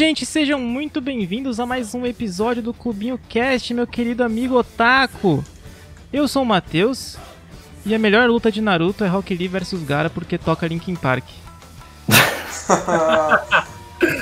[0.00, 5.44] gente, sejam muito bem-vindos a mais um episódio do Clubinho Cast, meu querido amigo Otaku.
[6.10, 7.18] Eu sou o Matheus
[7.84, 11.26] e a melhor luta de Naruto é Rock Lee vs Gara porque toca Linkin Park.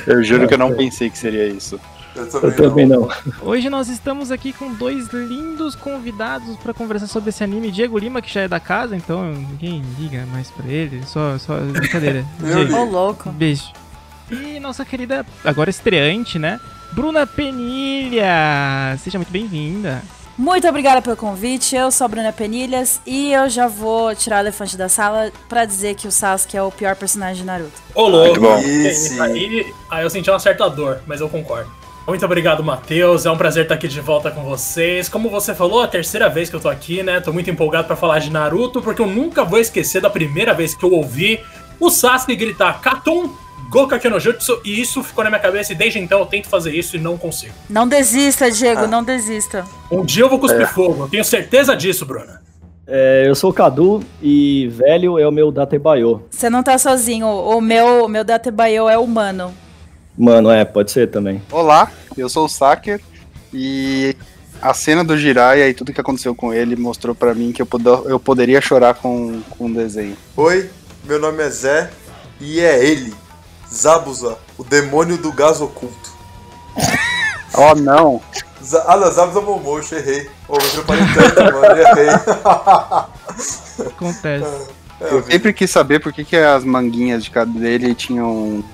[0.04, 1.78] Eu juro que eu não pensei que seria isso.
[2.16, 3.00] Eu também, Eu também não.
[3.02, 3.10] não.
[3.42, 7.70] Hoje nós estamos aqui com dois lindos convidados para conversar sobre esse anime.
[7.70, 11.04] Diego Lima, que já é da casa, então ninguém liga mais pra ele.
[11.06, 12.24] Só, só brincadeira.
[12.76, 13.30] Ô, louco.
[13.30, 13.72] beijo.
[14.30, 16.60] E nossa querida, agora estreante, né?
[16.92, 18.96] Bruna Penilha.
[19.02, 20.02] Seja muito bem-vinda.
[20.36, 21.74] Muito obrigada pelo convite.
[21.74, 25.64] Eu sou a Bruna Penilhas e eu já vou tirar o elefante da sala pra
[25.64, 27.72] dizer que o Sasuke é o pior personagem de Naruto.
[27.94, 28.28] Ô, louco.
[28.28, 28.58] Muito bom.
[28.60, 29.20] Isso.
[29.20, 31.68] Aí, aí eu senti uma certa dor, mas eu concordo.
[32.06, 33.26] Muito obrigado, Matheus.
[33.26, 35.08] É um prazer estar aqui de volta com vocês.
[35.08, 37.20] Como você falou, é a terceira vez que eu tô aqui, né?
[37.20, 40.72] Tô muito empolgado pra falar de Naruto, porque eu nunca vou esquecer da primeira vez
[40.72, 41.40] que eu ouvi
[41.80, 43.28] o Sasuke gritar Katon
[43.70, 46.74] Goka no Jutsu, e isso ficou na minha cabeça, e desde então eu tento fazer
[46.74, 47.52] isso e não consigo.
[47.68, 48.86] Não desista, Diego, Ah.
[48.86, 49.64] não desista.
[49.90, 52.40] Um dia eu vou cuspir fogo, eu tenho certeza disso, Bruna.
[52.86, 56.22] É, eu sou o Cadu e velho é o meu Datebayo.
[56.30, 57.26] Você não tá sozinho.
[57.26, 59.52] O meu, o meu Datebayo é humano.
[60.16, 61.42] Mano, é, pode ser também.
[61.52, 62.98] Olá, eu sou o Saker
[63.52, 64.16] e
[64.62, 67.66] a cena do Jiraiya e tudo que aconteceu com ele mostrou pra mim que eu,
[67.66, 70.16] pod- eu poderia chorar com, com um desenho.
[70.34, 70.70] Oi,
[71.04, 71.90] meu nome é Zé
[72.40, 73.12] e é ele,
[73.72, 76.16] Zabuza, o demônio do gás oculto.
[77.60, 78.22] Oh não!
[78.62, 80.30] Z ah, não, Zabuza Momoshi, errei.
[80.46, 82.08] Oh, eu parei tanto, mano, errei.
[83.84, 84.68] Acontece.
[85.00, 88.64] É, Eu sempre quis saber por que, que as manguinhas de cada dele tinham um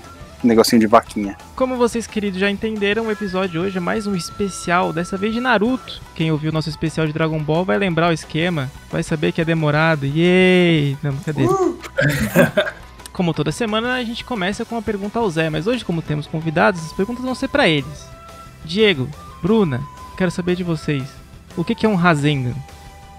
[0.42, 1.36] negocinho de vaquinha.
[1.56, 5.33] Como vocês, queridos, já entenderam, o episódio de hoje é mais um especial, dessa vez
[5.33, 6.01] de Naruto.
[6.14, 9.41] Quem ouviu o nosso especial de Dragon Ball vai lembrar o esquema, vai saber que
[9.41, 10.05] é demorado.
[10.05, 10.98] Yay!
[11.03, 11.45] Não, cadê?
[13.15, 16.27] Como toda semana, a gente começa com uma pergunta ao Zé, mas hoje, como temos
[16.27, 18.08] convidados, as perguntas vão ser pra eles.
[18.64, 19.08] Diego,
[19.41, 19.80] Bruna,
[20.17, 21.05] quero saber de vocês.
[21.57, 22.57] O que, que é um Rasengan?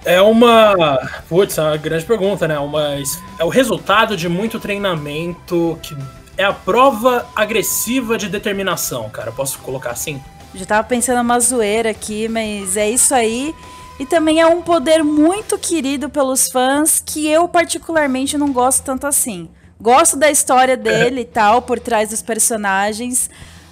[0.03, 0.99] É uma.
[1.29, 2.59] Putz, é uma grande pergunta, né?
[2.59, 2.97] Uma...
[3.39, 5.95] É o resultado de muito treinamento que
[6.37, 9.31] é a prova agressiva de determinação, cara.
[9.31, 10.21] Posso colocar assim?
[10.53, 13.55] Já tava pensando uma zoeira aqui, mas é isso aí.
[13.97, 19.07] E também é um poder muito querido pelos fãs que eu particularmente não gosto tanto
[19.07, 19.49] assim.
[19.79, 23.29] Gosto da história dele e tal, por trás dos personagens,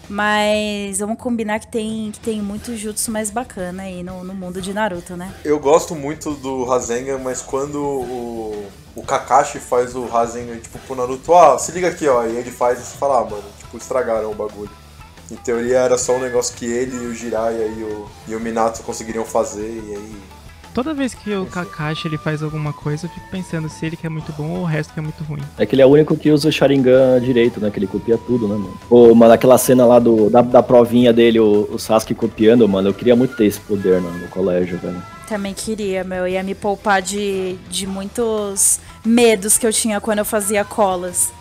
[0.09, 4.61] mas vamos combinar que tem, que tem muito jutsu mais bacana aí no, no mundo
[4.61, 5.33] de Naruto, né?
[5.45, 10.95] Eu gosto muito do Rasengan, mas quando o, o Kakashi faz o Rasengan, tipo, pro
[10.95, 13.77] Naruto, ó, se liga aqui, ó, e ele faz e você fala, ah, mano, tipo,
[13.77, 14.71] estragaram o bagulho.
[15.31, 18.39] Em teoria era só um negócio que ele e o Jiraiya e o, e o
[18.41, 20.42] Minato conseguiriam fazer, e aí...
[20.73, 24.07] Toda vez que o Kakashi ele faz alguma coisa, eu fico pensando se ele que
[24.07, 25.41] é muito bom ou o resto que é muito ruim.
[25.57, 27.69] É que ele é o único que usa o Sharingan direito, né?
[27.69, 28.73] Que ele copia tudo, né, mano?
[28.89, 32.89] Ô, mano, aquela cena lá do, da, da provinha dele, o, o Sasuke copiando, mano,
[32.89, 35.01] eu queria muito ter esse poder no, no colégio, velho.
[35.27, 40.25] Também queria, meu, ia me poupar de, de muitos medos que eu tinha quando eu
[40.25, 41.31] fazia colas.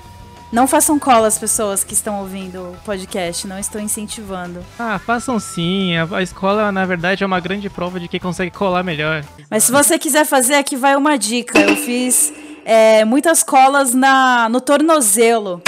[0.52, 4.62] Não façam colas, pessoas que estão ouvindo o podcast, não estou incentivando.
[4.78, 5.96] Ah, façam sim.
[5.96, 9.24] A, a escola, na verdade, é uma grande prova de quem consegue colar melhor.
[9.50, 11.58] Mas se você quiser fazer, aqui vai uma dica.
[11.58, 12.30] Eu fiz
[12.66, 15.62] é, muitas colas na, no tornozelo.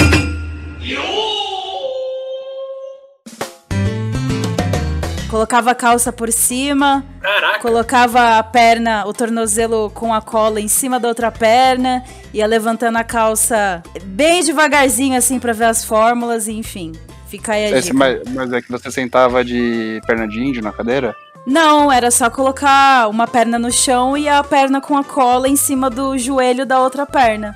[5.35, 7.59] Colocava a calça por cima, Caraca!
[7.59, 12.99] colocava a perna, o tornozelo com a cola em cima da outra perna, ia levantando
[12.99, 16.93] a calça bem devagarzinho assim pra ver as fórmulas, e enfim.
[17.27, 17.99] Fica aí a Esse, dica.
[17.99, 21.17] mas, mas é que você sentava de perna de índio na cadeira?
[21.45, 25.57] Não, era só colocar uma perna no chão e a perna com a cola em
[25.57, 27.53] cima do joelho da outra perna.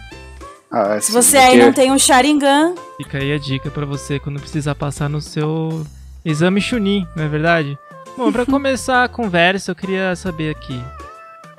[0.69, 4.41] Ah, Se você aí não tem um Sharingan, Fica aí a dica pra você quando
[4.41, 5.87] precisar passar no seu
[6.31, 7.79] exame Chunin, não é verdade?
[8.17, 10.81] Bom, pra começar a conversa, eu queria saber aqui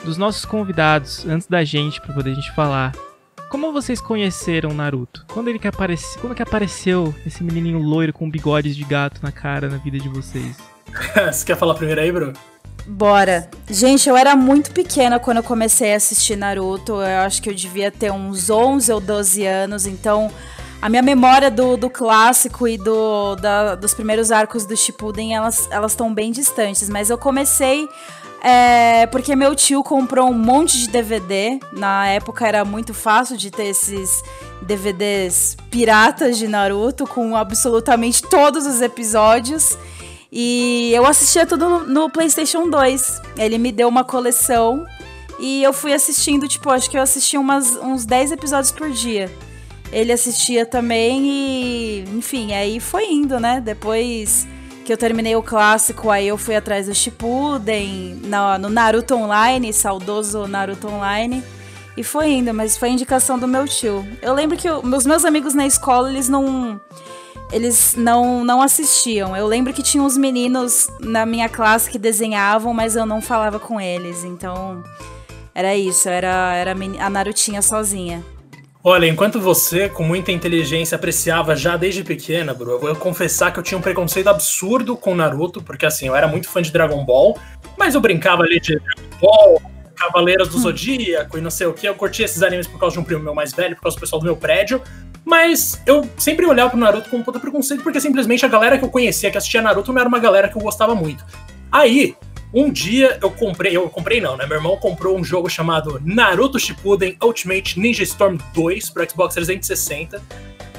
[0.03, 2.93] dos nossos convidados, antes da gente, pra poder a gente falar.
[3.49, 5.25] Como vocês conheceram Naruto?
[5.27, 9.31] Quando ele que apareceu, quando que apareceu esse menininho loiro com bigodes de gato na
[9.31, 10.55] cara na vida de vocês?
[11.31, 12.33] Você quer falar primeiro aí, Bru?
[12.89, 13.49] bora.
[13.69, 16.93] Gente, eu era muito pequena quando eu comecei a assistir Naruto.
[16.93, 20.31] Eu acho que eu devia ter uns 11 ou 12 anos, então
[20.81, 25.67] a minha memória do, do clássico e do, da- dos primeiros arcos do Shippuden, elas
[25.87, 26.87] estão bem distantes.
[26.89, 27.87] Mas eu comecei
[28.41, 31.59] é, porque meu tio comprou um monte de DVD.
[31.73, 34.21] Na época era muito fácil de ter esses
[34.61, 39.77] DVDs piratas de Naruto com absolutamente todos os episódios.
[40.31, 43.21] E eu assistia tudo no, no PlayStation 2.
[43.37, 44.85] Ele me deu uma coleção
[45.39, 49.29] e eu fui assistindo, tipo, acho que eu assisti umas, uns 10 episódios por dia.
[49.91, 53.59] Ele assistia também e, enfim, aí foi indo, né?
[53.59, 54.47] Depois
[54.85, 59.71] que eu terminei o clássico, aí eu fui atrás do Shippuden, no, no Naruto Online,
[59.71, 61.43] saudoso Naruto Online.
[61.97, 64.07] E foi indo, mas foi indicação do meu tio.
[64.21, 66.79] Eu lembro que eu, meus meus amigos na escola, eles não
[67.51, 69.35] eles não não assistiam.
[69.35, 73.59] Eu lembro que tinha uns meninos na minha classe que desenhavam, mas eu não falava
[73.59, 74.23] com eles.
[74.23, 74.83] Então,
[75.53, 78.23] era isso, era era a Narutinha sozinha.
[78.81, 83.59] Olha, enquanto você, com muita inteligência, apreciava já desde pequena, bro, eu vou confessar que
[83.59, 87.03] eu tinha um preconceito absurdo com Naruto, porque assim, eu era muito fã de Dragon
[87.03, 87.37] Ball,
[87.77, 89.61] mas eu brincava ali de Dragon Ball,
[89.97, 91.85] Cavaleiros do Zodíaco e não sei o que.
[91.85, 93.99] Eu curtia esses animes por causa de um primo meu mais velho, por causa do
[93.99, 94.81] pessoal do meu prédio.
[95.25, 98.85] Mas eu sempre olhava pro Naruto com um puta preconceito, porque simplesmente a galera que
[98.85, 101.25] eu conhecia que assistia Naruto não era uma galera que eu gostava muito.
[101.69, 102.15] Aí,
[102.53, 104.45] um dia eu comprei, eu comprei não, né?
[104.45, 110.21] Meu irmão comprou um jogo chamado Naruto Shippuden Ultimate Ninja Storm 2 pro Xbox 360.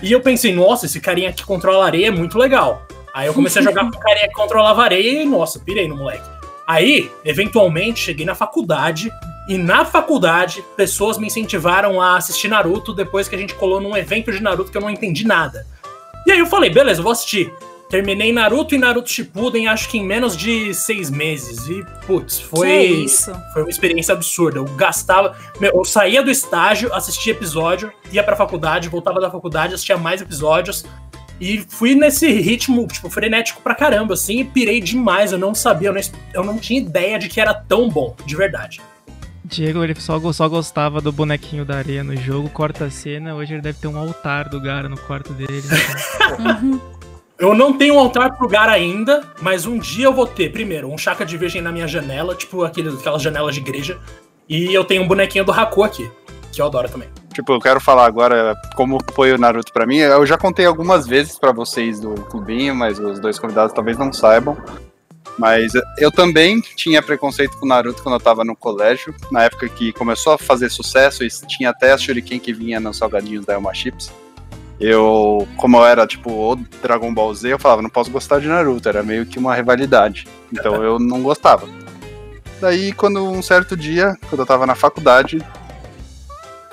[0.03, 2.87] E eu pensei, nossa, esse carinha que controla areia é muito legal.
[3.15, 5.97] Aí eu comecei a jogar com o carinha que controlava areia e, nossa, pirei no
[5.97, 6.29] moleque.
[6.67, 9.11] Aí, eventualmente, cheguei na faculdade
[9.49, 13.97] e na faculdade, pessoas me incentivaram a assistir Naruto depois que a gente colou num
[13.97, 15.67] evento de Naruto que eu não entendi nada.
[16.27, 17.53] E aí eu falei, beleza, eu vou assistir.
[17.91, 21.67] Terminei Naruto e Naruto Shippuden acho que em menos de seis meses.
[21.67, 23.05] E, putz, foi,
[23.53, 24.59] foi uma experiência absurda.
[24.59, 25.37] Eu gastava.
[25.61, 30.23] Meu, eu saía do estágio, assistia episódio, ia pra faculdade, voltava da faculdade, assistia mais
[30.23, 30.85] episódios.
[31.41, 35.33] E fui nesse ritmo, tipo, frenético pra caramba, assim, e pirei demais.
[35.33, 36.01] Eu não sabia, eu não,
[36.33, 38.81] eu não tinha ideia de que era tão bom, de verdade.
[39.43, 43.55] Diego, ele só, só gostava do bonequinho da areia no jogo, corta a cena, hoje
[43.55, 45.61] ele deve ter um altar do Gara no quarto dele.
[45.65, 46.81] Então.
[47.41, 50.93] Eu não tenho um altar pro Gara ainda, mas um dia eu vou ter, primeiro,
[50.93, 53.99] um chakra de virgem na minha janela, tipo aquele, aquelas janelas de igreja,
[54.47, 56.11] e eu tenho um bonequinho do Haku aqui,
[56.53, 57.09] que eu adoro também.
[57.33, 59.97] Tipo, eu quero falar agora como foi o Naruto para mim.
[59.97, 64.13] Eu já contei algumas vezes para vocês do clubinho, mas os dois convidados talvez não
[64.13, 64.55] saibam.
[65.39, 69.95] Mas eu também tinha preconceito com Naruto quando eu tava no colégio, na época que
[69.95, 73.73] começou a fazer sucesso e tinha até a Shuriken que vinha nos salgadinhos da Elma
[73.73, 74.13] Chips.
[74.81, 78.49] Eu, como eu era tipo o Dragon Ball Z, eu falava, não posso gostar de
[78.49, 80.27] Naruto, era meio que uma rivalidade.
[80.51, 81.69] Então eu não gostava.
[82.61, 85.45] Daí, quando um certo dia, quando eu tava na faculdade,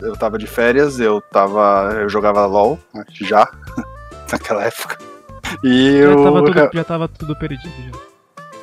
[0.02, 1.92] eu tava de férias, eu tava.
[1.96, 3.50] eu jogava LOL, né, já,
[4.32, 4.98] naquela época.
[5.64, 8.08] E já, eu, tava tudo, já tava tudo perdido já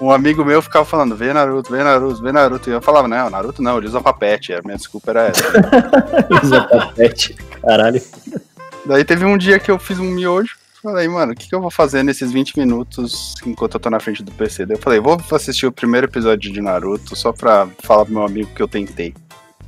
[0.01, 2.69] um amigo meu ficava falando, vê Naruto, vê Naruto, vê Naruto.
[2.69, 4.53] E eu falava, não, Naruto não, ele usa papete.
[4.53, 5.45] A minha desculpa era essa.
[6.43, 8.03] usa papete, caralho.
[8.87, 10.57] Daí teve um dia que eu fiz um miojo.
[10.83, 13.99] Falei, mano, o que, que eu vou fazer nesses 20 minutos enquanto eu tô na
[13.99, 14.67] frente do PC?
[14.67, 18.25] Daí eu falei, vou assistir o primeiro episódio de Naruto só pra falar pro meu
[18.25, 19.15] amigo que eu tentei.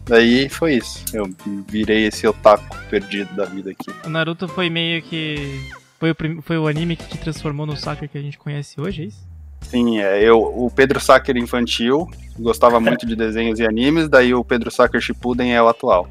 [0.04, 1.02] Daí foi isso.
[1.14, 1.28] Eu
[1.66, 3.90] virei esse otaku perdido da vida aqui.
[4.04, 5.60] O Naruto foi meio que.
[5.98, 9.02] Foi o, foi o anime que te transformou no Sakura que a gente conhece hoje,
[9.02, 9.26] é isso?
[9.62, 12.08] Sim, é, eu, o Pedro Sacker infantil
[12.38, 16.08] gostava muito de desenhos e animes, daí o Pedro Sacker Shippuden é o atual.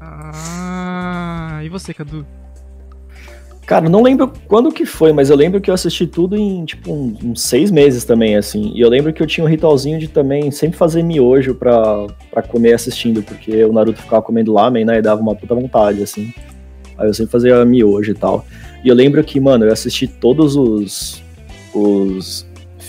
[0.00, 2.26] Ah, e você, Cadu?
[3.66, 6.92] Cara, não lembro quando que foi, mas eu lembro que eu assisti tudo em, tipo,
[6.92, 8.70] uns, uns seis meses também, assim.
[8.72, 12.42] E eu lembro que eu tinha um ritualzinho de também sempre fazer miojo pra, pra
[12.42, 16.32] comer assistindo, porque o Naruto ficava comendo lamen, né, e dava uma puta vontade, assim.
[16.96, 18.46] Aí eu sempre fazia miojo e tal.
[18.84, 21.20] E eu lembro que, mano, eu assisti todos os,
[21.74, 22.46] os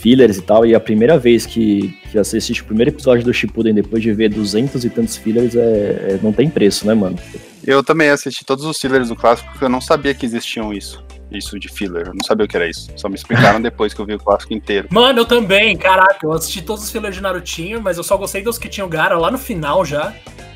[0.08, 3.34] fillers e tal, e a primeira vez que, que você assiste o primeiro episódio do
[3.34, 7.20] Shippuden depois de ver duzentos e tantos fillers, é, é, não tem preço, né, mano?
[7.66, 11.04] Eu também assisti todos os fillers do clássico porque eu não sabia que existiam isso.
[11.30, 12.90] Isso de filler, eu não sabia o que era isso.
[12.96, 14.88] Só me explicaram depois que eu vi o clássico inteiro.
[14.90, 18.42] Mano, eu também, caraca, eu assisti todos os fillers de Narutinho, mas eu só gostei
[18.42, 20.14] dos que tinham Gara lá no final já.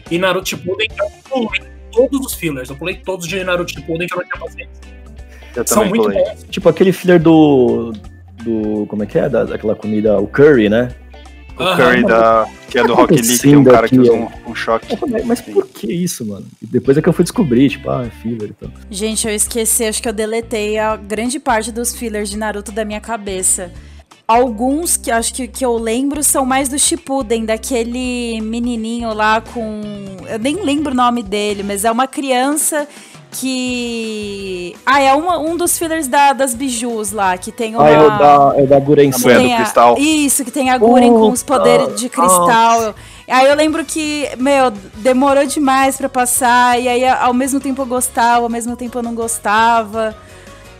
[0.09, 4.13] E Naruto Shippuden, eu pulei todos os fillers, eu pulei todos de Naruto Shippuden que
[4.13, 4.91] eu não tinha paciência.
[5.53, 6.45] Eu São muito bons.
[6.49, 7.91] Tipo aquele filler do
[8.43, 8.85] do.
[8.87, 9.29] Como é que é?
[9.29, 10.89] Da, daquela comida, o curry, né?
[11.57, 11.75] O uhum.
[11.75, 14.27] curry da, que é do Rock Lee, que tem um cara aqui, que usa um,
[14.47, 14.87] um choque.
[15.25, 16.45] Mas por que isso, mano?
[16.61, 18.69] Depois é que eu fui descobrir, tipo, ah, é filler e tal.
[18.89, 22.85] Gente, eu esqueci, acho que eu deletei a grande parte dos fillers de Naruto da
[22.85, 23.71] minha cabeça.
[24.27, 29.81] Alguns que acho que, que eu lembro são mais do Shippuden, daquele menininho lá com.
[30.29, 32.87] Eu nem lembro o nome dele, mas é uma criança
[33.31, 34.75] que.
[34.85, 37.85] Ah, é uma, um dos fillers da, das bijus lá, que tem uma.
[37.85, 39.97] Ah, é o da, é da Guren do cristal.
[39.97, 42.89] Isso, que tem a Guren com os poderes de cristal.
[42.89, 43.31] Oh.
[43.31, 47.85] Aí eu lembro que, meu, demorou demais para passar, e aí ao mesmo tempo eu
[47.85, 50.15] gostava, ao mesmo tempo eu não gostava.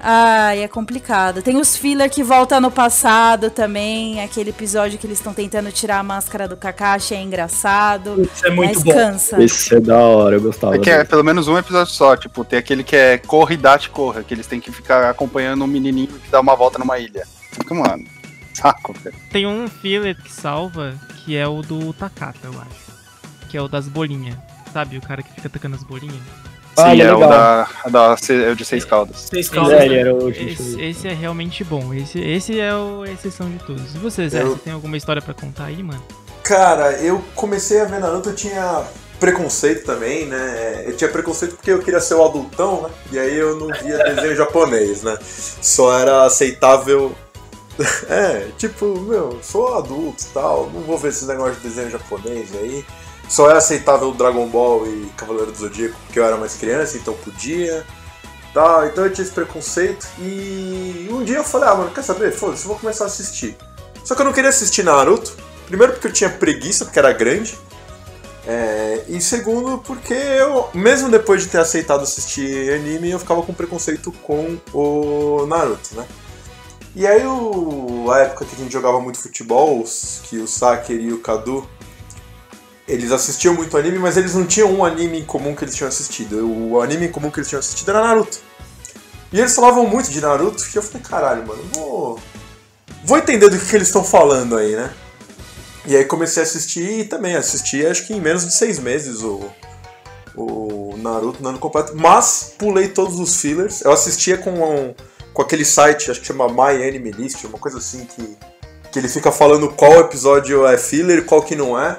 [0.03, 1.43] Ai, é complicado.
[1.43, 4.19] Tem os filler que voltam no passado também.
[4.19, 8.27] Aquele episódio que eles estão tentando tirar a máscara do Kakashi é engraçado.
[8.33, 8.91] Isso é muito mas bom.
[8.91, 9.43] cansa.
[9.43, 10.75] Esse é da hora, eu gostava.
[10.75, 13.91] É que é pelo menos um episódio só, tipo, tem aquele que é corre, date,
[13.91, 17.23] corra, que eles têm que ficar acompanhando um menininho que dá uma volta numa ilha.
[17.51, 18.03] Fica, mano,
[18.55, 19.15] saco, velho.
[19.31, 22.91] Tem um filler que salva, que é o do Takata, eu acho.
[23.49, 24.35] Que é o das bolinhas.
[24.73, 26.21] Sabe, o cara que fica tacando as bolinhas?
[26.77, 27.29] Ah, Sim, ele é é o legal.
[27.29, 29.17] da, da é o de seis caldas.
[29.29, 29.85] Seis Esse caldas, É, né?
[29.85, 31.93] ele era o Esse, esse é realmente bom.
[31.93, 33.93] Esse, esse é o, a exceção de todos.
[33.93, 36.01] E você, Zé, Eu- você tem alguma história pra contar aí, mano?
[36.43, 38.83] Cara, eu comecei a ver Naruto, eu tinha
[39.19, 40.83] preconceito também, né?
[40.87, 42.89] Eu tinha preconceito porque eu queria ser o adultão, né?
[43.11, 45.17] E aí eu não via desenho japonês, né?
[45.61, 47.13] Só era aceitável.
[48.09, 52.49] É, tipo, meu, sou adulto e tal, não vou ver esses negócios de desenho japonês
[52.53, 52.85] aí.
[53.31, 57.13] Só era aceitável Dragon Ball e Cavaleiro do Zodíaco porque eu era mais criança, então
[57.13, 57.85] podia.
[58.53, 60.05] Tal, então eu tinha esse preconceito.
[60.19, 62.33] E um dia eu falei, ah, mano, quer saber?
[62.33, 63.55] Foda-se, eu vou começar a assistir.
[64.03, 65.37] Só que eu não queria assistir Naruto.
[65.65, 67.57] Primeiro porque eu tinha preguiça, porque era grande.
[68.45, 73.53] É, e segundo porque eu, mesmo depois de ter aceitado assistir anime, eu ficava com
[73.53, 76.05] preconceito com o Naruto, né?
[76.93, 79.85] E aí o, a época que a gente jogava muito futebol,
[80.23, 81.65] que o Saker e o Kadu,
[82.91, 85.87] eles assistiam muito anime, mas eles não tinham um anime em comum que eles tinham
[85.87, 86.45] assistido.
[86.45, 88.39] O anime em comum que eles tinham assistido era Naruto.
[89.31, 92.19] E eles falavam muito de Naruto, e eu falei, caralho, mano, vou.
[93.05, 94.91] Vou entender do que, que eles estão falando aí, né?
[95.85, 99.23] E aí comecei a assistir e também assisti, acho que em menos de seis meses
[99.23, 99.41] o,
[100.35, 101.93] o Naruto ano completo.
[101.95, 103.81] Mas pulei todos os fillers.
[103.81, 104.93] Eu assistia com, um-
[105.33, 108.37] com aquele site, acho que chama My Anime List, uma coisa assim que,
[108.91, 111.97] que ele fica falando qual episódio é filler e qual que não é.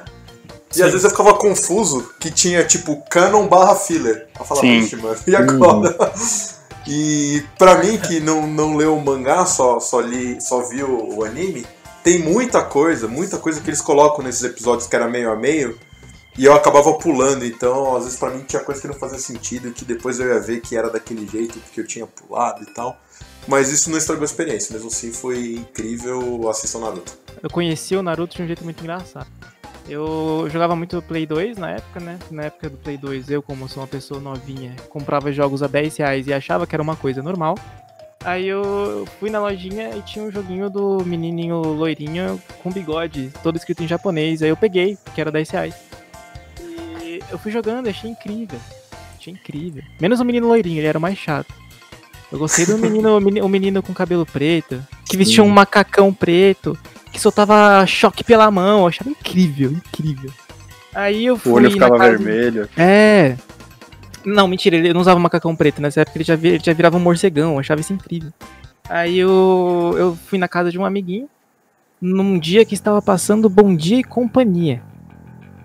[0.73, 0.83] E Sim.
[0.83, 4.29] às vezes eu ficava confuso que tinha tipo canon barra filler.
[4.39, 4.81] Eu falava, Sim.
[4.81, 5.97] vixe, mano, e agora?
[6.87, 11.25] E pra mim, que não, não leu o mangá, só, só, li, só viu o
[11.25, 11.65] anime,
[12.03, 15.79] tem muita coisa, muita coisa que eles colocam nesses episódios que era meio a meio,
[16.37, 19.71] e eu acabava pulando, então às vezes pra mim tinha coisa que não fazia sentido,
[19.71, 22.99] que depois eu ia ver que era daquele jeito, porque eu tinha pulado e tal.
[23.47, 27.19] Mas isso não estragou a experiência, mesmo assim foi incrível assistir Naruto.
[27.43, 29.27] Eu conheci o Naruto de um jeito muito engraçado.
[29.89, 32.19] Eu jogava muito Play 2 na época, né?
[32.31, 35.97] Na época do Play 2, eu, como sou uma pessoa novinha, comprava jogos a 10
[35.97, 37.57] reais e achava que era uma coisa normal.
[38.25, 43.57] Aí eu fui na lojinha e tinha um joguinho do menininho loirinho com bigode, todo
[43.57, 44.41] escrito em japonês.
[44.43, 45.75] Aí eu peguei, que era 10 reais.
[47.03, 48.61] E eu fui jogando, achei incrível.
[49.19, 49.83] Achei incrível.
[50.01, 51.53] Menos o menino loirinho, ele era o mais chato.
[52.31, 56.15] Eu gostei do menino, o meni- o menino com cabelo preto, que vestia um macacão
[56.15, 56.79] preto,
[57.13, 58.81] que soltava choque pela mão.
[58.81, 60.31] Eu achava incrível, incrível.
[60.95, 62.69] Aí eu O fui olho na ficava casa- vermelho.
[62.77, 63.37] É.
[64.25, 65.81] Não, mentira, ele não usava macacão preto.
[65.83, 68.33] Nessa época ele já, ele já virava um morcegão, eu achava isso incrível.
[68.89, 71.29] Aí eu, eu fui na casa de um amiguinho,
[72.01, 74.83] num dia que estava passando Bom Dia e Companhia.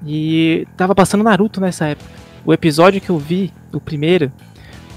[0.05, 2.09] E tava passando Naruto nessa época.
[2.45, 4.31] O episódio que eu vi, o primeiro,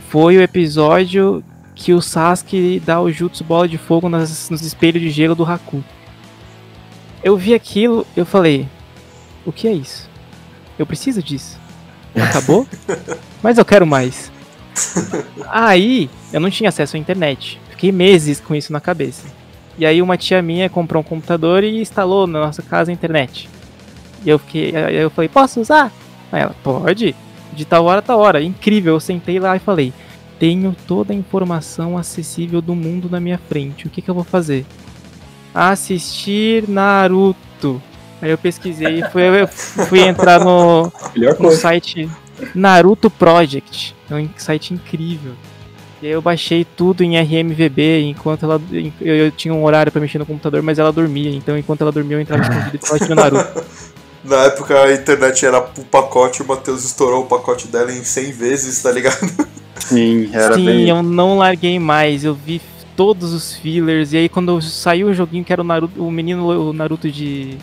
[0.08, 1.42] foi o episódio
[1.74, 5.44] que o Sasuke dá o Jutsu Bola de Fogo nas- nos espelhos de gelo do
[5.44, 5.82] Haku.
[7.22, 8.66] Eu vi aquilo, eu falei,
[9.44, 10.08] o que é isso?
[10.78, 11.58] Eu preciso disso.
[12.14, 12.66] Acabou?
[13.42, 14.32] Mas eu quero mais.
[15.48, 17.60] Aí, eu não tinha acesso à internet.
[17.70, 19.26] Fiquei meses com isso na cabeça.
[19.78, 23.48] E aí uma tia minha comprou um computador e instalou na nossa casa a internet.
[24.24, 25.90] E eu fiquei, eu falei, posso usar?
[26.30, 27.14] Aí ela, pode.
[27.52, 28.42] De tal hora a tal hora.
[28.42, 28.94] Incrível.
[28.94, 29.92] Eu sentei lá e falei,
[30.38, 33.86] tenho toda a informação acessível do mundo na minha frente.
[33.86, 34.66] O que, que eu vou fazer?
[35.54, 37.82] Assistir Naruto.
[38.22, 40.92] Aí eu pesquisei e fui, eu fui entrar no,
[41.38, 42.08] no site
[42.54, 43.94] Naruto Project.
[44.10, 45.32] É um site incrível.
[46.02, 48.60] E aí eu baixei tudo em RMVB enquanto ela.
[49.00, 51.30] Eu, eu tinha um horário pra mexer no computador, mas ela dormia.
[51.30, 53.64] Então enquanto ela dormia, eu entrava escondido e ficava assistindo Naruto.
[54.22, 58.32] Na época a internet era o pacote, o Matheus estourou o pacote dela em 100
[58.32, 59.16] vezes, tá ligado?
[59.76, 60.88] Sim, era Sim, bem.
[60.88, 62.22] eu não larguei mais.
[62.22, 62.60] Eu vi
[63.00, 64.12] todos os fillers.
[64.12, 67.56] E aí quando saiu o joguinho que era o Naruto, o menino o Naruto de.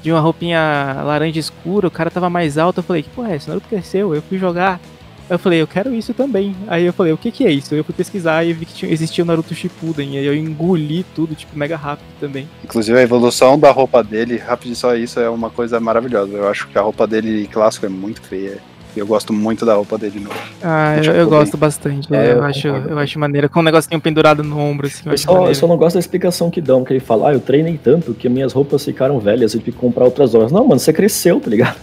[0.00, 2.78] De uma roupinha laranja escura, o cara tava mais alto.
[2.78, 3.48] Eu falei, que porra é esse?
[3.48, 4.14] Naruto cresceu.
[4.14, 4.80] Eu fui jogar.
[5.28, 6.54] Eu falei, eu quero isso também.
[6.68, 7.74] Aí eu falei, o que que é isso?
[7.74, 10.14] Eu fui pesquisar e vi que tinha, existia o Naruto Shippuden.
[10.14, 12.48] E aí eu engoli tudo, tipo, mega rápido também.
[12.62, 16.36] Inclusive a evolução da roupa dele, rápido só isso, é uma coisa maravilhosa.
[16.36, 18.58] Eu acho que a roupa dele clássico é muito feia.
[18.98, 20.36] Eu gosto muito da roupa dele novo.
[20.62, 22.12] Ah, eu, eu gosto bastante.
[22.14, 22.90] É, eu, eu acho, concordo.
[22.90, 23.48] eu acho maneiro.
[23.48, 26.00] Com um negocinho pendurado no ombro, assim, eu Eu só, eu só não gosto da
[26.00, 29.54] explicação que dão, que ele fala, ah, eu treinei tanto que minhas roupas ficaram velhas
[29.54, 30.52] e tive que comprar outras horas.
[30.52, 31.76] Não, mano, você cresceu, tá ligado?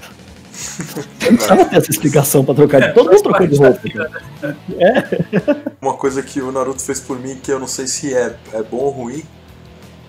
[1.21, 3.89] Eu não precisava ter essa explicação pra trocar de todo mundo trocou de roupa.
[3.89, 5.75] cara.
[5.81, 8.63] Uma coisa que o Naruto fez por mim, que eu não sei se é, é
[8.63, 9.23] bom ou ruim,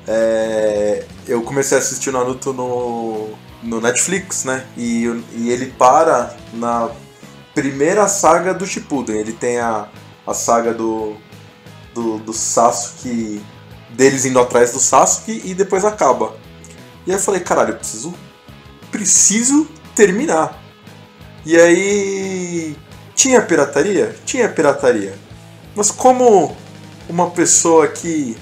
[0.07, 1.05] é...
[1.27, 3.31] eu comecei a assistir o Naruto no,
[3.63, 4.67] no Netflix, né?
[4.77, 6.91] E, e ele para na
[7.55, 9.17] primeira saga do Shippuden.
[9.17, 9.89] Ele tem a,
[10.27, 11.17] a saga do,
[11.95, 13.43] do, do Sasuke,
[13.91, 16.35] deles indo atrás do Sasuke e depois acaba.
[17.07, 18.15] E aí eu falei, caralho, eu preciso,
[18.91, 20.63] preciso terminar.
[21.45, 22.77] E aí
[23.15, 24.15] tinha pirataria?
[24.25, 25.15] Tinha pirataria.
[25.75, 26.57] Mas como
[27.09, 28.37] uma pessoa que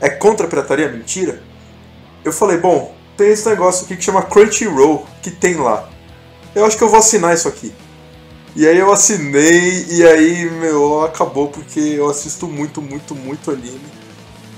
[0.00, 1.42] é contra a pirataria, mentira,
[2.24, 5.88] eu falei, bom, tem esse negócio aqui que chama Crunchyroll, que tem lá.
[6.54, 7.72] Eu acho que eu vou assinar isso aqui.
[8.54, 13.80] E aí eu assinei e aí, meu, acabou porque eu assisto muito, muito, muito anime.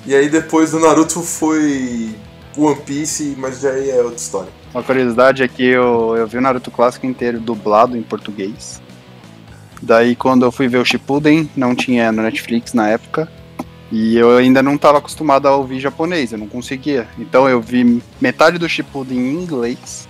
[0.05, 2.15] E aí depois do Naruto foi
[2.57, 4.53] One Piece, mas já é outra história.
[4.73, 8.83] Uma curiosidade é que eu, eu vi o Naruto clássico inteiro dublado em português.
[9.81, 13.31] Daí quando eu fui ver o Shippuden, não tinha no Netflix na época.
[13.97, 17.07] E eu ainda não estava acostumado a ouvir japonês, eu não conseguia.
[17.17, 20.09] Então eu vi metade do Shippuden em inglês.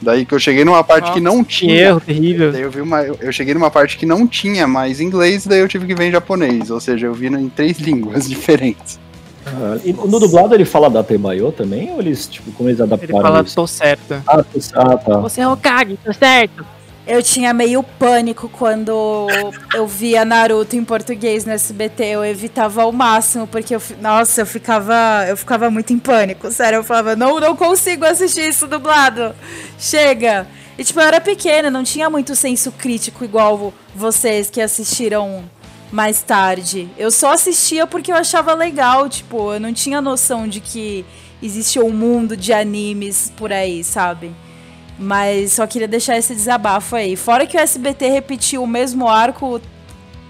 [0.00, 1.74] Daí que eu cheguei numa parte Nossa, que não Que tinha.
[1.74, 2.50] erro terrível.
[2.50, 5.68] Daí eu vi uma, eu cheguei numa parte que não tinha mais inglês, daí eu
[5.68, 8.98] tive que ver em japonês, ou seja, eu vi em três línguas diferentes.
[9.46, 11.90] Ah, e no dublado ele fala da Temayo também?
[11.92, 13.54] Ou eles, tipo, como eles Ele adaptaram fala, isso?
[13.54, 14.22] tô certa.
[14.26, 15.18] Ah, tô- ah, tá.
[15.18, 16.64] Você é Hokage, tô certo.
[17.10, 19.26] Eu tinha meio pânico quando
[19.74, 22.04] eu via Naruto em português no SBT.
[22.04, 26.52] Eu evitava ao máximo, porque eu, nossa, eu ficava, eu ficava muito em pânico.
[26.52, 29.34] Sério, eu falava, não, não consigo assistir isso dublado.
[29.76, 30.46] Chega.
[30.78, 35.42] E tipo, eu era pequena, não tinha muito senso crítico igual vocês que assistiram
[35.90, 36.88] mais tarde.
[36.96, 41.04] Eu só assistia porque eu achava legal, tipo, eu não tinha noção de que
[41.42, 44.30] existia um mundo de animes por aí, sabe?
[45.02, 47.16] Mas só queria deixar esse desabafo aí.
[47.16, 49.58] Fora que o SBT repetiu o mesmo arco,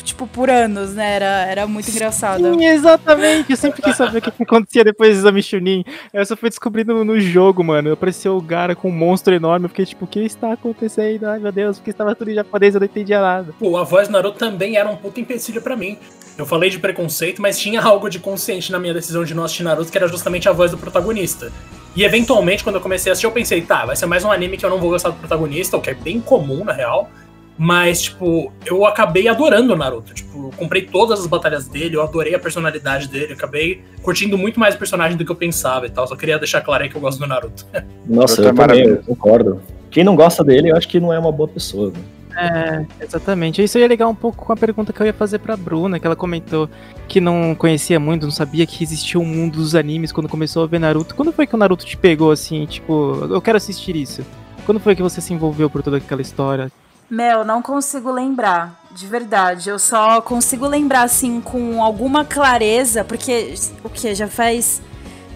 [0.04, 1.16] tipo, por anos, né?
[1.16, 2.54] Era, era muito engraçado.
[2.54, 3.50] Sim, exatamente.
[3.50, 5.84] Eu sempre quis saber o que que acontecia depois do exame Chunin.
[6.12, 7.92] Eu só fui descobrindo no jogo, mano.
[7.92, 9.64] Apareceu o Gara com um monstro enorme.
[9.64, 11.24] Eu fiquei tipo, o que está acontecendo?
[11.26, 13.52] Ai, meu Deus, porque estava tudo em japonês, eu não entendia nada.
[13.58, 15.98] Pô, a voz do Naruto também era um puto empecilho pra mim.
[16.38, 19.64] Eu falei de preconceito, mas tinha algo de consciente na minha decisão de não assistir
[19.64, 21.52] Naruto, que era justamente a voz do protagonista.
[21.94, 24.56] E eventualmente, quando eu comecei a assistir, eu pensei, tá, vai ser mais um anime
[24.56, 27.10] que eu não vou gostar do protagonista, o que é bem comum, na real.
[27.58, 30.14] Mas, tipo, eu acabei adorando o Naruto.
[30.14, 34.38] Tipo, eu comprei todas as batalhas dele, eu adorei a personalidade dele, eu acabei curtindo
[34.38, 36.06] muito mais o personagem do que eu pensava e tal.
[36.06, 37.66] Só queria deixar claro aí que eu gosto do Naruto.
[38.06, 39.60] Nossa, Naruto eu é também, eu concordo.
[39.90, 41.90] Quem não gosta dele, eu acho que não é uma boa pessoa.
[41.90, 42.00] né?
[42.36, 43.62] É, exatamente.
[43.62, 46.06] Isso ia ligar um pouco com a pergunta que eu ia fazer pra Bruna, que
[46.06, 46.68] ela comentou
[47.08, 50.66] que não conhecia muito, não sabia que existia um mundo dos animes quando começou a
[50.66, 51.14] ver Naruto.
[51.14, 54.24] Quando foi que o Naruto te pegou assim, tipo, eu quero assistir isso?
[54.64, 56.70] Quando foi que você se envolveu por toda aquela história?
[57.10, 59.68] Mel, não consigo lembrar, de verdade.
[59.68, 64.14] Eu só consigo lembrar, assim, com alguma clareza, porque o que?
[64.14, 64.80] Já faz.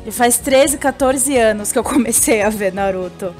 [0.07, 3.35] Já faz 13, 14 anos que eu comecei a ver Naruto.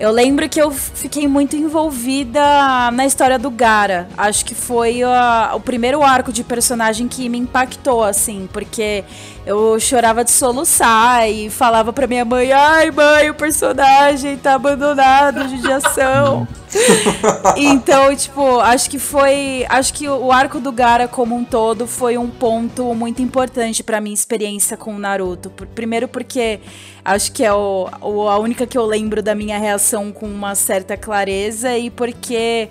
[0.00, 4.08] Eu lembro que eu fiquei muito envolvida na história do Gara.
[4.18, 9.04] Acho que foi a- o primeiro arco de personagem que me impactou, assim, porque
[9.46, 15.48] eu chorava de soluçar e falava pra minha mãe: ai, mãe, o personagem tá abandonado,
[15.48, 16.48] judiação.
[17.56, 19.66] Então, tipo, acho que foi.
[19.68, 24.00] Acho que o arco do Gara como um todo foi um ponto muito importante pra
[24.00, 25.50] minha experiência com o Naruto.
[25.74, 26.60] Primeiro porque
[27.04, 30.54] acho que é o, o- a única que eu lembro da minha reação com uma
[30.54, 32.68] certa clareza e porque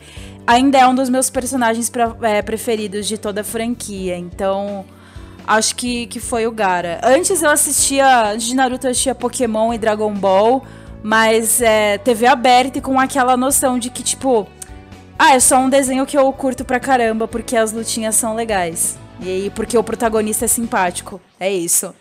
[0.48, 4.17] ainda é um dos meus personagens pra- é, preferidos de toda a franquia.
[4.17, 4.86] Então.
[5.48, 7.02] Acho que, que foi o Gara.
[7.04, 8.32] Antes eu assistia.
[8.32, 10.63] Antes de Naruto eu assistia Pokémon e Dragon Ball.
[11.04, 14.48] Mas é, TV aberta e com aquela noção de que, tipo.
[15.17, 18.98] Ah, é só um desenho que eu curto pra caramba, porque as lutinhas são legais.
[19.20, 21.20] E porque o protagonista é simpático.
[21.39, 21.94] É isso.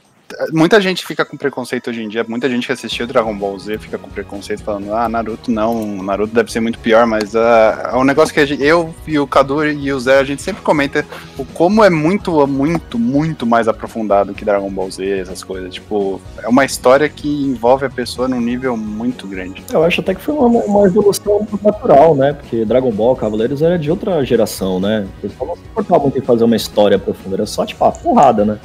[0.52, 3.78] Muita gente fica com preconceito hoje em dia, muita gente que assistiu Dragon Ball Z
[3.78, 7.96] fica com preconceito falando, ah, Naruto não, Naruto deve ser muito pior, mas ah, é
[7.96, 11.04] um negócio que gente- eu e o Cadu e o Zé, a gente sempre comenta
[11.38, 15.74] o como é muito, muito, muito mais aprofundado que Dragon Ball Z, essas coisas.
[15.74, 19.62] Tipo, é uma história que envolve a pessoa num nível muito grande.
[19.72, 22.32] Eu acho até que foi uma, uma evolução natural, né?
[22.32, 25.06] Porque Dragon Ball, Cavaleiros era de outra geração, né?
[25.20, 28.44] Pessoal não se importava muito em fazer uma história profunda, era só, tipo, a porrada,
[28.44, 28.58] né?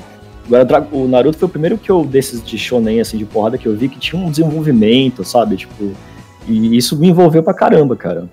[0.46, 3.68] Agora, o Naruto foi o primeiro que eu, desses de shonen, assim, de porrada, que
[3.68, 5.58] eu vi que tinha um desenvolvimento, sabe?
[5.58, 5.92] Tipo,
[6.48, 8.30] e isso me envolveu pra caramba, cara.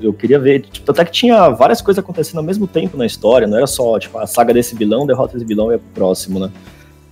[0.00, 3.46] Eu queria ver, tipo, até que tinha várias coisas acontecendo ao mesmo tempo na história,
[3.46, 6.38] não era só, tipo, a saga desse vilão, derrota esse vilão e ia pro próximo,
[6.38, 6.50] né?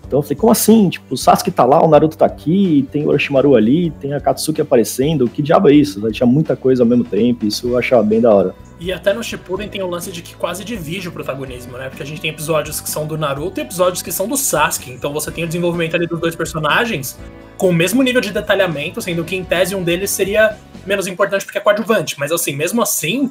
[0.06, 0.88] Então eu falei, como assim?
[0.88, 4.20] Tipo, o Sasuke tá lá, o Naruto tá aqui, tem o Orochimaru ali, tem a
[4.20, 6.00] Katsuki aparecendo, que diabo é isso?
[6.12, 8.54] Tinha muita coisa ao mesmo tempo, isso eu achava bem da hora.
[8.78, 11.88] E até no Shippuden tem o lance de que quase divide o protagonismo, né?
[11.88, 14.90] Porque a gente tem episódios que são do Naruto e episódios que são do Sasuke.
[14.90, 17.18] Então você tem o desenvolvimento ali dos dois personagens
[17.56, 21.44] com o mesmo nível de detalhamento, sendo que em tese um deles seria menos importante
[21.44, 22.16] porque é coadjuvante.
[22.18, 23.30] Mas assim, mesmo assim,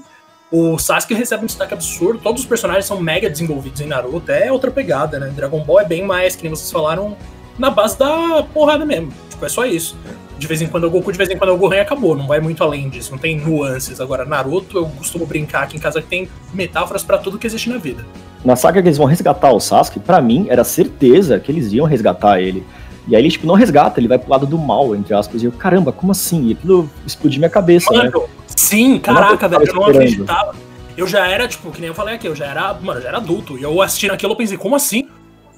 [0.51, 4.51] o Sasuke recebe um destaque absurdo, todos os personagens são mega desenvolvidos em Naruto, é
[4.51, 5.31] outra pegada, né?
[5.35, 7.15] Dragon Ball é bem mais, que nem vocês falaram,
[7.57, 9.11] na base da porrada mesmo.
[9.29, 9.97] Tipo, é só isso.
[10.37, 11.79] De vez em quando é o Goku, de vez em quando é o Gohan e
[11.79, 12.15] acabou.
[12.15, 14.01] Não vai muito além disso, não tem nuances.
[14.01, 17.69] Agora, Naruto, eu costumo brincar aqui em casa que tem metáforas para tudo que existe
[17.69, 18.05] na vida.
[18.43, 21.85] Na saga que eles vão resgatar o Sasuke, para mim era certeza que eles iam
[21.85, 22.65] resgatar ele.
[23.07, 25.41] E aí ele, tipo, não resgata, ele vai pro lado do mal, entre aspas.
[25.41, 26.47] E eu, caramba, como assim?
[26.47, 28.27] E aquilo explodiu minha cabeça, Mano, né?
[28.55, 30.55] Sim, caraca, velho, eu não acreditava.
[30.97, 33.09] Eu já era, tipo, que nem eu falei aqui, eu já era, mano, eu já
[33.09, 33.57] era adulto.
[33.57, 35.07] E eu assistindo aquilo, eu pensei, como assim?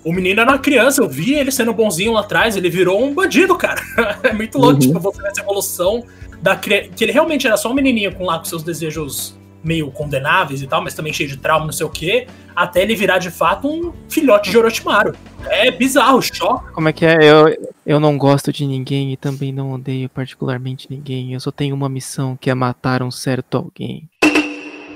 [0.03, 3.13] O menino era uma criança, eu vi ele sendo bonzinho lá atrás, ele virou um
[3.13, 3.81] bandido, cara.
[4.23, 4.79] é muito louco, Uhum.
[4.79, 6.03] tipo, você vê essa evolução
[6.41, 6.89] da cri...
[6.95, 10.67] que ele realmente era só um menininho com lá com seus desejos meio condenáveis e
[10.67, 13.67] tal, mas também cheio de trauma, não sei o quê, até ele virar de fato
[13.67, 15.15] um filhote de Orochimaru.
[15.46, 16.72] É bizarro, choque.
[16.74, 17.17] Como é que é?
[17.22, 21.34] Eu, eu não gosto de ninguém e também não odeio particularmente ninguém.
[21.34, 24.10] Eu só tenho uma missão que é matar um certo alguém.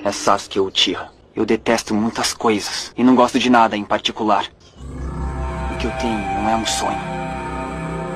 [0.04, 1.10] É Sasuke Uchiha.
[1.36, 4.46] Eu detesto muitas coisas e não gosto de nada em particular.
[5.74, 7.00] O que eu tenho não é um sonho.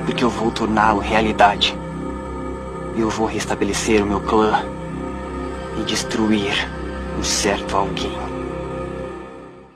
[0.04, 1.74] Porque eu vou torná-lo realidade.
[2.96, 4.75] Eu vou restabelecer o meu clã
[5.78, 6.52] e destruir
[7.18, 8.12] um certo alguém.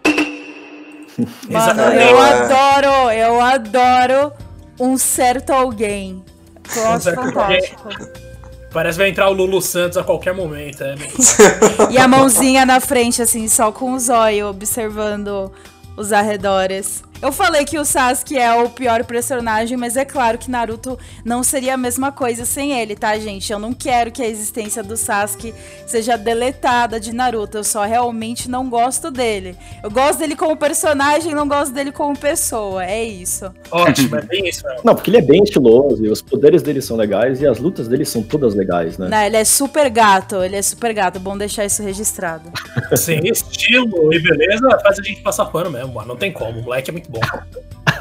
[1.51, 2.33] Mano, eu É.
[2.33, 4.33] adoro, eu adoro
[4.79, 6.25] um certo alguém.
[6.65, 7.23] Fantástico.
[8.73, 10.83] Parece que vai entrar o Lulu Santos a qualquer momento.
[10.85, 10.95] É,
[11.91, 15.51] E a mãozinha na frente, assim, só com o zóio, observando
[15.97, 17.03] os arredores.
[17.23, 21.43] Eu falei que o Sasuke é o pior personagem, mas é claro que Naruto não
[21.43, 23.53] seria a mesma coisa sem ele, tá, gente?
[23.53, 25.53] Eu não quero que a existência do Sasuke
[25.87, 27.59] seja deletada de Naruto.
[27.59, 29.55] Eu só realmente não gosto dele.
[29.83, 32.87] Eu gosto dele como personagem, não gosto dele como pessoa.
[32.87, 33.53] É isso.
[33.71, 34.63] ótimo, é bem isso.
[34.83, 37.87] Não, porque ele é bem estiloso e os poderes dele são legais e as lutas
[37.87, 39.09] dele são todas legais, né?
[39.09, 41.21] Não, ele é super gato, ele é super gato.
[41.21, 42.51] Bom deixar isso registrado.
[42.97, 46.09] Sim, estilo e beleza faz a gente passar pano mesmo, mano.
[46.09, 47.21] Não tem como, o moleque é muito bom.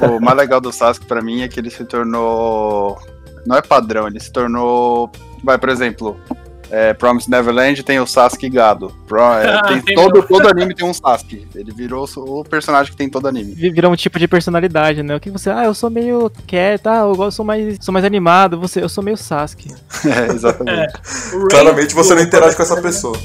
[0.01, 2.97] O mais legal do Sasuke pra mim é que ele se tornou.
[3.45, 5.11] Não é padrão, ele se tornou.
[5.43, 6.17] Vai, por exemplo,
[6.71, 8.93] é, Promise Neverland tem o Sasuke gado.
[9.07, 11.45] Pro- é, Ah, tem tem todo, todo anime tem um Sasuke.
[11.53, 13.53] Ele virou o personagem que tem todo anime.
[13.55, 15.15] Vi- Virou um tipo de personalidade, né?
[15.15, 15.49] O que você.
[15.49, 18.57] Ah, eu sou meio quieto, ah, eu gosto, sou mais, sou mais animado.
[18.59, 19.73] Você, eu sou meio Sasuke.
[20.05, 20.93] É, exatamente.
[21.33, 23.17] Rain- Claramente você não interage com essa pessoa.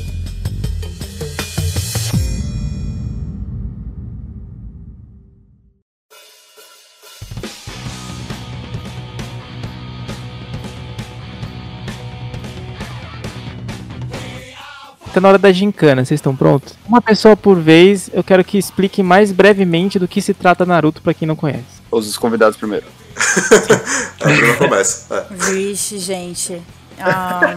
[15.15, 16.75] Tá na hora da gincana, vocês estão prontos?
[16.89, 21.01] Uma pessoa por vez, eu quero que explique mais brevemente do que se trata Naruto
[21.01, 21.63] pra quem não conhece.
[21.89, 22.85] Os convidados primeiro.
[24.59, 25.29] Começa.
[25.31, 25.35] É.
[25.53, 26.61] Vixe, gente.
[26.99, 27.55] Ah.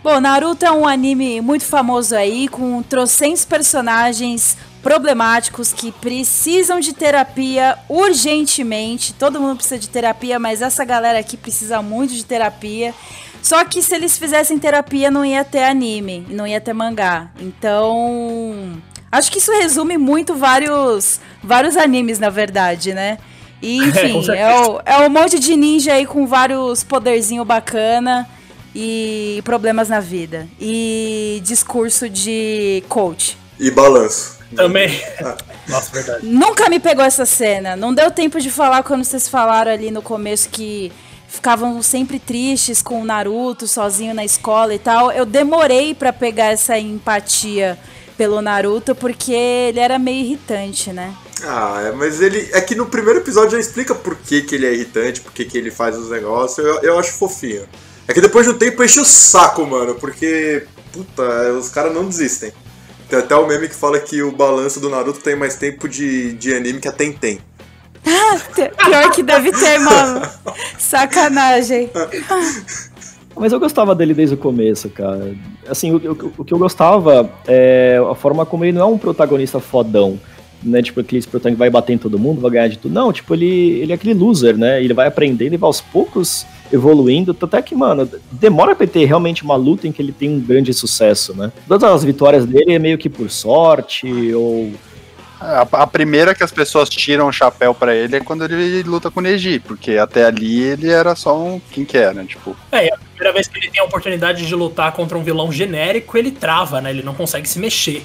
[0.00, 6.92] Bom, Naruto é um anime muito famoso aí, com trocentos personagens problemáticos que precisam de
[6.92, 9.12] terapia urgentemente.
[9.12, 12.94] Todo mundo precisa de terapia, mas essa galera aqui precisa muito de terapia.
[13.44, 17.28] Só que se eles fizessem terapia, não ia ter anime, não ia ter mangá.
[17.38, 18.80] Então,
[19.12, 23.18] acho que isso resume muito vários, vários animes, na verdade, né?
[23.60, 24.34] E, com enfim, certeza.
[24.36, 28.26] é, o- é um monte de ninja aí com vários poderzinho bacana
[28.74, 30.48] e problemas na vida.
[30.58, 33.36] E discurso de coach.
[33.60, 34.38] E balanço.
[34.56, 34.88] Também.
[35.68, 36.24] Nossa, verdade.
[36.26, 37.76] Nunca me pegou essa cena.
[37.76, 40.90] Não deu tempo de falar quando vocês falaram ali no começo que
[41.34, 45.10] ficavam sempre tristes com o Naruto sozinho na escola e tal.
[45.12, 47.78] Eu demorei pra pegar essa empatia
[48.16, 51.14] pelo Naruto porque ele era meio irritante, né?
[51.42, 52.48] Ah, é, mas ele.
[52.52, 55.44] É que no primeiro episódio já explica por que, que ele é irritante, por que,
[55.44, 56.64] que ele faz os negócios.
[56.64, 57.66] Eu, eu acho fofinho.
[58.06, 60.66] É que depois de um tempo enche o saco, mano, porque.
[60.92, 62.52] Puta, os caras não desistem.
[63.08, 66.32] Tem até o meme que fala que o balanço do Naruto tem mais tempo de,
[66.34, 67.40] de anime que a Tentem.
[68.84, 70.22] Pior que deve ter, mano.
[70.78, 71.90] Sacanagem.
[73.36, 75.34] Mas eu gostava dele desde o começo, cara.
[75.68, 78.98] Assim, o, o- o que eu gostava é a forma como ele não é um
[78.98, 80.20] protagonista fodão,
[80.62, 80.80] né?
[80.82, 82.92] Tipo, aquele protagonista que vai bater em todo mundo, vai ganhar de tudo.
[82.94, 84.82] Não, tipo, ele, ele é aquele loser, né?
[84.84, 87.34] Ele vai aprendendo e vai aos poucos evoluindo.
[87.34, 90.30] Tanto é que, mano, demora pra ele ter realmente uma luta em que ele tem
[90.30, 91.50] um grande sucesso, né?
[91.66, 94.70] Todas as vitórias dele é meio que por sorte, ou
[95.72, 99.20] A, primeira que as pessoas tiram o chapéu pra ele é quando ele luta com
[99.20, 101.60] o Neji, porque até ali ele era só um.
[101.70, 102.24] Quem que era?
[102.24, 105.22] Tipo, É, e a primeira vez que ele tem a oportunidade de lutar contra um
[105.22, 106.90] vilão genérico, ele trava, né?
[106.90, 108.02] Ele não consegue se mexer.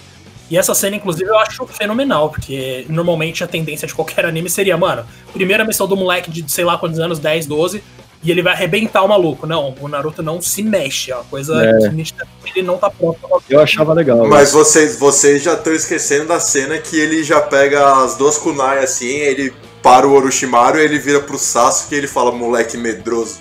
[0.49, 4.75] E essa cena, inclusive, eu acho fenomenal, porque normalmente a tendência de qualquer anime seria,
[4.75, 7.83] mano, primeira missão do moleque de sei lá quantos anos, 10, 12,
[8.21, 9.47] e ele vai arrebentar o maluco.
[9.47, 11.77] Não, o Naruto não se mexe, é uma coisa É.
[11.89, 14.27] que nitidamente ele não tá pronto pra Eu achava legal.
[14.27, 18.83] Mas vocês, vocês já estão esquecendo da cena que ele já pega as duas kunai
[18.83, 23.39] assim, ele para o Orochimaru e ele vira pro Sasuke e ele fala, moleque medroso.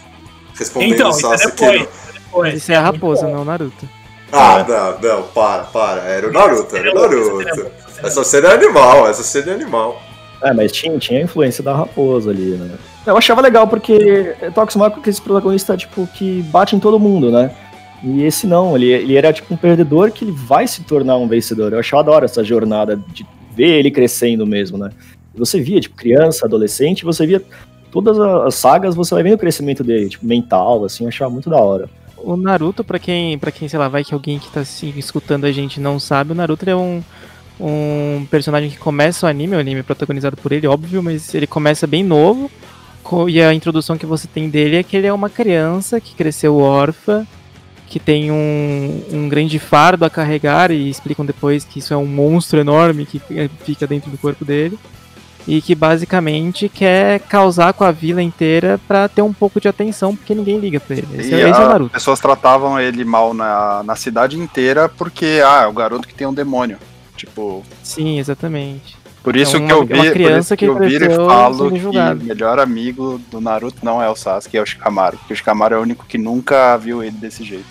[0.56, 1.56] Respondendo Então, o isso é Sasuke.
[1.56, 1.80] depois.
[1.80, 2.12] não.
[2.12, 2.54] depois.
[2.54, 3.88] Isso é a raposa, não o Naruto.
[4.30, 6.02] Ah, não, não, para, para.
[6.02, 7.48] Era o Naruto, era o Naruto.
[7.48, 10.00] Essa Essa cena é animal, essa cena é animal.
[10.44, 12.76] É, mas tinha, tinha a influência da raposa ali, né?
[13.06, 17.30] Eu achava legal porque tô acostumado com esse protagonista, tipo, que bate em todo mundo,
[17.30, 17.50] né?
[18.02, 21.26] E esse não, ele, ele era tipo um perdedor que ele vai se tornar um
[21.26, 21.72] vencedor.
[21.72, 24.90] Eu achava da hora essa jornada de ver ele crescendo mesmo, né?
[25.34, 27.42] Você via, tipo, criança, adolescente, você via
[27.90, 31.48] todas as sagas, você vai vendo o crescimento dele, tipo, mental, assim, eu achava muito
[31.48, 31.88] da hora.
[32.16, 35.44] O Naruto, pra quem, pra quem, sei lá, vai que alguém que tá assim, escutando
[35.44, 37.02] a gente não sabe, o Naruto é um,
[37.61, 41.46] um personagem que começa o anime, o anime é protagonizado por ele, óbvio, mas ele
[41.46, 42.50] começa bem novo.
[43.29, 46.59] E a introdução que você tem dele é que ele é uma criança que cresceu
[46.59, 47.27] órfã,
[47.87, 52.07] que tem um, um grande fardo a carregar, e explicam depois que isso é um
[52.07, 53.21] monstro enorme que
[53.64, 54.79] fica dentro do corpo dele.
[55.47, 60.14] E que basicamente quer causar com a vila inteira pra ter um pouco de atenção,
[60.14, 61.09] porque ninguém liga pra ele.
[61.14, 65.40] Esse, e é, esse é o pessoas tratavam ele mal na, na cidade inteira porque,
[65.42, 66.77] ah, é o garoto que tem um demônio.
[67.16, 68.97] Tipo, Sim, exatamente.
[69.22, 71.70] Por isso É uma- que eu é vi, criança que que eu viro e falo
[71.70, 75.18] que o melhor amigo do Naruto não é o Sasuke, é o Shikamaru.
[75.18, 77.66] Porque o Shikamaru é o único que nunca viu ele desse jeito.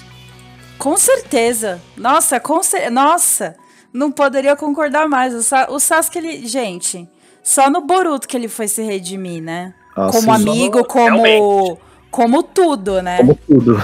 [0.78, 1.82] Com certeza.
[1.96, 3.56] Nossa, com cer- Nossa,
[3.92, 5.34] não poderia concordar mais.
[5.34, 6.46] O, Sa o Sasuke, ele.
[6.48, 7.08] Gente,
[7.44, 9.74] só no Boruto que ele foi se redimir, né?
[9.96, 11.24] Ah, como sim, amigo, como.
[11.24, 11.80] Realmente.
[12.12, 13.18] Como tudo, né?
[13.18, 13.84] Como tudo.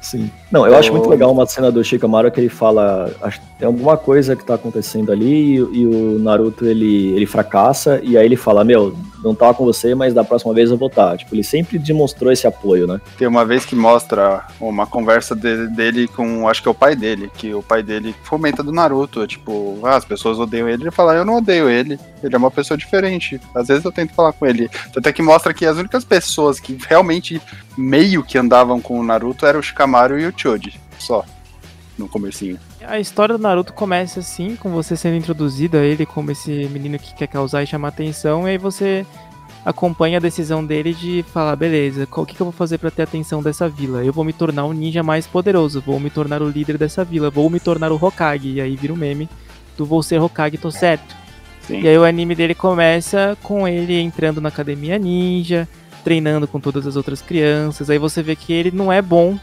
[0.00, 0.30] Sim.
[0.50, 3.12] Não, eu acho muito legal uma cena do Shikamaru que ele fala.
[3.58, 8.16] Tem alguma coisa que tá acontecendo ali e, e o Naruto ele, ele fracassa e
[8.16, 11.16] aí ele fala: Meu, não tava com você, mas da próxima vez eu vou estar.
[11.16, 13.00] Tipo, ele sempre demonstrou esse apoio, né?
[13.18, 16.96] Tem uma vez que mostra uma conversa de- dele com, acho que é o pai
[16.96, 20.90] dele, que o pai dele fomenta do Naruto, tipo, ah, as pessoas odeiam ele, ele
[20.90, 23.40] fala, eu não odeio ele, ele é uma pessoa diferente.
[23.54, 24.68] Às vezes eu tento falar com ele.
[24.92, 27.40] Tanto é que mostra que as únicas pessoas que realmente
[27.76, 31.24] meio que andavam com o Naruto eram o Shikamaru e o Choji, só,
[31.98, 32.58] no comecinho.
[32.86, 36.98] A história do Naruto começa assim, com você sendo introduzido a ele como esse menino
[36.98, 39.06] que quer causar e chamar atenção, e aí você
[39.64, 43.02] acompanha a decisão dele de falar, beleza, o que, que eu vou fazer pra ter
[43.02, 44.02] a atenção dessa vila?
[44.02, 47.30] Eu vou me tornar o ninja mais poderoso, vou me tornar o líder dessa vila,
[47.30, 49.28] vou me tornar o Hokage, e aí vira um meme
[49.76, 51.14] do vou ser Hokage, tô certo.
[51.60, 51.82] Sim.
[51.82, 55.68] E aí o anime dele começa com ele entrando na academia ninja,
[56.02, 57.90] treinando com todas as outras crianças.
[57.90, 59.38] Aí você vê que ele não é bom,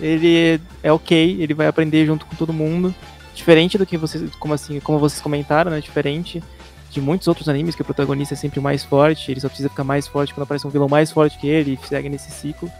[0.00, 2.94] ele é ok, ele vai aprender junto com todo mundo.
[3.34, 5.80] Diferente do que vocês, como assim, como vocês comentaram, né?
[5.80, 6.42] Diferente
[6.90, 9.68] de muitos outros animes que o protagonista é sempre o mais forte, ele só precisa
[9.68, 12.70] ficar mais forte quando aparece um vilão mais forte que ele e segue nesse ciclo.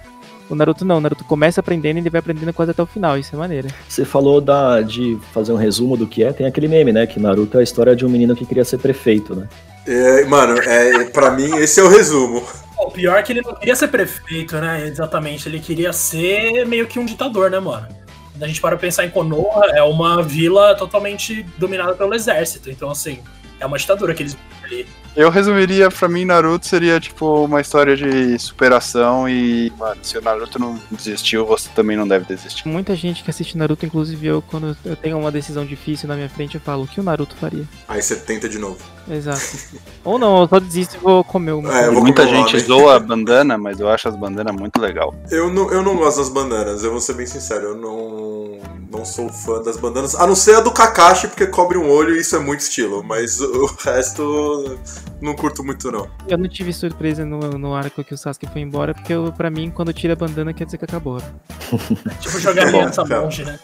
[0.48, 3.18] O Naruto não, o Naruto começa aprendendo e ele vai aprendendo quase até o final,
[3.18, 3.68] isso é maneiro.
[3.88, 7.06] Você falou da, de fazer um resumo do que é, tem aquele meme, né?
[7.06, 9.48] Que Naruto é a história de um menino que queria ser prefeito, né?
[9.86, 12.42] É, mano, é, pra mim esse é o resumo.
[12.86, 14.86] O pior é que ele não queria ser prefeito, né?
[14.86, 15.48] Exatamente.
[15.48, 17.88] Ele queria ser meio que um ditador, né, mano?
[18.32, 22.70] Quando a gente para pensar em Konoha, é uma vila totalmente dominada pelo exército.
[22.70, 23.18] Então, assim,
[23.58, 24.86] é uma ditadura que eles ali.
[25.16, 30.20] Eu resumiria, pra mim, Naruto seria, tipo, uma história de superação e, mano, se o
[30.20, 32.68] Naruto não desistiu, você também não deve desistir.
[32.68, 36.28] Muita gente que assiste Naruto, inclusive eu, quando eu tenho uma decisão difícil na minha
[36.28, 37.64] frente, eu falo o que o Naruto faria.
[37.88, 38.95] Aí você tenta de novo.
[39.08, 39.40] Exato.
[40.04, 41.76] Ou não, eu só desisto e vou comer uma.
[41.76, 45.14] É, vou Muita comer gente zoa a bandana, mas eu acho as bandanas muito legal.
[45.30, 48.58] Eu não, eu não gosto das bandanas, eu vou ser bem sincero, eu não,
[48.90, 52.16] não sou fã das bandanas, a não ser a do Kakashi, porque cobre um olho
[52.16, 54.78] e isso é muito estilo, mas o resto
[55.20, 56.08] não curto muito não.
[56.26, 59.50] Eu não tive surpresa no, no arco que o Sasuke foi embora, porque eu, pra
[59.50, 61.20] mim, quando tira a bandana, quer dizer que acabou.
[62.20, 63.22] Tipo, jogar aliança cara.
[63.22, 63.58] monge, né?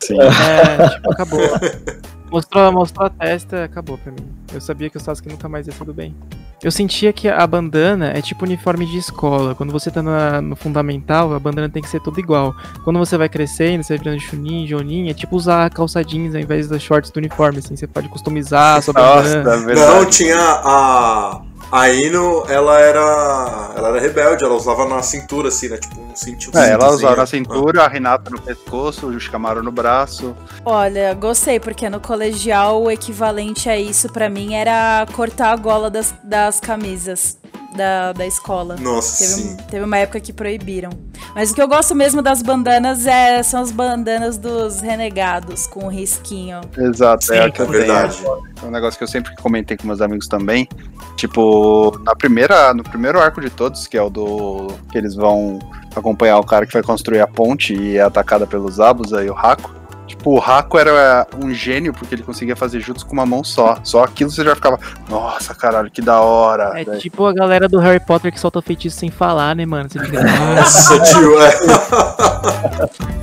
[0.00, 0.16] Sim.
[0.20, 1.40] É, tipo, acabou.
[2.30, 4.26] Mostrou, mostrou a testa, acabou pra mim.
[4.52, 6.14] Eu sabia que o Sasuke nunca mais ia ser do bem.
[6.62, 9.54] Eu sentia que a bandana é tipo uniforme de escola.
[9.54, 12.54] Quando você tá na- no fundamental, a bandana tem que ser toda igual.
[12.84, 16.40] Quando você vai crescendo, você vai virando chunin, jonin, é tipo usar calça jeans ao
[16.40, 17.74] invés das shorts do uniforme, assim.
[17.76, 19.66] Você pode customizar a sua Nossa, bandana.
[19.66, 19.90] verdade.
[19.90, 21.40] Não, tinha a,
[21.72, 23.72] A Ino, ela era.
[23.76, 25.78] Ela era rebelde, ela usava na cintura, assim, né?
[25.78, 26.50] Tipo, um cinto.
[26.58, 27.20] É, ela assim, usava né?
[27.20, 30.36] na cintura, a Renata no pescoço, o Shikamaru no braço.
[30.64, 35.88] Olha, gostei, porque no colegial o equivalente a isso pra mim era cortar a gola
[35.88, 37.39] das, das camisas
[37.76, 38.76] da, da escola.
[38.80, 39.56] Nossa, Teve, sim.
[39.70, 40.90] teve uma época que proibiram.
[41.34, 45.84] Mas o que eu gosto mesmo das bandanas é, são as bandanas dos renegados, com
[45.86, 46.60] o risquinho.
[46.76, 47.78] Exato, Sim, é a que É tenho.
[47.78, 48.18] verdade.
[48.62, 50.68] É um negócio que eu sempre comentei com meus amigos também.
[51.16, 54.68] Tipo, na primeira, no primeiro arco de todos, que é o do.
[54.90, 55.58] que eles vão
[55.94, 59.34] acompanhar o cara que vai construir a ponte e é atacada pelos Abus aí, o
[59.34, 59.70] Raco.
[60.10, 63.78] Tipo, o Raco era um gênio porque ele conseguia fazer jutsu com uma mão só.
[63.84, 66.72] Só aquilo você já ficava, nossa, caralho, que da hora.
[66.80, 69.88] É Daí- tipo a galera do Harry Potter que solta feitiço sem falar, né, mano?
[69.88, 70.20] Você fica.
[70.22, 70.96] "Nossa".
[70.98, 71.50] Nossa, tio, é.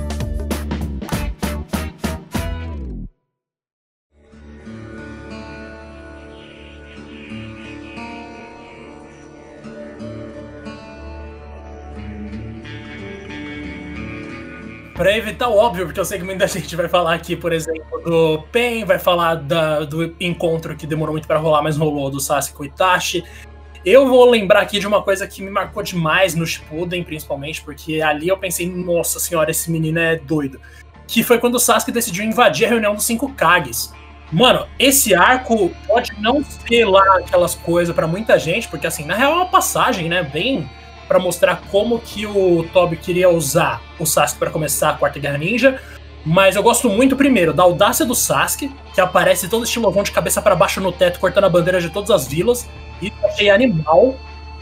[14.98, 18.02] Pra evitar o óbvio, porque eu sei que muita gente vai falar aqui, por exemplo,
[18.04, 22.18] do Pen, vai falar da- do encontro que demorou muito pra rolar, mas rolou do
[22.18, 23.22] Sasuke o Itachi.
[23.84, 28.02] Eu vou lembrar aqui de uma coisa que me marcou demais no Shippuden, principalmente, porque
[28.02, 30.60] ali eu pensei, nossa senhora, esse menino é doido.
[31.06, 33.94] Que foi quando o Sasuke decidiu invadir a reunião dos cinco Kages.
[34.32, 39.14] Mano, esse arco pode não ser lá aquelas coisas pra muita gente, porque assim, na
[39.14, 40.68] real é uma passagem, né, bem
[41.08, 45.38] pra mostrar como que o Toby queria usar o Sasuke pra começar a Quarta Guerra
[45.38, 45.80] Ninja.
[46.24, 50.42] Mas eu gosto muito, primeiro, da audácia do Sasuke, que aparece todo estilovão de cabeça
[50.42, 52.68] pra baixo no teto, cortando a bandeira de todas as vilas.
[53.00, 54.14] Eu achei animal.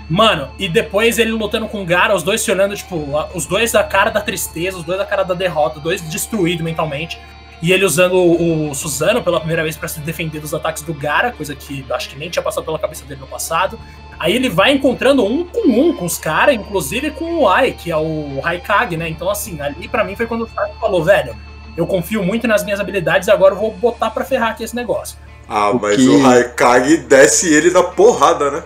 [0.08, 3.04] Mano, e depois ele lutando com o Gara, os dois se olhando, tipo,
[3.34, 6.64] os dois da cara da tristeza, os dois da cara da derrota, os dois destruídos
[6.64, 7.18] mentalmente.
[7.62, 10.92] E ele usando o, o Suzano pela primeira vez pra se defender dos ataques do
[10.92, 13.78] Gara, coisa que acho que nem tinha passado pela cabeça dele no passado.
[14.18, 17.90] Aí ele vai encontrando um com um com os caras, inclusive com o Ai, que
[17.90, 19.08] é o Haikage, né?
[19.08, 21.34] Então, assim, ali pra mim foi quando o Sasuke falou, velho,
[21.76, 25.18] eu confio muito nas minhas habilidades, agora eu vou botar pra ferrar aqui esse negócio.
[25.48, 28.62] Ah, O mas que- o Haikage desce ele na porrada, né?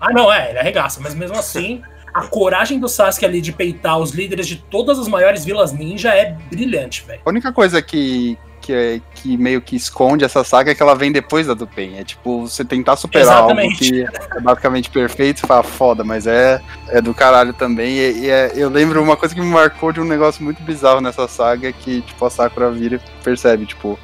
[0.00, 1.82] Ah, não, é, ele arregaça, mas mesmo assim,
[2.16, 6.14] a coragem do Sasuke ali de peitar os líderes de todas as maiores vilas ninja
[6.14, 7.20] é brilhante, velho.
[7.24, 10.94] A única coisa que, que, é- que meio que esconde essa saga é que ela
[10.94, 11.98] vem depois da do Pen.
[11.98, 13.78] É tipo, você tentar superar algo Exatamente.
[13.78, 14.02] que
[14.36, 17.98] é basicamente perfeito e fala, foda, mas é, é do caralho também.
[17.98, 21.00] E, e é- eu lembro uma coisa que me marcou de um negócio muito bizarro
[21.02, 23.98] nessa saga, que tipo, a Sakura vira e percebe, tipo,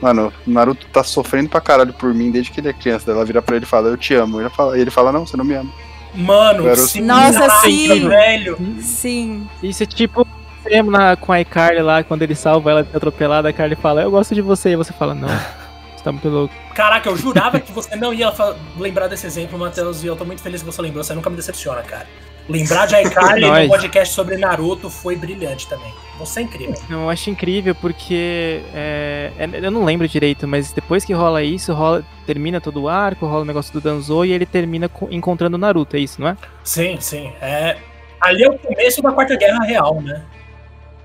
[0.00, 3.10] mano, o Naruto tá sofrendo pra caralho por mim desde que ele é criança.
[3.10, 4.40] Ela vira pra ele e fala, eu te amo.
[4.40, 5.70] Ele fala, e ele fala, não, você não me ama.
[6.14, 6.88] Mano, Garoto.
[6.88, 8.08] sim, Nossa, sim.
[8.08, 8.58] velho.
[8.80, 9.48] Sim.
[9.62, 10.26] Isso é tipo
[10.60, 14.02] extremo na, com a iCarly lá, quando ele salva ela de atropelada, a Carly fala,
[14.02, 15.28] eu gosto de você, e você fala, não,
[15.96, 16.54] você tá muito louco.
[16.74, 18.32] Caraca, eu jurava que você não ia
[18.78, 21.02] lembrar desse exemplo, Matheus, e eu tô muito feliz que você lembrou.
[21.02, 22.06] Você nunca me decepciona, cara.
[22.48, 25.92] Lembrar de Aikari no podcast sobre Naruto foi brilhante também.
[26.20, 26.74] Você é incrível.
[26.88, 31.72] Eu acho incrível porque é, é- eu não lembro direito, mas depois que rola isso,
[31.72, 35.56] rola, termina todo o arco, rola o negócio do Danzo e ele termina co- encontrando
[35.56, 36.36] o Naruto, é isso, não é?
[36.62, 37.32] Sim, sim.
[37.40, 37.76] É...
[38.20, 40.22] Ali é o começo da Quarta Guerra Real, né?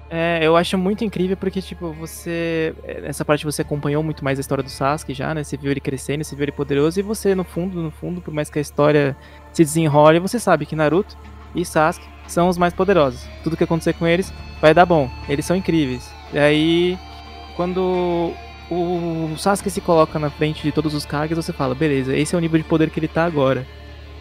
[0.10, 2.76] É, eu acho muito incrível porque, tipo, você.
[2.86, 5.44] Essa parte você acompanhou muito mais a história do Sasuke já, né?
[5.44, 8.34] Você viu ele crescendo, você viu ele poderoso, e você, no fundo, no fundo, por
[8.34, 9.16] mais que a história
[9.52, 11.18] se desenrole, você sabe que Naruto
[11.56, 13.28] e Sasuke são os mais poderosos.
[13.44, 15.10] Tudo que acontecer com eles vai dar bom.
[15.30, 16.10] Eles são incríveis.
[16.34, 16.98] E aí,
[17.56, 18.34] quando
[18.70, 22.38] o Sasuke se coloca na frente de todos os Kages, você fala, beleza, esse é
[22.38, 23.66] o nível de poder que ele tá agora.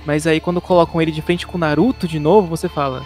[0.04, 3.02] Mas aí, quando colocam ele de frente com o Naruto de novo, você fala,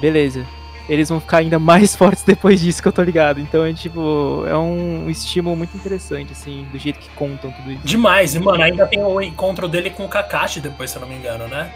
[0.00, 0.46] beleza,
[0.88, 3.40] eles vão ficar ainda mais fortes depois disso que eu tô ligado.
[3.40, 7.84] Então é tipo, é um estímulo muito interessante, assim, do jeito que contam tudo isso.
[7.84, 8.34] Demais.
[8.34, 11.16] E, mano, ainda tem o encontro dele com o Kakashi depois, se eu não me
[11.16, 11.72] engano, né?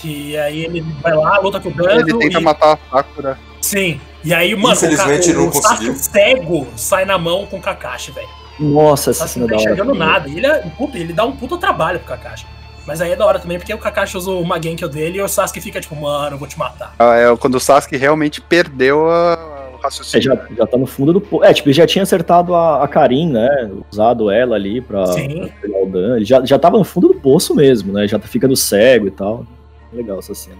[0.00, 2.42] Que aí ele vai lá, luta com o Danzo Ele tenta e...
[2.42, 3.38] matar a Sakura.
[3.60, 4.00] Sim.
[4.24, 5.94] E aí, mano, Infelizmente, o, Ka- não o Sasuke conseguiu.
[5.96, 8.28] cego sai na mão com o Kakashi, velho.
[8.60, 9.62] Nossa, cena não é tá da hora.
[9.72, 10.28] enxergando nada.
[10.28, 12.46] Ele, é, puta, ele dá um puta trabalho pro Kakashi.
[12.86, 15.28] Mas aí é da hora também, porque o Kakashi usa o Magenkyo dele e o
[15.28, 16.94] Sasuke fica tipo, mano, eu vou te matar.
[16.98, 20.24] Ah, É quando o Sasuke realmente perdeu a- o É, raciocínio.
[20.24, 21.44] já, já tá no fundo do poço.
[21.44, 23.70] É, tipo, ele já tinha acertado a, a Karin, né?
[23.92, 25.40] Usado ela ali pra, Sim.
[25.46, 26.16] pra pegar o dano.
[26.16, 28.08] Ele já, já tava no fundo do poço mesmo, né?
[28.08, 29.44] Já tá ficando cego e tal.
[29.92, 30.58] Legal essa cena.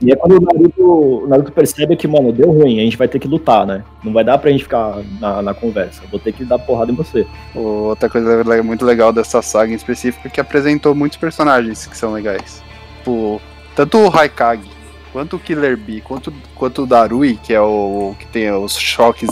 [0.00, 0.82] E é quando o Naruto,
[1.24, 3.82] o Naruto percebe que, mano, deu ruim, a gente vai ter que lutar, né?
[4.04, 6.02] Não vai dar pra gente ficar na, na conversa.
[6.10, 7.26] Vou ter que dar porrada em você.
[7.54, 12.12] Outra coisa muito legal dessa saga em específico é que apresentou muitos personagens que são
[12.12, 12.62] legais.
[12.98, 13.40] Tipo,
[13.74, 14.68] tanto o Haikage,
[15.12, 19.30] quanto o Killer Bee, quanto, quanto o Darui, que é o que tem os choques,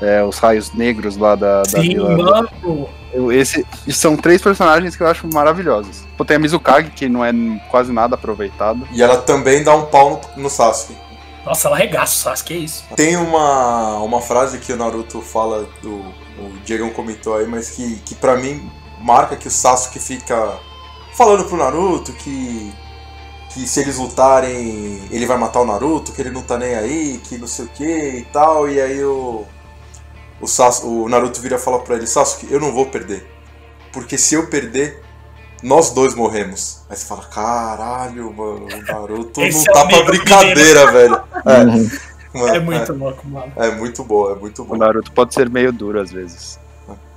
[0.00, 2.16] é, os raios negros lá da, da Sim, vila.
[2.16, 2.88] mano.
[3.14, 6.04] Eu, esse, são três personagens que eu acho maravilhosos.
[6.16, 7.32] Pô, tem a Mizukage, que não é
[7.70, 8.86] quase nada aproveitado.
[8.90, 10.96] E ela também dá um pau no, no Sasuke.
[11.46, 12.84] Nossa, ela arregaça o Sasuke, é isso.
[12.96, 15.94] Tem uma, uma frase que o Naruto fala, do,
[16.38, 18.68] o Diego comentou aí, mas que, que pra mim
[19.00, 20.58] marca que o Sasuke fica
[21.14, 22.72] falando pro Naruto que,
[23.50, 27.20] que se eles lutarem ele vai matar o Naruto, que ele não tá nem aí,
[27.22, 29.46] que não sei o que e tal, e aí o,
[30.40, 33.26] o, Sasuke, o Naruto vira e fala pra ele, Sasuke, eu não vou perder,
[33.92, 35.02] porque se eu perder,
[35.62, 36.82] nós dois morremos.
[36.90, 41.22] Aí você fala, caralho, mano, o Naruto não é tá o pra brincadeira, velho.
[41.46, 41.90] É, mano,
[42.54, 43.52] É muito louco, mano.
[43.56, 44.76] é, é muito bom, é muito O bom.
[44.76, 46.58] Naruto pode ser meio duro às vezes.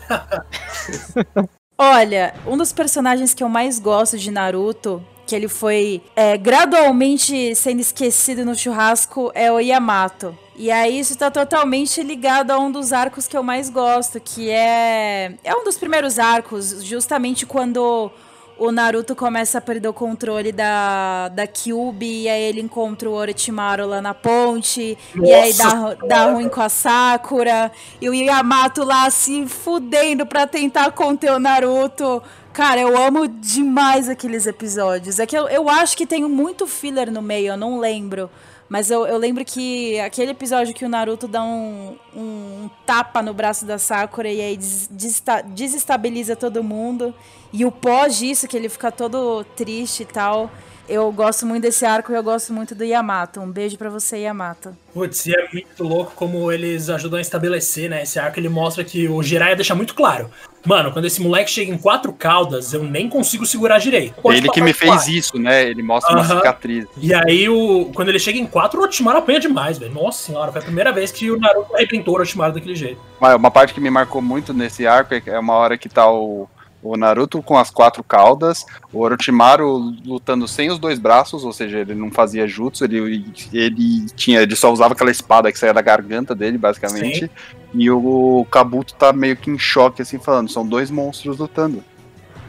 [1.78, 7.54] Olha, um dos personagens que eu mais gosto de Naruto, que ele foi é, gradualmente
[7.56, 10.36] sendo esquecido no churrasco, é o Yamato.
[10.58, 14.50] E aí isso tá totalmente ligado a um dos arcos que eu mais gosto, que
[14.50, 15.34] é.
[15.44, 18.12] É um dos primeiros arcos, justamente quando
[18.58, 23.14] o Naruto começa a perder o controle da, da Kyuubi, e aí ele encontra o
[23.14, 28.14] Orochimaru lá na ponte, e aí dá, Nossa dá ruim com a Sakura, e o
[28.16, 32.22] Yamato lá se fudendo pra tentar conter o Naruto.
[32.52, 35.20] Cara, eu amo demais aqueles episódios.
[35.20, 38.28] É que eu, eu acho que tem muito filler no meio, eu não lembro.
[38.70, 43.34] Mas eu, eu lembro que aquele episódio que o Naruto dá um, um tapa no
[43.34, 47.14] braço da Sakura e aí des- desesta- desestabiliza todo mundo.
[47.54, 50.52] E o pós disso, que ele fica todo triste e tal.
[50.88, 53.42] Eu gosto muito desse arco e eu gosto muito do Yamato.
[53.42, 54.74] Um beijo pra você, Yamato.
[54.94, 58.04] Putz, e é muito louco como eles ajudam a estabelecer, né?
[58.04, 60.30] Esse arco ele mostra que o Jiraiya deixa muito claro.
[60.66, 64.16] Mano, quando esse moleque chega em quatro caudas, eu nem consigo segurar direito.
[64.22, 65.12] Pode ele que me fez quatro.
[65.12, 65.64] isso, né?
[65.70, 66.38] Ele mostra uma Aham.
[66.38, 66.86] cicatriz.
[66.98, 69.94] E aí, o, quando ele chega em quatro, o Orochimaru apanha demais, velho.
[69.94, 73.00] Nossa senhora, foi a primeira vez que o Naruto arrebentou o Orochimaru daquele jeito.
[73.20, 76.10] Uma, uma parte que me marcou muito nesse arco é- é uma hora que tá
[76.10, 76.50] o,
[76.82, 81.80] o Naruto com as quatro caudas, o Orochimaru lutando sem os dois braços, ou seja,
[81.80, 85.82] ele não fazia jutsu, ele, ele tinha, ele só usava aquela espada que saía da
[85.82, 87.30] garganta dele, basicamente.
[87.74, 91.84] E o Kabuto tá meio que em choque, assim, falando, são dois monstros lutando.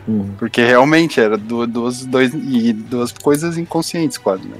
[0.06, 0.34] Uhum.
[0.38, 4.56] Porque realmente era du- duas, dois, e duas coisas inconscientes, quase, né?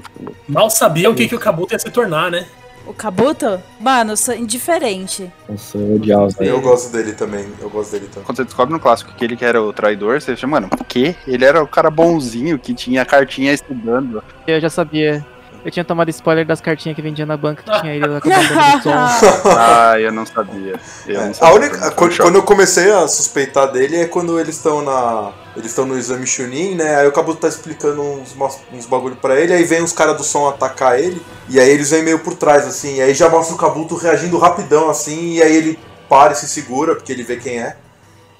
[0.47, 2.45] Mal sabiam o que, que o Kabuto ia se tornar, né?
[2.89, 3.61] O Kabuto?
[3.79, 5.31] Mano, eu sou indiferente.
[5.47, 6.27] Nossa, eu odiava.
[6.39, 8.23] Eu gosto dele também, eu gosto dele também.
[8.23, 10.83] Quando você descobre no clássico que ele que era o traidor, você chama, mano, o
[10.83, 11.15] quê?
[11.27, 14.23] Ele era o cara bonzinho que tinha cartinha estudando.
[14.47, 15.23] Eu já sabia.
[15.63, 18.31] Eu tinha tomado spoiler das cartinhas que vendia na banca que tinha ele lá com
[18.31, 19.49] a bandana do som.
[19.57, 20.79] Ah, eu não sabia.
[21.05, 21.55] Eu não A sabia.
[21.55, 25.31] única, Foi um quando, quando eu comecei a suspeitar dele é quando eles estão na.
[25.57, 26.95] Eles estão no exame Chunin, né?
[26.95, 28.33] Aí o Kabuto tá explicando uns,
[28.71, 31.89] uns bagulho pra ele, aí vem os caras do som atacar ele, e aí eles
[31.89, 35.41] vêm meio por trás, assim, e aí já mostra o Kabuto reagindo rapidão, assim, e
[35.41, 37.75] aí ele para e se segura, porque ele vê quem é.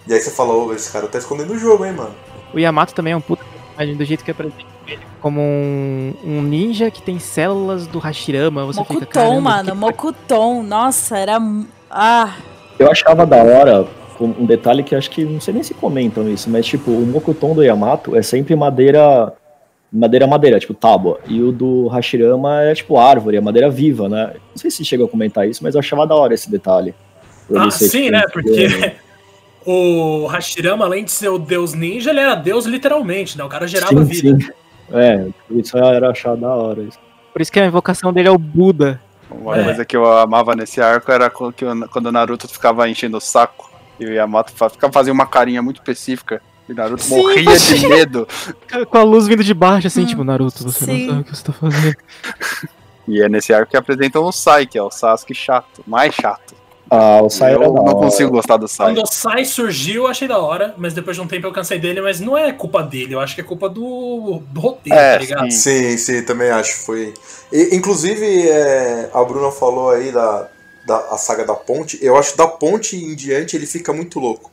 [0.07, 2.15] E aí você fala, ô, esse cara tá escondendo o jogo, hein, mano.
[2.53, 3.43] O Yamato também é um puta
[3.79, 4.57] personagem do jeito que apresenta
[4.87, 8.65] ele como um, um ninja que tem células do Hashirama.
[8.65, 9.71] Você fica, Mokuton, caramba, mano.
[9.71, 10.63] que- Mokuton.
[10.63, 11.39] Nossa, era.
[11.89, 12.35] Ah.
[12.77, 16.27] Eu achava da hora com um detalhe que acho que não sei nem se comentam
[16.29, 19.33] isso, mas tipo, o Mokuton do Yamato é sempre madeira
[19.91, 24.33] madeira madeira, tipo tábua, e o do Hashirama é tipo árvore, é madeira viva, né?
[24.51, 26.93] Não sei se chega a comentar isso, mas eu achava da hora esse detalhe.
[27.55, 28.21] Ah, sim, tipo, né?
[28.31, 28.67] Porque
[29.71, 33.43] o Hashirama, além de ser o deus ninja, ele era deus literalmente, né?
[33.43, 34.37] O cara gerava Sim, vida.
[34.39, 34.49] sim.
[34.91, 36.81] É, isso era achar da hora.
[36.81, 36.97] Isso.
[37.31, 38.99] Por isso que a invocação dele é o Buda.
[39.29, 39.63] Uma É.
[39.63, 44.05] coisa que eu amava nesse arco era quando o- Naruto ficava enchendo o saco e
[44.05, 46.41] o Yamato ficava fazendo uma carinha muito específica.
[46.67, 48.27] E o Naruto Sim, morria de medo.
[48.89, 51.01] Com a luz vindo de baixo, assim, Hum, tipo, Naruto, você sim.
[51.05, 51.95] não sabe o que você tá fazendo.
[53.07, 56.55] E é nesse arco que apresentam o Sai, que é o Sasuke chato, mais chato.
[56.89, 57.95] Ah, o Sai eu não hora.
[57.95, 58.87] consigo gostar do Sai.
[58.87, 61.77] Quando o Sai surgiu, eu achei da hora, mas depois de um tempo eu cansei
[61.79, 65.13] dele, mas não é culpa dele, eu acho que é culpa do, do roteiro, É,
[65.13, 65.51] tá ligado?
[65.51, 65.69] sim.
[65.69, 66.77] Sim, sim, também acho.
[66.85, 67.13] Foi.
[67.51, 70.47] E, inclusive, é, a Bruna falou aí da,
[70.85, 71.99] da a saga da ponte.
[72.01, 74.51] Eu acho que da ponte em diante ele fica muito louco.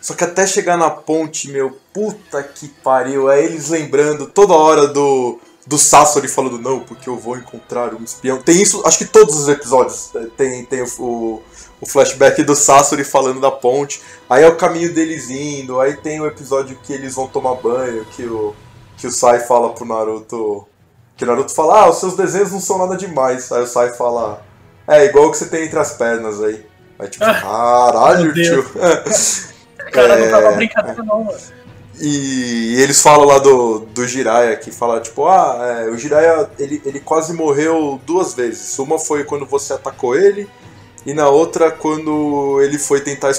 [0.00, 3.30] Só que até chegar na ponte, meu, puta que pariu.
[3.30, 8.04] É eles lembrando toda hora do, do Sasori falando, não, porque eu vou encontrar um
[8.04, 8.40] espião.
[8.40, 11.42] Tem isso, acho que todos os episódios eh, tem, tem o,
[11.80, 14.00] o, flashback do Sasori falando da ponte.
[14.28, 15.80] Aí é o caminho deles indo.
[15.80, 18.54] Aí tem o episódio que eles vão tomar banho, que o,
[18.96, 20.66] que o Sai fala pro Naruto.
[21.16, 23.50] Que o Naruto fala, ah, os seus desenhos não são nada demais.
[23.52, 24.42] Aí o Sai fala,
[24.86, 26.64] é igual o que você tem entre as pernas aí.
[26.98, 28.64] Aí tipo, Ah, caralho, tio.
[29.92, 31.38] Cara, não tava É, brincadeira não, mano.
[31.98, 36.50] E, e eles falam lá do, do Jiraiya, que fala, tipo, ah, é, o Jiraiya,
[36.58, 38.78] ele, ele quase morreu duas vezes.
[38.78, 40.48] Uma foi quando você atacou ele,
[41.06, 43.30] E na outra, quando ele foi tentar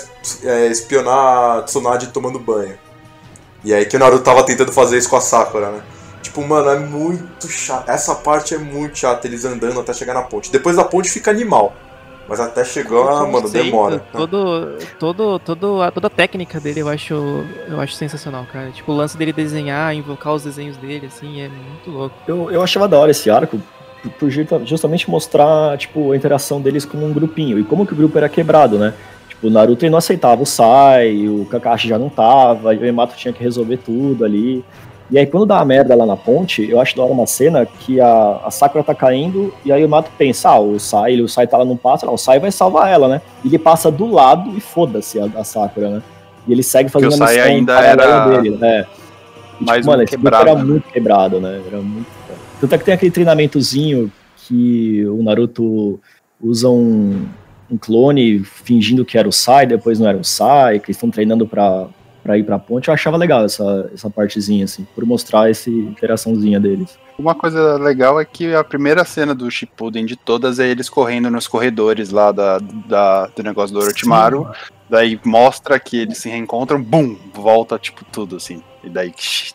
[0.43, 2.77] é, espionar a Tsunade tomando banho.
[3.63, 5.81] E aí que o Naruto tava tentando fazer isso com a Sakura, né?
[6.21, 7.89] Tipo, mano, é muito chato.
[7.89, 10.49] Essa parte é muito chata, eles andando até chegar na ponte.
[10.49, 11.73] Depois da ponte fica animal.
[12.27, 13.99] Mas até chegar, O mano, demora.
[14.11, 17.13] Todo, todo, todo, a, toda a técnica dele eu acho,
[17.69, 18.69] eu acho sensacional, cara.
[18.71, 22.15] Tipo, o lance dele desenhar, invocar os desenhos dele, assim, é muito louco.
[22.27, 23.61] Eu, eu achava da hora esse arco,
[24.07, 27.93] por- por justa- justamente mostrar, tipo, a interação deles como um grupinho, e como que
[27.93, 28.93] o grupo era quebrado, né?
[29.29, 32.85] Tipo, o Naruto ele não aceitava o Sai, o Kakashi já não tava, e o
[32.85, 34.63] Yamato tinha que resolver tudo ali.
[35.09, 37.65] E aí quando dá a merda lá na ponte, eu acho da hora uma cena
[37.65, 41.29] que a, a Sakura tá caindo, e aí o Yamato pensa, ah, o Sai, o
[41.29, 43.21] Sai tá lá no passo, não, o Sai vai salvar ela, né?
[43.43, 46.01] E ele passa do lado e foda-se a, a Sakura, né?
[46.47, 48.85] E ele segue fazendo a missão ainda era dele, né?
[49.59, 50.63] E, mais tipo, mano, um esse grupo quebrado, era né?
[50.65, 51.61] muito quebrado, né?
[51.67, 52.16] Era muito.
[52.59, 55.99] Tanto é que tem aquele treinamentozinho que o Naruto
[56.41, 57.27] usa um,
[57.69, 61.09] um clone fingindo que era o Sai, depois não era o Sai, que eles estão
[61.11, 61.87] treinando pra,
[62.23, 62.87] pra ir pra ponte.
[62.87, 66.97] Eu achava legal essa, essa partezinha, assim, por mostrar essa interaçãozinha deles.
[67.19, 71.29] Uma coisa legal é que a primeira cena do Shippuden de todas é eles correndo
[71.31, 74.47] nos corredores lá da, da- do negócio do Orochimaru.
[74.89, 78.61] Daí mostra que eles se reencontram, bum, volta tipo tudo assim.
[78.83, 79.11] E daí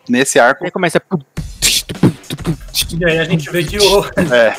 [0.09, 1.01] nesse arco Aí começa.
[2.99, 4.05] E aí a gente vê que o.
[4.33, 4.55] é,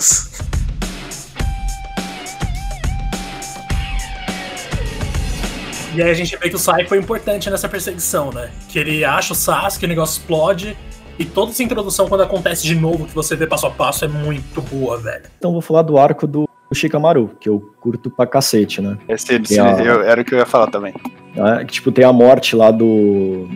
[5.96, 8.50] E aí a gente vê que o Sai foi importante nessa perseguição, né?
[8.68, 10.76] Que ele acha o Sasuke, o negócio explode.
[11.20, 14.08] E toda essa introdução, quando acontece de novo, que você vê passo a passo, é
[14.08, 15.26] muito boa, velho.
[15.38, 18.98] Então vou falar do arco do Shikamaru, que eu curto pra cacete, né?
[19.08, 20.92] esse, esse- Tem a- eu- era o que eu ia falar também.
[21.36, 23.48] É, que, tipo, tem a morte lá do,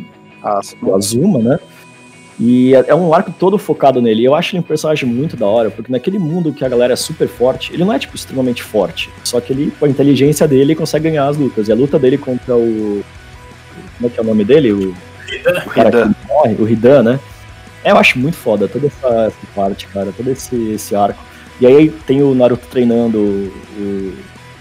[0.43, 1.59] Ah, do Azuma, né?
[2.39, 4.23] E é é um arco todo focado nele.
[4.23, 6.95] Eu acho ele um personagem muito da hora, porque naquele mundo que a galera é
[6.95, 9.09] super forte, ele não é, tipo, extremamente forte.
[9.23, 11.67] Só que ele, com a inteligência dele, consegue ganhar as lutas.
[11.67, 13.03] E a luta dele contra o.
[13.97, 14.71] Como é que é o nome dele?
[14.71, 16.13] O, o cara Hidan.
[16.13, 17.19] que morre, o Hidan, né?
[17.83, 21.23] É, eu acho muito foda toda essa, essa parte, cara, todo esse, esse arco.
[21.59, 24.13] E aí tem o Naruto treinando o,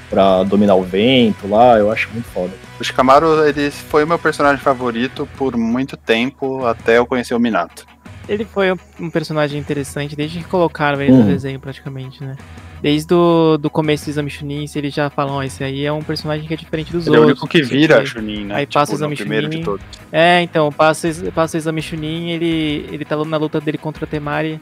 [0.09, 2.53] pra dominar o vento lá, eu acho muito foda.
[2.79, 7.41] O Shikamaru, ele foi o meu personagem favorito por muito tempo, até eu conhecer o
[7.41, 7.87] Minato.
[8.29, 11.21] Ele foi um- personagem interessante desde que colocaram ele Uhum.
[11.21, 12.37] no desenho, praticamente, né?
[12.83, 16.03] Desde o do começo do Exame Chunin, eles já falam, ó, esse aí é um
[16.03, 17.41] personagem que é diferente dos Ele é o outros.
[17.41, 18.07] único que vira quê.
[18.07, 18.57] Chunin, né?
[18.57, 19.85] Aí passa o exame primeiro de todos.
[20.13, 24.07] É, então, passa, passa o Exame Chunin, ele, ele tá na luta dele contra o
[24.07, 24.61] Temari.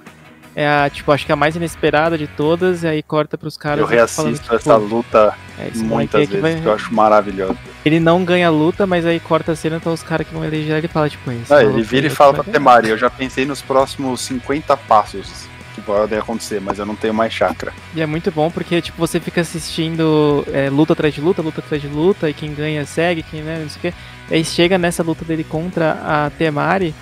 [0.55, 3.81] É a, tipo, acho que a mais inesperada de todas, e aí corta pros caras.
[3.81, 3.97] Eu e falando,
[4.31, 7.59] reassisto tipo, essa luta é, muitas que vezes, vai- que eu acho maravilhoso.
[7.85, 10.45] Ele não ganha a luta, mas aí corta a cena, então os caras que vão
[10.45, 12.45] eleger ele fala, tipo, esse Ah, ele vira e fala pra.
[12.45, 17.13] Temari, eu já pensei nos próximos 50 passos que podem acontecer, mas eu não tenho
[17.13, 17.73] mais chakra.
[17.95, 21.61] E é muito bom porque, tipo, você fica assistindo é, luta atrás de luta, luta
[21.61, 23.95] atrás de luta, e quem ganha segue, quem né, não sei o quê.
[24.31, 26.95] E aí chega nessa luta dele contra a Temari,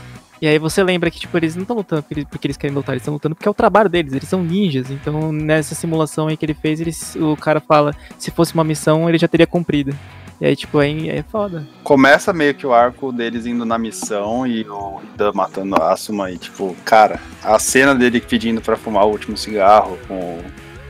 [0.42, 2.74] e aí você lembra que, tipo, eles não estão lutando porque eles, porque eles querem
[2.74, 4.90] lutar, eles estão lutando porque é o trabalho deles, eles são ninjas.
[4.90, 9.08] Então, nessa simulação aí que ele fez, eles, o cara fala, se fosse uma missão,
[9.08, 9.96] ele já teria cumprido.
[10.42, 11.64] E aí, tipo, é, é foda.
[11.84, 16.32] Começa meio que o arco deles indo na missão e o Dan matando a Asuma
[16.32, 20.42] e, tipo, cara, a cena dele pedindo pra fumar o último cigarro com,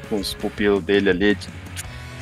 [0.08, 1.52] com os pupilos dele ali, tipo,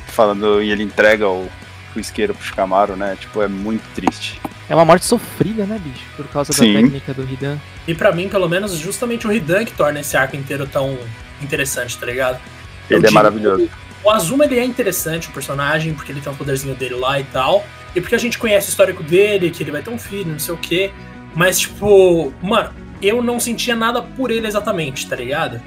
[0.07, 1.47] falando, e ele entrega o,
[1.95, 3.15] o isqueiro pro Shikamaru, né?
[3.17, 4.41] Tipo, é muito triste.
[4.69, 6.03] É uma morte sofrida, né, bicho?
[6.17, 6.73] Por causa Sim.
[6.73, 7.57] da técnica do Hidan.
[7.87, 10.97] E pra mim, pelo menos, justamente o Hidan que torna esse arco inteiro tão
[11.41, 12.41] interessante, tá ligado?
[12.89, 13.69] Eu Ele é digo- maravilhoso.
[14.03, 17.23] O Azuma ele é interessante, o personagem, porque ele tem um poderzinho dele lá e
[17.25, 17.63] tal.
[17.95, 20.39] E porque a gente conhece o histórico dele, que ele vai ter um filho, não
[20.39, 20.91] sei o quê.
[21.35, 22.71] Mas, tipo, mano,
[23.01, 25.61] eu não sentia nada por ele exatamente, tá ligado?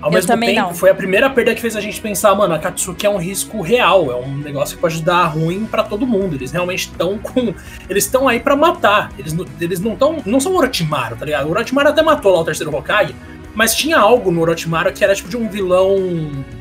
[0.00, 0.74] Ao Eu mesmo tempo, não.
[0.74, 3.60] foi a primeira perda que fez a gente pensar, mano, a Katsuki é um risco
[3.62, 6.36] real, é um negócio que pode dar ruim pra todo mundo.
[6.36, 7.52] Eles realmente estão com.
[7.90, 9.10] Eles estão aí pra matar.
[9.18, 10.22] Eles, não- eles não estão.
[10.24, 11.46] Não são o Orochimaru, tá ligado?
[11.46, 13.12] O Orochimaru até matou lá o terceiro Hokage,
[13.54, 15.96] mas tinha algo no Orochimaru que era tipo de um vilão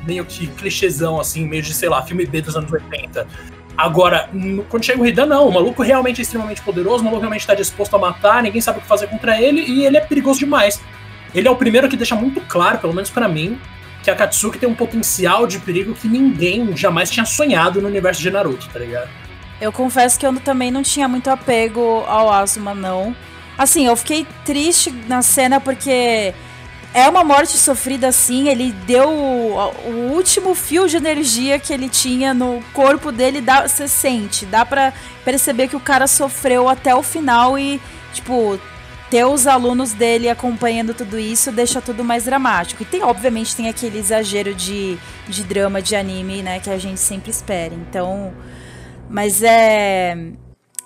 [0.06, 3.28] meio que clichêzão, assim, meio de, sei lá, filme B dos anos 80.
[3.78, 5.48] Agora, no- quando chega o Hidan, não.
[5.48, 8.80] O maluco realmente é extremamente poderoso, o maluco realmente tá disposto a matar, ninguém sabe
[8.80, 10.82] o que fazer contra ele e ele é perigoso demais.
[11.36, 13.60] Ele é o primeiro que deixa muito claro, pelo menos pra mim,
[14.02, 18.22] que a Katsuki tem um potencial de perigo que ninguém jamais tinha sonhado no universo
[18.22, 19.10] de Naruto, tá ligado?
[19.62, 23.16] Eu confesso que eu também não tinha muito apego ao Asuma, não.
[23.58, 26.34] Assim, eu fiquei triste na cena porque
[26.98, 28.50] é uma morte sofrida assim.
[28.50, 33.40] Ele deu o, o último fio de energia que ele tinha no corpo dele.
[33.40, 34.92] Dá, você sente, dá pra
[35.24, 37.80] perceber que o cara sofreu até o final e,
[38.14, 38.60] tipo,
[39.12, 42.82] ter os alunos dele acompanhando tudo isso deixa tudo mais dramático.
[42.82, 47.00] E tem, obviamente, tem aquele exagero de, de drama de anime, né, que a gente
[47.00, 47.76] sempre espera.
[47.76, 48.34] Então,
[49.08, 50.18] mas é.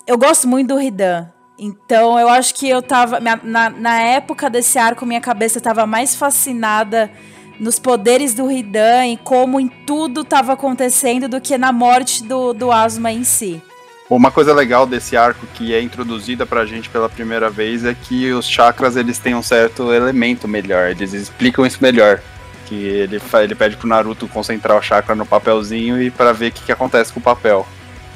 [0.06, 1.32] Eu gosto muito do Hidan.
[1.64, 3.20] Então, eu acho que eu tava.
[3.20, 7.08] Na, na época desse arco, minha cabeça tava mais fascinada
[7.60, 12.52] nos poderes do Hidan e como em tudo estava acontecendo do que na morte do,
[12.52, 13.62] do Asuma em si.
[14.10, 18.32] Uma coisa legal desse arco que é introduzida pra gente pela primeira vez é que
[18.32, 22.20] os chakras eles têm um certo elemento melhor, eles explicam isso melhor.
[22.66, 26.52] Que ele, ele pede pro Naruto concentrar o chakra no papelzinho e para ver o
[26.52, 27.64] que, que acontece com o papel.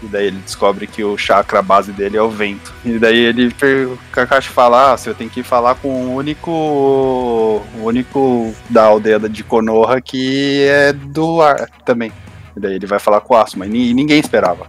[0.06, 2.72] E daí ele descobre que o chakra base dele é o vento.
[2.84, 3.52] E daí ele
[3.86, 6.50] o Kakashi fala: ah, você tem que falar com o único.
[6.50, 12.12] O único da aldeia de Konoha que é do ar também.
[12.56, 13.66] E daí ele vai falar com o Asuma.
[13.66, 14.66] E ninguém esperava.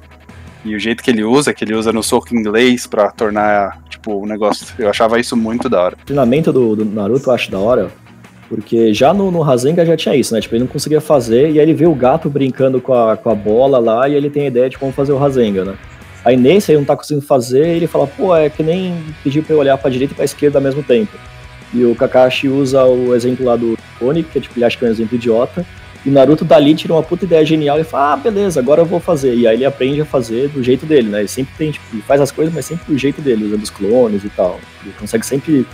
[0.66, 4.14] E o jeito que ele usa, que ele usa no soco inglês para tornar, tipo,
[4.14, 4.68] o um negócio.
[4.80, 5.98] Eu achava isso muito da hora.
[6.02, 7.92] O treinamento do, do Naruto eu acho da hora.
[8.50, 10.40] Porque já no, no Rasengan já tinha isso, né?
[10.40, 13.30] Tipo, ele não conseguia fazer, e aí ele vê o gato brincando com a, com
[13.30, 15.76] a bola lá, e ele tem a ideia de como fazer o Rasengan, né?
[16.24, 19.56] Aí nesse ele não tá conseguindo fazer, ele fala, pô, é que nem pedir pra
[19.56, 21.12] eu olhar pra direita e pra esquerda ao mesmo tempo.
[21.74, 24.88] E o Kakashi usa o exemplo lá do Oni, que tipo, ele acha que é
[24.88, 25.66] um exemplo idiota,
[26.06, 29.00] e Naruto dali tira uma puta ideia genial e fala, ah, beleza, agora eu vou
[29.00, 29.36] fazer.
[29.36, 31.20] E aí ele aprende a fazer do jeito dele, né?
[31.20, 34.24] Ele sempre tem, tipo, faz as coisas, mas sempre do jeito dele, usando os clones
[34.24, 34.60] e tal.
[34.84, 35.66] Ele consegue sempre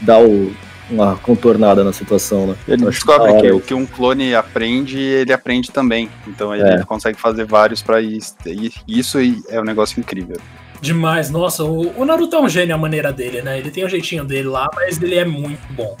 [0.00, 0.52] dar o,
[0.90, 2.56] uma contornada na situação, né?
[2.66, 6.10] Ele descobre que o que um clone aprende, ele aprende também.
[6.26, 6.84] Então ele é.
[6.84, 8.34] consegue fazer vários para isso.
[8.46, 9.18] E isso
[9.48, 10.36] é um negócio incrível.
[10.80, 13.58] Demais, nossa, o, o, Naruto é um gênio a maneira dele, né?
[13.58, 15.94] Ele tem o um jeitinho dele lá, mas ele é muito bom.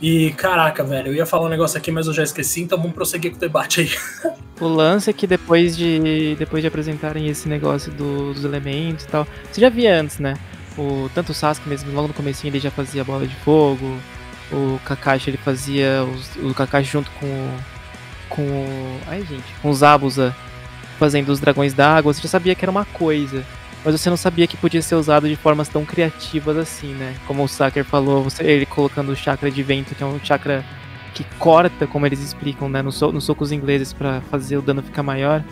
[0.00, 2.92] E caraca, velho, eu ia falar um negócio aqui, mas eu já esqueci, então vamos
[2.92, 3.90] prosseguir com o debate aí.
[4.60, 9.26] o lance é que depois de depois de apresentarem esse negócio dos elementos e tal,
[9.50, 10.34] você já via antes, né?
[10.76, 13.96] O, tanto o Sasuke mesmo, logo no começo ele já fazia bola de fogo,
[14.52, 17.56] o Kakashi ele fazia os, o Kakashi junto com
[18.28, 20.34] com ai gente, com os Abusa
[20.98, 23.44] fazendo os dragões d'água, você já sabia que era uma coisa,
[23.84, 27.14] mas você não sabia que podia ser usado de formas tão criativas assim, né?
[27.26, 30.64] Como o Saker falou, você, ele colocando o chakra de vento, que é um chakra
[31.12, 34.82] que corta, como eles explicam, né, nos, so, nos socos ingleses para fazer o dano
[34.82, 35.44] ficar maior.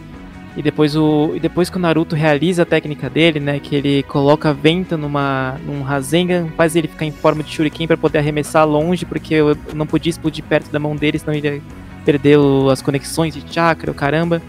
[0.57, 4.03] E depois o e depois que o Naruto realiza a técnica dele, né, que ele
[4.03, 8.67] coloca vento numa num Rasengan, faz ele ficar em forma de shuriken para poder arremessar
[8.67, 11.63] longe, porque eu não podia explodir perto da mão dele, senão ele ia
[12.05, 14.43] perder o, as conexões de chakra, o caramba.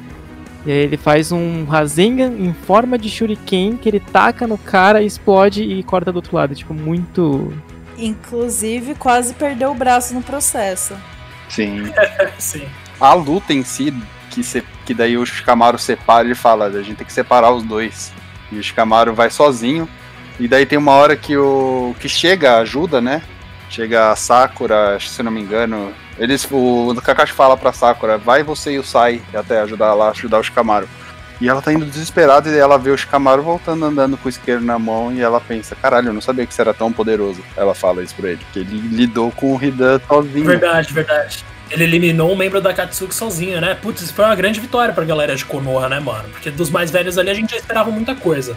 [0.65, 5.01] E aí ele faz um Rasengan em forma de shuriken que ele taca no cara,
[5.01, 7.53] explode e corta do outro lado, tipo muito
[7.97, 10.95] Inclusive, quase perdeu o braço no processo.
[11.49, 11.83] Sim.
[12.37, 12.65] Sim.
[12.99, 13.93] A luta em si
[14.29, 17.63] que, se, que daí o Shikamaru separa e fala, a gente tem que separar os
[17.63, 18.11] dois.
[18.51, 19.87] E o Shikamaru vai sozinho.
[20.39, 23.21] E daí tem uma hora que o que chega ajuda, né?
[23.69, 25.93] Chega a Sakura, se não me engano.
[26.17, 30.39] Eles, o Kakashi fala pra Sakura, vai você e o Sai até ajudar lá, ajudar
[30.39, 30.87] o Shikamaru.
[31.41, 34.61] E ela tá indo desesperada e ela vê o Shikamaru voltando andando com o isqueiro
[34.61, 37.43] na mão e ela pensa, caralho, eu não sabia que você era tão poderoso.
[37.57, 40.45] Ela fala isso pra ele, que ele lidou com o Hidan sozinho.
[40.45, 41.43] Verdade, verdade.
[41.73, 43.73] Ele eliminou um membro da Katsuki sozinho, né?
[43.73, 46.29] Putz, isso foi uma grande vitória pra galera de Konoha, né, mano?
[46.29, 48.55] Porque dos mais velhos ali a gente já esperava muita coisa.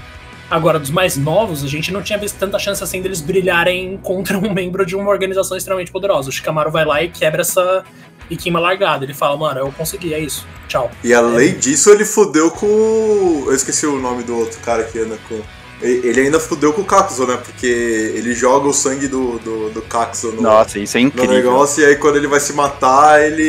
[0.50, 4.36] Agora, dos mais novos, a gente não tinha visto tanta chance assim deles brilharem contra
[4.38, 6.28] um membro de uma organização extremamente poderosa.
[6.28, 7.82] O Shikamaru vai lá e quebra essa
[8.28, 9.04] e queima largada.
[9.04, 10.46] Ele fala, mano, eu consegui, é isso.
[10.68, 10.90] Tchau.
[11.02, 11.52] E além é.
[11.52, 13.44] disso, ele fudeu com.
[13.46, 15.40] Eu esqueci o nome do outro cara que anda com.
[15.80, 17.36] Ele ainda fudeu com o Kakuzo, né?
[17.36, 21.28] Porque ele joga o sangue do, do, do Kakuzo no, Nossa, isso é incrível.
[21.28, 23.42] no negócio, e aí quando ele vai se matar, ele,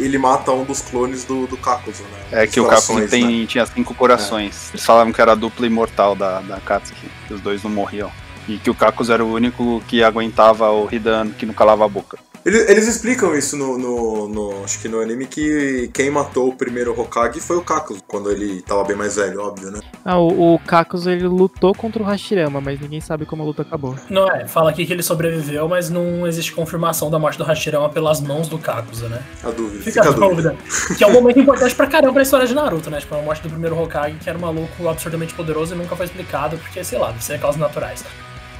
[0.00, 2.42] ele mata um dos clones do, do Kakuzo, né?
[2.42, 3.46] É que o Kakuzo tem, né?
[3.46, 4.68] tinha cinco corações.
[4.68, 4.70] É.
[4.72, 8.10] Eles falavam que era a dupla imortal da, da Katsuki, que os dois não morriam.
[8.48, 11.88] E que o Kakuzo era o único que aguentava o Hidan, que não calava a
[11.88, 12.18] boca.
[12.44, 16.56] Eles, eles explicam isso no, no, no, Acho que no anime que quem matou o
[16.56, 19.80] primeiro Hokage foi o Kakuzu, quando ele tava bem mais velho, óbvio, né?
[20.04, 23.62] Ah, o, o Kakuzu ele lutou contra o Hashirama, mas ninguém sabe como a luta
[23.62, 23.94] acabou.
[24.08, 27.90] Não é, fala aqui que ele sobreviveu, mas não existe confirmação da morte do Hashirama
[27.90, 29.22] pelas mãos do Kakuzu, né?
[29.44, 29.82] A dúvida.
[29.82, 30.50] Fica, fica a dúvida.
[30.50, 30.94] dúvida.
[30.96, 33.00] que é um momento importante pra caramba na história de Naruto, né?
[33.00, 36.06] Tipo, a morte do primeiro Hokage, que era um maluco absurdamente poderoso e nunca foi
[36.06, 38.04] explicado, porque, sei lá, deve ser causas naturais.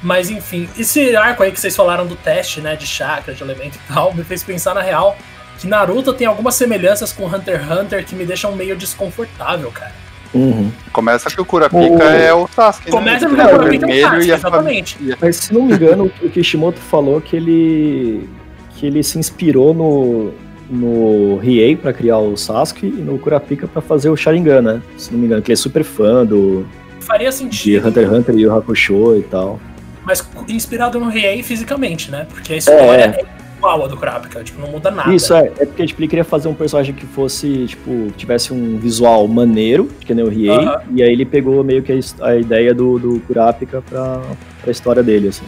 [0.01, 3.77] Mas enfim, esse arco aí que vocês falaram do teste, né, de chakra, de elemento
[3.77, 5.15] e tal, me fez pensar na real
[5.59, 9.93] que Naruto tem algumas semelhanças com Hunter x Hunter que me deixam meio desconfortável, cara.
[10.33, 10.71] Uhum.
[10.91, 12.01] Começa que o Kurapika o...
[12.01, 12.91] é o Sasuke, né?
[12.91, 14.97] Começa que o Kurapika é o Sasuke, exatamente.
[15.21, 18.29] Mas se não me engano, o Kishimoto falou que ele
[18.75, 20.33] que ele se inspirou no
[20.67, 24.81] no Riei para criar o Sasuke e no Kurapika para fazer o Sharingan, né?
[24.97, 26.65] Se não me engano, que ele é super fã do
[27.01, 27.81] faria sentido.
[27.81, 29.59] De Hunter x Hunter e o Hakusho e tal.
[30.05, 32.27] Mas inspirado no Riei fisicamente, né?
[32.29, 33.25] Porque a história é,
[33.57, 35.13] igual a do Kurapika, tipo, não muda nada.
[35.13, 35.51] Isso, é.
[35.59, 39.89] É porque tipo, ele queria fazer um personagem que fosse, tipo, tivesse um visual maneiro,
[39.99, 40.81] que nem o Riei, Aham.
[40.95, 44.21] e aí ele pegou meio que a, a ideia do, do Kurapika pra,
[44.61, 45.45] pra história dele, assim.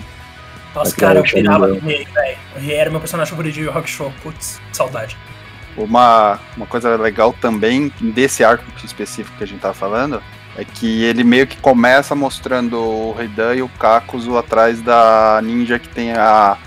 [0.76, 2.38] Nossa, cara, o eu pirava no Riei, velho.
[2.56, 4.12] O Riei era meu personagem favorito de Yu Hakusho.
[4.22, 5.18] Putz, saudade.
[5.76, 10.22] Uma, uma coisa legal também desse arco específico que a gente tava falando
[10.56, 15.80] é que ele meio que começa mostrando o Heidan e o Kakuzu atrás da ninja
[15.80, 16.58] que tem a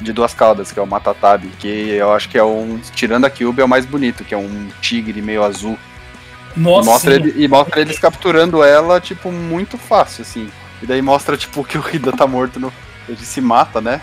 [0.00, 3.30] de duas caudas, que é o Matatabi, que eu acho que é um, tirando a
[3.30, 5.78] Kyuubi, é o mais bonito, que é um tigre meio azul.
[6.56, 7.20] E Nossa, mostra, sim.
[7.20, 10.48] ele, e mostra eles capturando ela, tipo, muito fácil, assim.
[10.82, 12.72] E daí mostra, tipo, que o Heidan tá morto no.
[13.08, 14.00] Ele se mata, né?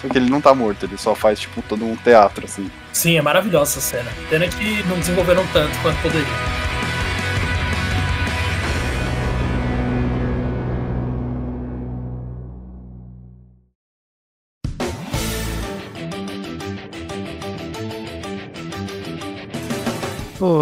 [0.00, 2.70] Só que ele não tá morto, ele só faz, tipo, todo um teatro, assim.
[2.92, 4.10] Sim, é maravilhosa essa cena.
[4.28, 6.73] Pena que não desenvolveram tanto quanto poderia.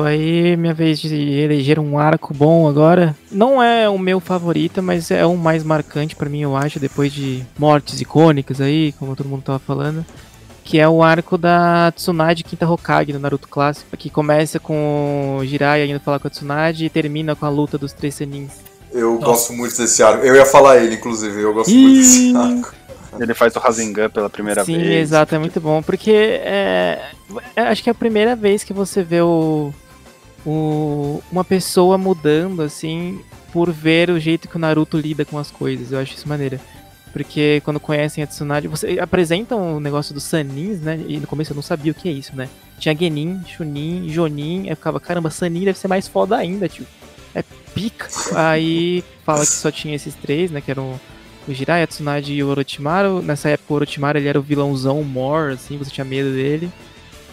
[0.02, 3.14] Aí minha vez de eleger um arco bom agora.
[3.30, 7.12] Não é o meu favorito, mas é o mais marcante pra mim, eu acho, depois
[7.12, 10.04] de mortes icônicas aí, como todo mundo tava falando.
[10.64, 15.44] Que é o arco da Tsunade Quinta Hokage no Naruto clássico, que começa com o
[15.44, 18.52] Jiraiya indo falar com a Tsunade e termina com a luta dos três Senins.
[18.92, 19.24] Eu Nossa.
[19.26, 20.24] gosto muito desse arco.
[20.24, 21.40] Eu ia falar ele, inclusive.
[21.40, 22.74] Eu gosto muito desse arco.
[23.18, 25.02] Ele faz o Rasengan pela primeira Sim, vez.
[25.02, 26.98] exato, é muito bom, porque é,
[27.56, 29.72] é- acho que é a primeira vez que você vê o,
[30.44, 33.20] o- uma pessoa mudando, assim,
[33.52, 35.92] por ver o jeito que o Naruto lida com as coisas.
[35.92, 36.58] Eu acho isso maneiro.
[37.12, 40.98] Porque quando conhecem a Tsunade, você apresentam o negócio dos Sanins, né?
[41.06, 42.48] E no começo eu não sabia o que é isso, né?
[42.78, 46.86] Tinha Genin, Chunin, Jonin, eu ficava, caramba, Sanin deve ser mais foda ainda, tio.
[47.34, 47.42] É
[47.74, 48.08] pica.
[48.34, 50.62] Aí fala que só tinha esses três, né?
[50.62, 50.98] Que eram
[51.46, 53.20] o Jiraiya, a Tsunade e o Orochimaru.
[53.20, 56.70] Nessa época o Orochimaru ele era o vilãozão Mor, assim, você tinha medo dele.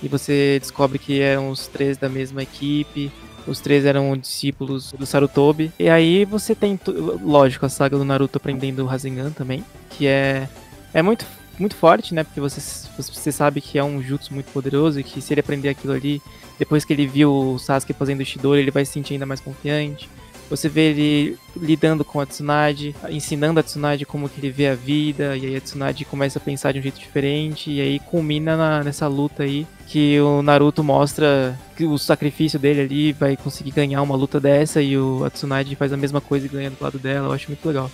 [0.02, 3.12] E você descobre que eram os três da mesma equipe.
[3.48, 5.72] Os três eram discípulos do Sarutobi.
[5.80, 6.80] E aí você tem,
[7.24, 9.64] lógico, a saga do Naruto aprendendo o Rasengan também.
[9.92, 10.48] Que é,
[10.94, 11.26] é muito,
[11.58, 12.24] muito forte, né?
[12.24, 12.62] Porque você,
[12.98, 15.00] você sabe que é um jutsu muito poderoso.
[15.00, 16.22] E que se ele aprender aquilo ali,
[16.58, 19.42] depois que ele viu o Sasuke fazendo o Shidori, ele vai se sentir ainda mais
[19.42, 20.10] confiante.
[20.50, 24.76] Você vê ele lidando com a Tsunade, ensinando a Tsunade como que ele vê a
[24.76, 28.58] vida, e aí a Tsunade começa a pensar de um jeito diferente, e aí culmina
[28.58, 33.72] na- nessa luta aí, que o Naruto mostra que o sacrifício dele ali vai conseguir
[33.72, 36.78] ganhar uma luta dessa, e o, a Tsunade faz a mesma coisa e ganha do
[36.84, 37.90] lado dela, eu acho muito legal.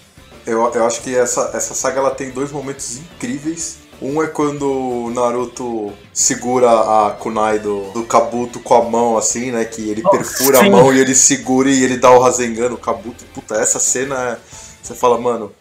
[0.46, 3.80] Eu, eu acho que essa, essa saga ela tem dois momentos incríveis.
[4.02, 6.70] Um é quando o Naruto segura
[7.08, 9.66] a kunai do, do Kabuto com a mão, assim, né?
[9.66, 10.68] Que ele Oh, perfura sim.
[10.68, 13.24] a mão e ele segura e ele dá o Rasengan no Kabuto.
[13.34, 14.38] Puta, essa cena, é-
[14.84, 15.52] você fala, mano,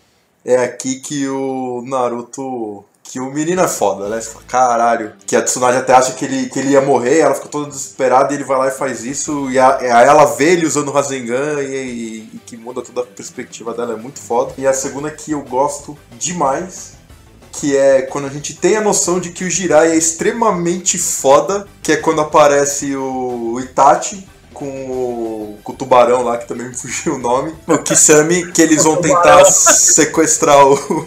[0.45, 2.85] é aqui que o Naruto...
[3.07, 4.19] Que o menino é foda, né?
[4.21, 5.13] Você fala, caralho.
[5.27, 8.33] Que a Tsunade até acha que ele, que ele ia morrer, ela fica toda desesperada
[8.33, 9.51] e ele vai lá e faz isso.
[9.51, 13.03] E a- aí ela vê ele usando o Rasengan e, e- e que muda toda
[13.03, 14.55] a perspectiva dela, é muito foda.
[14.59, 16.94] E a segunda que eu gosto demais,
[17.55, 21.67] que é quando a gente tem a noção de que o Jirai é extremamente foda,
[21.83, 26.75] que é quando aparece o, Itachi com o, com o tubarão lá, que também me
[26.77, 31.07] fugiu o nome, o Kisame, que eles vão tentar sequestrar o,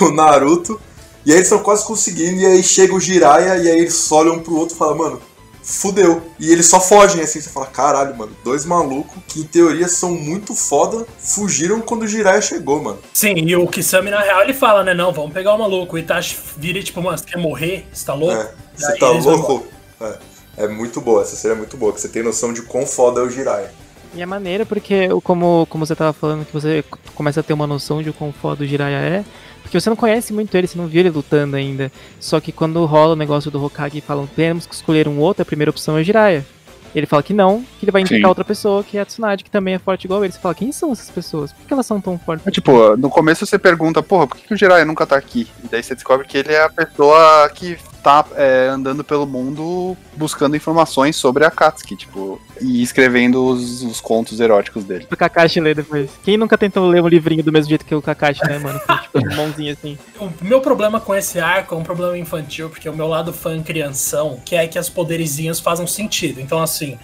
[0.00, 0.80] o Naruto.
[1.24, 4.36] E aí eles estão quase conseguindo, e aí chega o Jiraiya, e aí eles olham
[4.36, 5.20] um pro outro e falam, mano,
[5.66, 6.22] fudeu.
[6.38, 10.12] E eles só fogem assim, você fala, caralho, mano, dois malucos que em teoria são
[10.12, 12.98] muito foda, fugiram quando o Jiraiya chegou, mano.
[13.12, 14.94] Sim, e o Kisame, na real, ele fala, né?
[14.94, 15.96] Não, vamos pegar o maluco.
[15.96, 17.86] O Itachi vira e tipo, mano, você quer morrer?
[17.92, 18.34] Você tá louco?
[18.34, 19.66] É, você tá louco?
[20.00, 20.18] É,
[20.58, 23.20] é muito boa, essa série é muito boa, que você tem noção de quão foda
[23.20, 23.72] é o Jiraiya.
[24.14, 26.82] E é maneiro porque, como, como você tava falando, que você
[27.14, 29.24] começa a ter uma noção de quão foda o Jiraiya é,
[29.66, 31.90] porque você não conhece muito ele, você não viu ele lutando ainda.
[32.20, 35.42] Só que quando rola o negócio do Hokage e falam, temos que escolher um outro,
[35.42, 36.46] a primeira opção é o Jiraiya.
[36.94, 38.26] Ele fala que não, que ele vai indicar Sim.
[38.26, 40.32] outra pessoa, que é a Tsunade, que também é forte igual ele.
[40.32, 41.52] Você fala, quem são essas pessoas?
[41.52, 42.46] Por que elas são tão fortes?
[42.46, 45.48] É, tipo, no começo você pergunta, porra, por que, que o Jiraiya nunca tá aqui?
[45.64, 47.76] E daí você descobre que ele é a pessoa que
[48.06, 54.00] tá é, andando pelo mundo buscando informações sobre a Katsuki, tipo, e escrevendo os, os
[54.00, 55.08] contos eróticos dele.
[55.10, 56.08] O Kakashi lê depois.
[56.22, 58.80] Quem nunca tentou ler um livrinho do mesmo jeito que o Kakashi, né, mano?
[58.86, 59.98] Com, tipo, mãozinha assim.
[60.20, 63.60] O meu problema com esse arco é um problema infantil, porque o meu lado fã
[63.60, 66.40] crianção quer que as poderizinhos façam sentido.
[66.40, 66.96] Então, assim,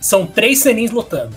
[0.00, 1.36] são três senins lutando.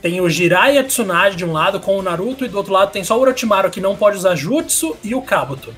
[0.00, 2.72] Tem o Jiraiya e a Tsunade de um lado com o Naruto, e do outro
[2.72, 5.74] lado tem só o Orochimaru que não pode usar Jutsu e o Kabuto.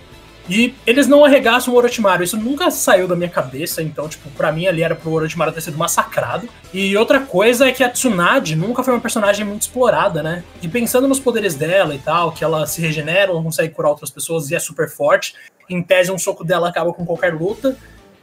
[0.49, 2.23] E eles não arregaçam o Orochimaru.
[2.23, 3.83] Isso nunca saiu da minha cabeça.
[3.83, 6.49] Então, tipo, pra mim ali era pro Orochimaru ter sido massacrado.
[6.73, 10.45] E outra coisa é que a Tsunade nunca foi uma personagem muito explorada, né?
[10.63, 14.11] E pensando nos poderes dela e tal, que ela se regenera, ela consegue curar outras
[14.11, 15.35] pessoas e é super forte.
[15.69, 17.77] Em tese, um soco dela acaba com qualquer luta.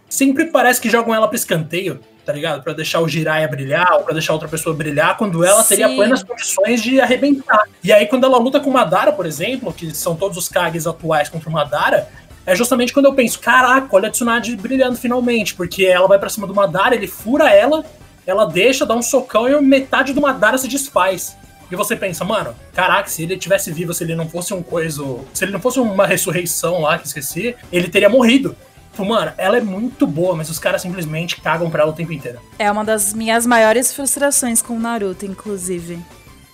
[0.08, 2.64] Sempre parece que jogam ela pro escanteio, tá ligado?
[2.64, 5.96] Pra deixar o Jiraiya brilhar ou pra deixar outra pessoa brilhar, quando ela teria Sim.
[5.96, 7.64] plenas condições de arrebentar.
[7.84, 10.88] E aí, quando ela luta com o Madara, por exemplo, que são todos os Kages
[10.88, 12.08] atuais contra o Madara,
[12.46, 16.30] é justamente quando eu penso, caraca, olha a Tsunade brilhando finalmente, porque ela vai pra
[16.30, 17.86] cima do Madara, ele fura ela,
[18.26, 21.38] ela deixa, dá um socão e metade do Madara se desfaz.
[21.72, 25.04] E você pensa, mano, caraca, se ele tivesse vivo, se ele não fosse um coisa.
[25.34, 28.56] Se ele não fosse uma ressurreição lá, que esqueci, ele teria morrido.
[28.94, 32.14] Tipo, mano, ela é muito boa, mas os caras simplesmente cagam pra ela o tempo
[32.14, 32.40] inteiro.
[32.60, 36.00] É uma das minhas maiores frustrações com o Naruto, inclusive.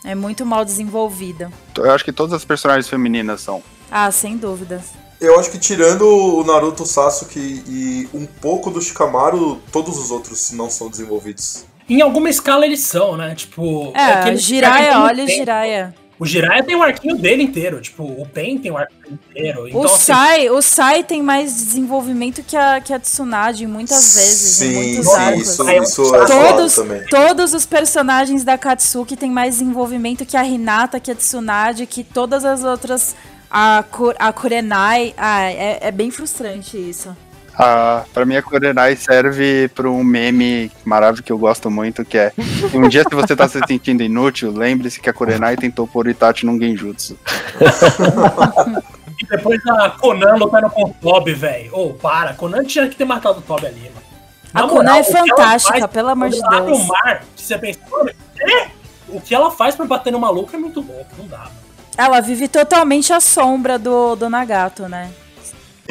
[0.06, 1.52] É muito mal desenvolvida.
[1.78, 3.62] Eu acho que todas as personagens femininas são.
[3.92, 4.94] Ah, sem dúvidas.
[5.20, 10.10] Eu acho que tirando o Naruto, o Sasuke e um pouco do Shikamaru, todos os
[10.10, 11.66] outros não são desenvolvidos.
[11.90, 13.36] Em alguma escala eles são, né?
[13.36, 13.92] Tipo.
[13.98, 15.28] É, que eles Jiraiya, olha o.
[15.28, 15.94] Jiraiya.
[16.20, 17.80] O Jiraiya tem o arquinho dele inteiro.
[17.80, 19.68] Tipo, o Pen tem o arquinho inteiro.
[19.70, 24.16] Então, o, assim, Sai, o Sai tem mais desenvolvimento que a, que a Tsunade, muitas
[24.16, 25.42] vezes, em Sim, muitos sim, arcos.
[25.50, 27.06] isso, Aí, isso é todos- também.
[27.06, 32.04] todos os personagens da Katsuki têm mais desenvolvimento que a Hinata, que a Tsunade, que
[32.04, 33.16] todas as outras.
[33.52, 33.84] A,
[34.20, 35.14] a Kurenai.
[35.18, 37.16] Ah, é, é bem frustrante isso.
[37.62, 42.18] Ah, pra mim, a Kurenai serve pra um meme maravilhoso que eu gosto muito, que
[42.18, 42.32] é
[42.74, 46.10] um dia se você tá se sentindo inútil, lembre-se que a Kurenai tentou pôr o
[46.10, 47.20] Itachi num genjutsu.
[49.22, 51.76] E depois a Conan lutando com o Toby, velho.
[51.76, 52.34] Ô, para.
[52.36, 54.06] Conan tinha que ter matado o Toby ali, mano.
[54.54, 56.80] A Na Conan é fantástica, faz pelo amor de Deus.
[56.80, 58.68] o mar, que você pensa, mano, é?
[59.10, 61.40] O que ela faz pra bater no maluco é muito louco, não dá.
[61.40, 61.52] mano.
[61.98, 65.12] Ela vive totalmente à sombra do, do Nagato, né?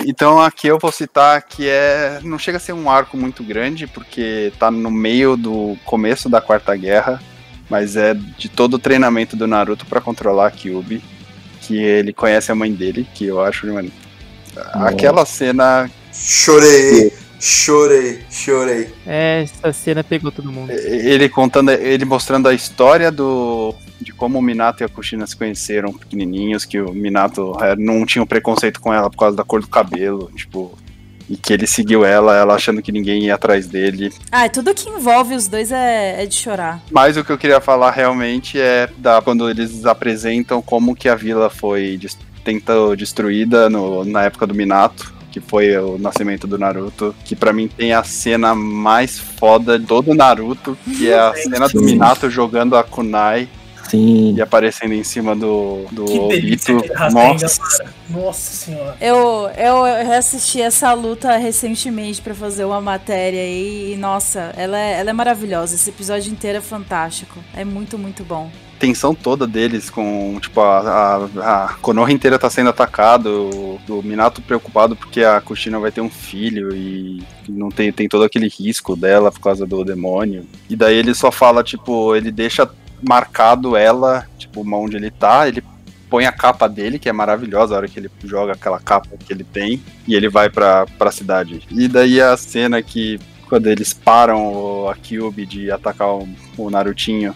[0.06, 2.20] Então aqui eu vou citar que é.
[2.22, 6.40] Não chega a ser um arco muito grande, porque tá no meio do começo da
[6.40, 7.20] Quarta Guerra,
[7.68, 11.02] mas é de todo o treinamento do Naruto pra controlar a Kyuubi,
[11.62, 13.90] que ele conhece a mãe dele, que eu acho, mano.
[14.72, 18.88] Aquela cena Chorei, chorei, chorei.
[19.06, 20.70] Essa cena pegou todo mundo.
[20.70, 25.36] ele contando, ele mostrando a história do de como o Minato e a Kushina se
[25.36, 29.42] conheceram pequenininhos, que o Minato eh, não tinha um preconceito com ela por causa da
[29.42, 30.78] cor do cabelo, tipo,
[31.28, 34.12] e que ele seguiu ela, ela achando que ninguém ia atrás dele.
[34.30, 36.80] Ah, tudo que envolve os dois é, é de chorar.
[36.92, 41.16] Mas o que eu queria falar realmente é da quando eles apresentam como que a
[41.16, 45.12] vila foi des- tentou destruída no, na época do Minato.
[45.38, 47.14] Que foi o nascimento do Naruto.
[47.24, 50.76] Que pra mim tem a cena mais foda de todo Naruto.
[50.96, 51.82] Que é a cena do.
[51.82, 53.48] Minato jogando a Kunai
[53.88, 54.34] Sim.
[54.36, 56.72] e aparecendo em cima do, do Obito.
[57.12, 57.84] Nossa.
[58.10, 58.96] Nossa senhora.
[59.00, 65.00] Eu, eu reassisti essa luta recentemente pra fazer uma matéria aí e, nossa, ela é,
[65.00, 65.74] ela é maravilhosa.
[65.74, 67.38] Esse episódio inteiro é fantástico.
[67.54, 68.50] É muito, muito bom.
[68.78, 73.50] Tensão toda deles com, tipo, a, a, a Konoha inteira tá sendo atacado,
[73.88, 78.08] o, o Minato preocupado porque a Kushina vai ter um filho e não tem, tem
[78.08, 80.46] todo aquele risco dela por causa do demônio.
[80.68, 82.68] E daí ele só fala, tipo, ele deixa
[83.02, 85.62] marcado ela, tipo, onde ele tá, ele
[86.08, 89.32] põe a capa dele, que é maravilhosa, a hora que ele joga aquela capa que
[89.32, 91.62] ele tem, e ele vai pra, pra cidade.
[91.70, 97.34] E daí a cena que, quando eles param a Kyubi de atacar o, o Narutinho,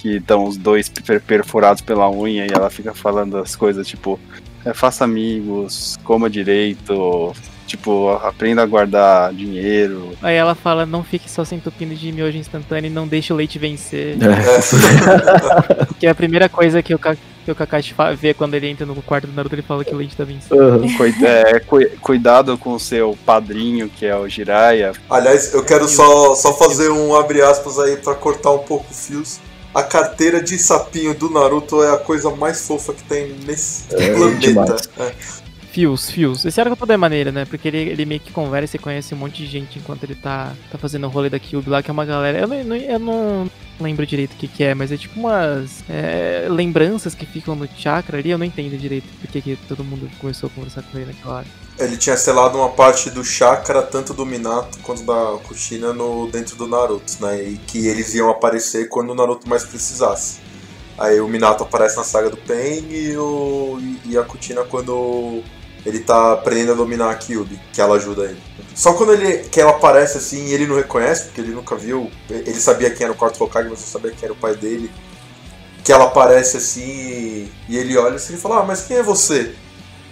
[0.00, 4.18] que estão os dois per- perfurados pela unha, e ela fica falando as coisas, tipo,
[4.64, 7.32] é, faça amigos, coma direito,
[7.66, 10.12] tipo, aprenda a guardar dinheiro.
[10.22, 13.36] Aí ela fala, não fique só se entupindo de miojo instantâneo e não deixe o
[13.36, 14.16] leite vencer.
[14.22, 15.86] É.
[16.00, 18.86] Que é a primeira coisa que o, Ka- que o Kakashi vê quando ele entra
[18.86, 20.58] no quarto do Naruto, ele fala que o leite tá vencendo.
[20.58, 20.96] Aham.
[20.96, 24.92] Cui- é, cui- cuidado com o seu padrinho, que é o Jiraiya.
[25.10, 29.06] Aliás, eu quero só, só fazer um abre aspas aí pra cortar um pouco os
[29.06, 29.38] fios.
[29.72, 34.14] A carteira de sapinho do Naruto é a coisa mais fofa que tem nesse É,
[34.14, 34.76] planeta.
[34.98, 35.14] É.
[35.70, 36.44] Fios, fios.
[36.44, 37.44] Esse arco é maneiro, né?
[37.44, 40.52] Porque ele, ele meio que conversa e conhece um monte de gente enquanto ele tá,
[40.68, 42.38] tá fazendo o rolê da Cube lá, que é uma galera.
[42.40, 43.50] Eu não, eu não
[43.80, 47.68] lembro direito o que, que é, mas é tipo umas é, lembranças que ficam no
[47.68, 48.30] chakra ali.
[48.30, 51.46] Eu não entendo direito porque que todo mundo começou a conversar com ele naquela hora.
[51.78, 56.56] Ele tinha selado uma parte do chakra, tanto do Minato quanto da Kushina, no, dentro
[56.56, 57.44] do Naruto, né?
[57.44, 60.40] E que eles iam aparecer quando o Naruto mais precisasse.
[60.98, 65.42] Aí o Minato aparece na saga do Pain e, o, e a Kushina quando
[65.84, 68.40] ele tá aprendendo a dominar a Kyubi, que ela ajuda ele.
[68.74, 72.10] Só quando ele, que ela aparece assim e ele não reconhece, porque ele nunca viu,
[72.28, 74.90] ele sabia quem era o quarto Hokage, mas não sabia quem era o pai dele.
[75.82, 79.54] Que ela aparece assim e, ele olha assim e fala, ah, mas quem é você?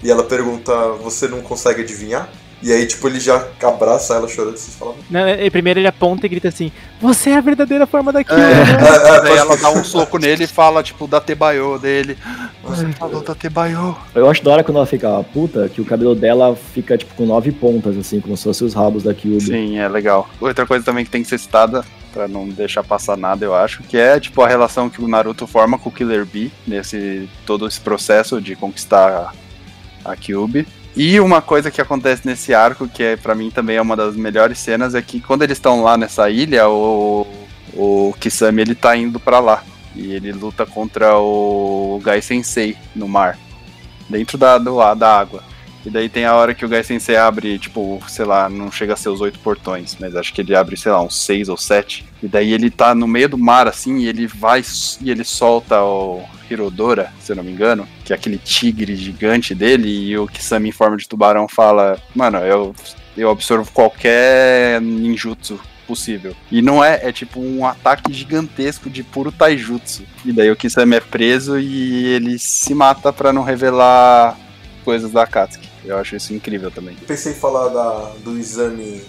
[0.02, 2.30] E ela pergunta: Você não consegue adivinhar?
[2.60, 4.94] E aí, tipo, ele já abraça ela chorando e fala.
[5.08, 8.40] Não, é, primeiro ele aponta e grita assim: Você é a verdadeira forma daquilo.
[8.40, 11.78] É, né?" É, é, Daí ela dá um soco nele e fala, tipo, da Tebaio
[11.78, 12.18] dele.
[12.64, 13.96] Você falou da Tebaio.
[14.14, 17.26] Eu acho da hora quando ela fica puta, que o cabelo dela fica, tipo, com
[17.26, 19.40] nove pontas, assim, como se fossem os rabos da Kyubi.
[19.40, 20.28] Sim, é legal.
[20.40, 23.82] Outra coisa também que tem que ser citada, pra não deixar passar nada, eu acho,
[23.84, 27.66] que é, tipo, a relação que o Naruto forma com o Killer Bee, nesse todo
[27.68, 29.32] esse processo de conquistar
[30.04, 30.66] a Kyubi.
[30.98, 34.16] E uma coisa que acontece nesse arco, que é para mim também é uma das
[34.16, 37.24] melhores cenas, é que quando eles estão lá nessa ilha, o,
[37.72, 39.62] o Kisame ele tá indo para lá.
[39.94, 43.38] E ele luta contra o Gai Sensei no mar.
[44.10, 45.44] Dentro da, do, da água.
[45.84, 48.94] E daí tem a hora que o Gai Sensei abre, tipo, sei lá, não chega
[48.94, 51.56] a ser os oito portões, mas acho que ele abre, sei lá, uns seis ou
[51.56, 52.04] sete.
[52.22, 54.62] E daí ele tá no meio do mar, assim, e ele vai
[55.00, 59.54] e ele solta o Hirodora, se eu não me engano, que é aquele tigre gigante
[59.54, 62.74] dele, e o Kisame em forma de tubarão fala, mano, eu,
[63.16, 66.36] eu absorvo qualquer ninjutsu possível.
[66.50, 70.02] E não é, é tipo um ataque gigantesco de puro taijutsu.
[70.24, 74.36] E daí o Kisame é preso e ele se mata pra não revelar
[74.84, 75.67] coisas da Akatsuki.
[75.88, 76.94] Eu acho isso incrível também.
[77.06, 79.00] Pensei em falar da, do exame.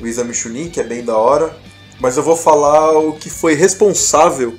[0.00, 1.54] O exame Chunin, que é bem da hora.
[1.98, 4.56] Mas eu vou falar o que foi responsável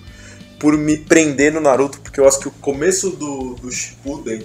[0.60, 4.44] por me prender no Naruto, porque eu acho que o começo do, do Shippuden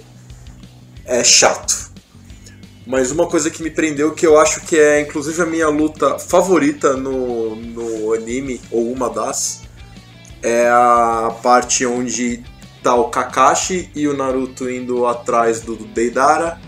[1.05, 1.91] é chato.
[2.87, 6.17] Mas uma coisa que me prendeu, que eu acho que é inclusive a minha luta
[6.17, 9.63] favorita no, no anime, ou uma das,
[10.41, 12.43] é a parte onde
[12.81, 16.66] tá o Kakashi e o Naruto indo atrás do Deidara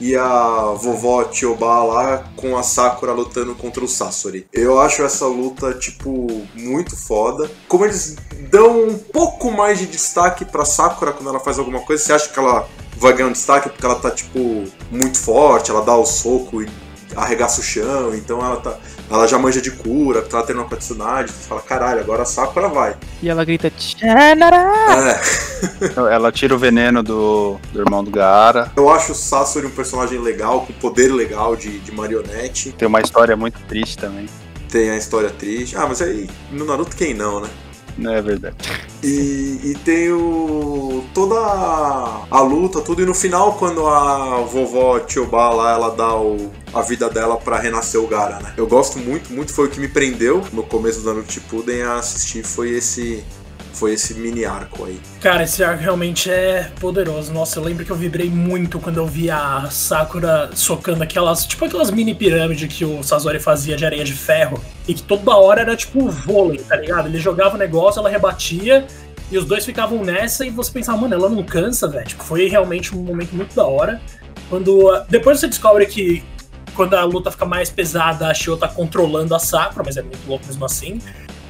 [0.00, 4.46] e a vovó Choba lá com a Sakura lutando contra o Sasori.
[4.52, 7.50] Eu acho essa luta, tipo, muito foda.
[7.68, 8.16] Como eles
[8.50, 12.28] dão um pouco mais de destaque pra Sakura quando ela faz alguma coisa, você acha
[12.28, 16.06] que ela vai ganhar um destaque porque ela tá, tipo, muito forte, ela dá o
[16.06, 16.68] soco e
[17.14, 18.78] arregaça o chão, então ela tá.
[19.10, 22.68] Ela já manja de cura, tá tendo uma Katsunade, você fala, caralho, agora a Sakura
[22.68, 22.96] vai.
[23.22, 24.56] E ela grita: Tchanara!
[25.12, 26.14] É.
[26.14, 28.72] Ela tira o veneno do, do irmão do Gaara.
[28.76, 32.72] Eu acho o Sasori um personagem legal, com poder legal de, de marionete.
[32.72, 34.26] Tem uma história muito triste também.
[34.70, 35.76] Tem a história triste.
[35.76, 37.48] Ah, mas aí no Naruto quem não, né?
[37.96, 38.56] Não é verdade.
[39.02, 41.04] E, e tem o.
[41.14, 43.02] toda a, a luta, tudo.
[43.02, 47.58] E no final, quando a vovó Choba lá, ela dá o, a vida dela pra
[47.58, 48.52] renascer o Gara, né?
[48.56, 49.52] Eu gosto muito, muito.
[49.52, 52.42] Foi o que me prendeu no começo do Naruto Shippuden a assistir.
[52.42, 53.24] Foi esse.
[53.76, 54.98] Foi esse mini arco aí.
[55.20, 57.30] Cara, esse arco realmente é poderoso.
[57.30, 61.66] Nossa, eu lembro que eu vibrei muito quando eu vi a Sakura socando aquelas, tipo
[61.66, 64.58] aquelas mini pirâmides que o Sasori fazia de areia de ferro.
[64.88, 67.06] E que toda hora era tipo vôlei, tá ligado?
[67.06, 68.86] Ele jogava o negócio, ela rebatia,
[69.30, 72.06] e os dois ficavam nessa, e você pensava, mano, ela não cansa, velho.
[72.06, 74.00] Tipo, foi realmente um momento muito da hora.
[74.48, 74.90] Quando.
[75.10, 76.24] Depois você descobre que
[76.74, 80.26] quando a luta fica mais pesada, a Shio tá controlando a Sakura, mas é muito
[80.26, 80.98] louco mesmo assim.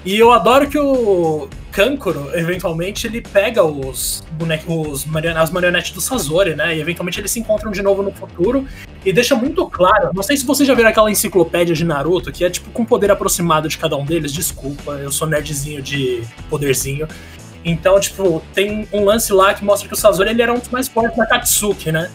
[0.05, 5.91] E eu adoro que o Kankuro, eventualmente, ele pega os bonecos, os marion as marionetes
[5.91, 6.75] do Sasori, né?
[6.75, 8.67] E eventualmente eles se encontram de novo no futuro.
[9.05, 10.09] E deixa muito claro.
[10.15, 13.11] Não sei se vocês já viram aquela enciclopédia de Naruto, que é tipo com poder
[13.11, 14.33] aproximado de cada um deles.
[14.33, 17.07] Desculpa, eu sou nerdzinho de poderzinho.
[17.63, 20.71] Então, tipo, tem um lance lá que mostra que o Sasori ele era um dos
[20.71, 22.11] mais fortes da Katsuki, né?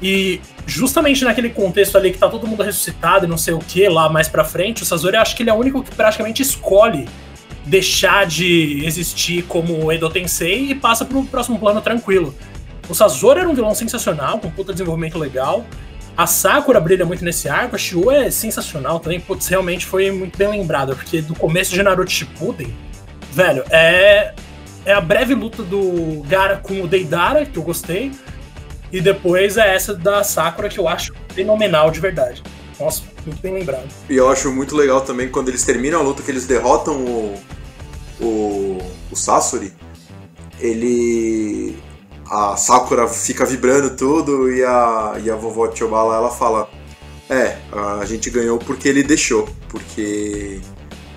[0.00, 3.86] E justamente naquele contexto ali que tá todo mundo ressuscitado e não sei o que
[3.86, 7.06] lá mais pra frente, o Sasori acho que ele é o único que praticamente escolhe
[7.66, 12.34] deixar de existir como Edo Tensei e passa pro próximo plano tranquilo.
[12.88, 15.64] O Sasori era um vilão sensacional, com puta desenvolvimento legal.
[16.16, 20.38] A Sakura brilha muito nesse arco, a Shio é sensacional também, putz, realmente foi muito
[20.38, 22.72] bem lembrado, porque do começo de Naruto Shippuden,
[23.32, 24.32] velho, é
[24.86, 28.12] é a breve luta do Gara com o Deidara, que eu gostei,
[28.92, 32.42] e depois é essa da Sakura, que eu acho fenomenal de verdade.
[32.78, 33.88] Nossa, muito bem lembrado.
[34.08, 37.34] E eu acho muito legal também quando eles terminam a luta, que eles derrotam o,
[38.20, 38.78] o,
[39.10, 39.72] o Sasori,
[40.60, 41.76] ele.
[42.26, 46.68] A Sakura fica vibrando tudo e a, e a vovó Chobala ela fala:
[47.28, 47.58] É,
[48.00, 50.60] a gente ganhou porque ele deixou, porque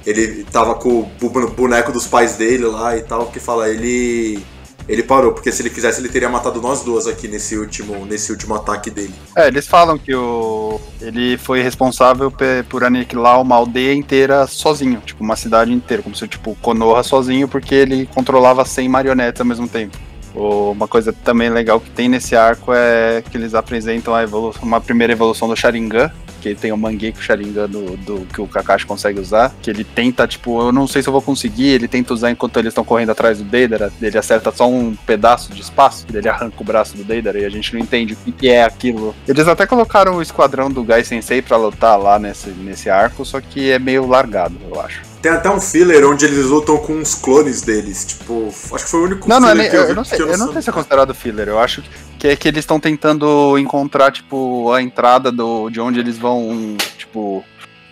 [0.06, 4.44] ele tava com o boneco dos pais dele lá e tal, que fala, ele
[4.88, 8.32] ele parou, porque se ele quisesse ele teria matado nós duas aqui nesse último, nesse
[8.32, 9.14] último ataque dele.
[9.36, 12.32] É, eles falam que o ele foi responsável
[12.70, 17.48] por aniquilar uma aldeia inteira sozinho, tipo uma cidade inteira, como se tipo Konoha sozinho,
[17.48, 19.98] porque ele controlava 100 marionetes ao mesmo tempo.
[20.38, 24.14] O- Uma coisa também legal que tem nesse arco é que eles apresentam
[24.62, 26.12] uma primeira evolução do Sharingan,
[26.42, 30.28] que tem o Mangekyo Sharingan do, do que o Kakashi consegue usar, que ele tenta,
[30.28, 33.10] tipo, eu não sei se eu vou conseguir, ele tenta usar enquanto eles estão correndo
[33.12, 37.04] atrás do Deidara, ele acerta só um pedaço de espaço, ele arranca o braço do
[37.04, 39.16] Deidara e a gente não entende o que que é aquilo.
[39.28, 43.42] Eles até colocaram o esquadrão do Gai Sensei pra lutar lá nesse, nesse arco, só
[43.42, 45.02] que é meio largado, eu acho.
[45.22, 48.06] Tem até um filler onde eles lutam com uns clones deles.
[48.06, 49.92] Tipo, acho que foi o único Não, não é filler nem, que eu, eu vi.
[49.92, 51.48] eu não sei, que eu não sei se é considerado filler.
[51.48, 51.84] Eu acho
[52.20, 56.76] que é que eles estão tentando encontrar, tipo, a entrada do, de onde eles vão,
[56.98, 57.44] tipo,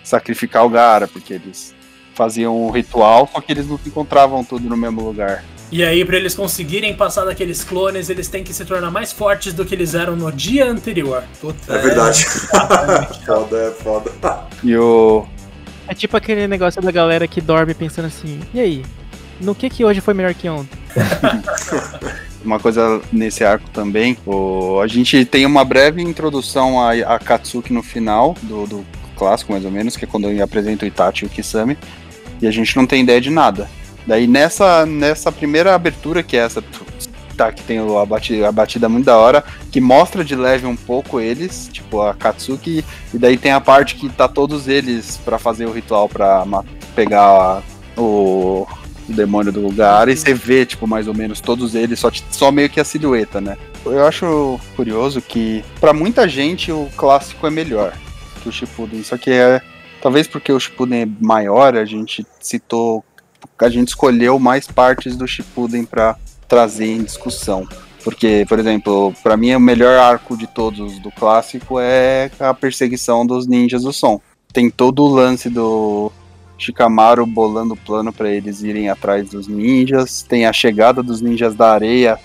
[0.03, 1.73] sacrificar o Gara, porque eles
[2.13, 5.43] faziam um ritual, só que eles não encontravam tudo no mesmo lugar.
[5.71, 9.51] E aí, pra eles conseguirem passar daqueles clones, eles têm que se tornar mais fortes
[9.51, 11.23] do que eles eram no dia anterior.
[11.41, 12.23] Puta, É verdade.
[13.25, 14.11] foda, é foda.
[14.63, 15.25] E o.
[15.87, 18.85] É tipo aquele negócio da galera que dorme pensando assim, e aí?
[19.39, 20.77] No que que hoje foi melhor que ontem?
[22.43, 27.73] Uma coisa nesse arco também, o, a gente tem uma breve introdução a, a Katsuki
[27.73, 28.85] no final do, do
[29.17, 31.75] clássico, mais ou menos, que é quando apresenta o Itachi e o Kisame,
[32.39, 33.67] e a gente não tem ideia de nada.
[34.05, 36.61] Daí nessa, nessa primeira abertura, que é essa
[37.35, 40.75] tá, que tem a batida, a batida muito da hora, que mostra de leve um
[40.75, 42.83] pouco eles, tipo a Katsuki,
[43.13, 46.45] e daí tem a parte que tá todos eles pra fazer o ritual pra
[46.95, 47.61] pegar
[47.97, 48.67] o,
[49.09, 52.51] o demônio do lugar, e você vê, tipo, mais ou menos todos eles, só, só
[52.51, 53.57] meio que a silhueta, né?
[53.85, 57.93] Eu acho curioso que, pra muita gente, o clássico é melhor
[58.45, 59.61] que o Shippuden, só que é.
[60.01, 63.03] Talvez porque o Shippuden é maior, a gente citou.
[63.59, 66.15] A gente escolheu mais partes do Shippuden pra
[66.47, 67.67] trazer em discussão.
[68.03, 73.25] Porque, por exemplo, pra mim o melhor arco de todos do clássico é a perseguição
[73.25, 74.21] dos ninjas do som.
[74.53, 76.11] Tem todo o lance do
[76.57, 80.21] Shikamaru bolando o plano pra eles irem atrás dos ninjas.
[80.21, 82.19] Tem a chegada dos ninjas da areia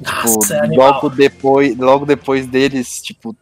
[0.00, 0.92] Nossa, Tipo, animal.
[0.94, 3.34] logo depois, logo depois deles, tipo,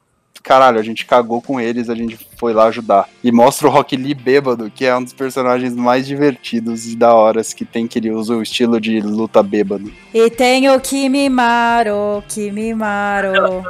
[0.42, 3.08] caralho, a gente cagou com eles, a gente foi lá ajudar.
[3.22, 7.14] E mostra o Rock Lee bêbado, que é um dos personagens mais divertidos e da
[7.14, 9.92] horas que tem que ele usa o estilo de luta bêbado.
[10.12, 13.64] E tem o Kimimaro, Kimimaro.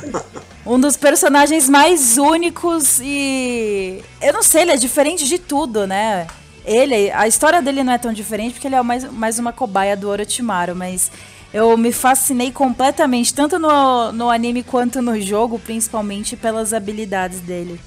[0.66, 4.02] um dos personagens mais únicos e.
[4.20, 6.26] Eu não sei, ele é diferente de tudo, né?
[6.64, 9.96] Ele, a história dele não é tão diferente porque ele é mais, mais uma cobaia
[9.96, 11.10] do Orochimaru, mas
[11.52, 17.80] eu me fascinei completamente, tanto no, no anime quanto no jogo, principalmente pelas habilidades dele.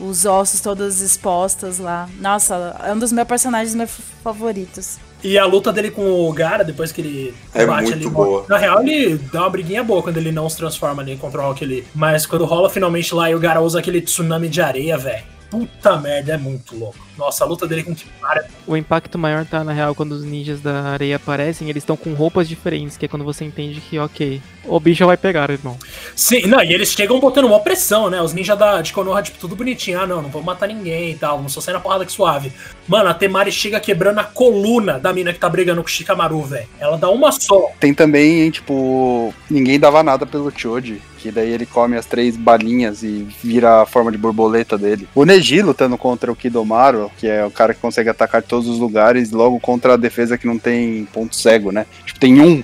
[0.00, 2.08] Os ossos todos expostos lá.
[2.20, 3.92] Nossa, é um dos meus personagens meus
[4.24, 4.98] favoritos.
[5.22, 8.10] E a luta dele com o Gara, depois que ele É bate muito ali.
[8.10, 8.44] boa.
[8.48, 11.44] Na real, ele dá uma briguinha boa quando ele não se transforma ali contra o
[11.44, 11.84] Rock Lee.
[11.94, 15.24] Mas quando rola finalmente lá e o Gara usa aquele tsunami de areia, velho.
[15.48, 16.98] Puta merda, é muito louco.
[17.16, 18.46] Nossa, a luta dele com o Kimara.
[18.66, 22.12] O impacto maior tá, na real, quando os ninjas da areia aparecem, eles estão com
[22.14, 25.76] roupas diferentes, que é quando você entende que, ok, o bicho vai pegar, irmão.
[26.16, 28.20] Sim, não, e eles chegam botando uma pressão, né?
[28.20, 30.00] Os ninjas da, de Konoha, tipo, tudo bonitinho.
[30.00, 31.40] Ah, não, não vou matar ninguém e tal.
[31.40, 32.52] Não só sair na porrada que suave.
[32.88, 36.42] Mano, a Temari chega quebrando a coluna da mina que tá brigando com o Shikamaru,
[36.42, 36.68] velho.
[36.78, 37.70] Ela dá uma só.
[37.78, 43.02] Tem também, tipo, ninguém dava nada pelo Choji, que daí ele come as três balinhas
[43.02, 45.08] e vira a forma de borboleta dele.
[45.14, 48.78] O Neji lutando contra o Kidomaru, que é o cara que consegue atacar todos os
[48.78, 51.86] lugares, logo contra a defesa que não tem ponto cego, né?
[52.04, 52.62] Tipo, tem um.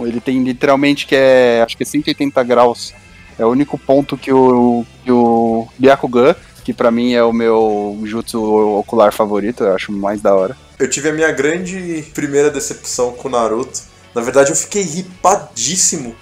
[0.00, 2.94] Ele tem literalmente que é, acho que é 180 graus.
[3.38, 6.34] É o único ponto que o, que o Byakugan,
[6.64, 8.42] que pra mim é o meu jutsu
[8.78, 10.56] ocular favorito, eu acho mais da hora.
[10.78, 13.82] Eu tive a minha grande primeira decepção com o Naruto.
[14.14, 16.14] Na verdade, eu fiquei ripadíssimo.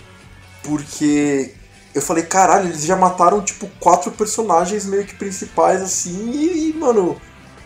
[0.62, 1.52] Porque
[1.94, 7.20] eu falei, caralho, eles já mataram, tipo, quatro personagens meio que principais, assim, e, mano,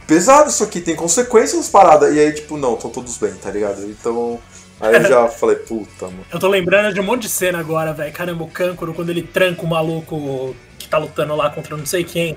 [0.07, 2.15] pesado isso aqui, tem consequências as paradas.
[2.15, 3.83] E aí, tipo, não, estão todos bem, tá ligado?
[3.85, 4.39] Então,
[4.81, 6.25] aí eu já falei, puta, mano.
[6.33, 8.13] Eu tô lembrando de um monte de cena agora, velho.
[8.13, 12.05] Caramba, o Kankuro, quando ele tranca o maluco que tá lutando lá contra não sei
[12.05, 12.37] quem.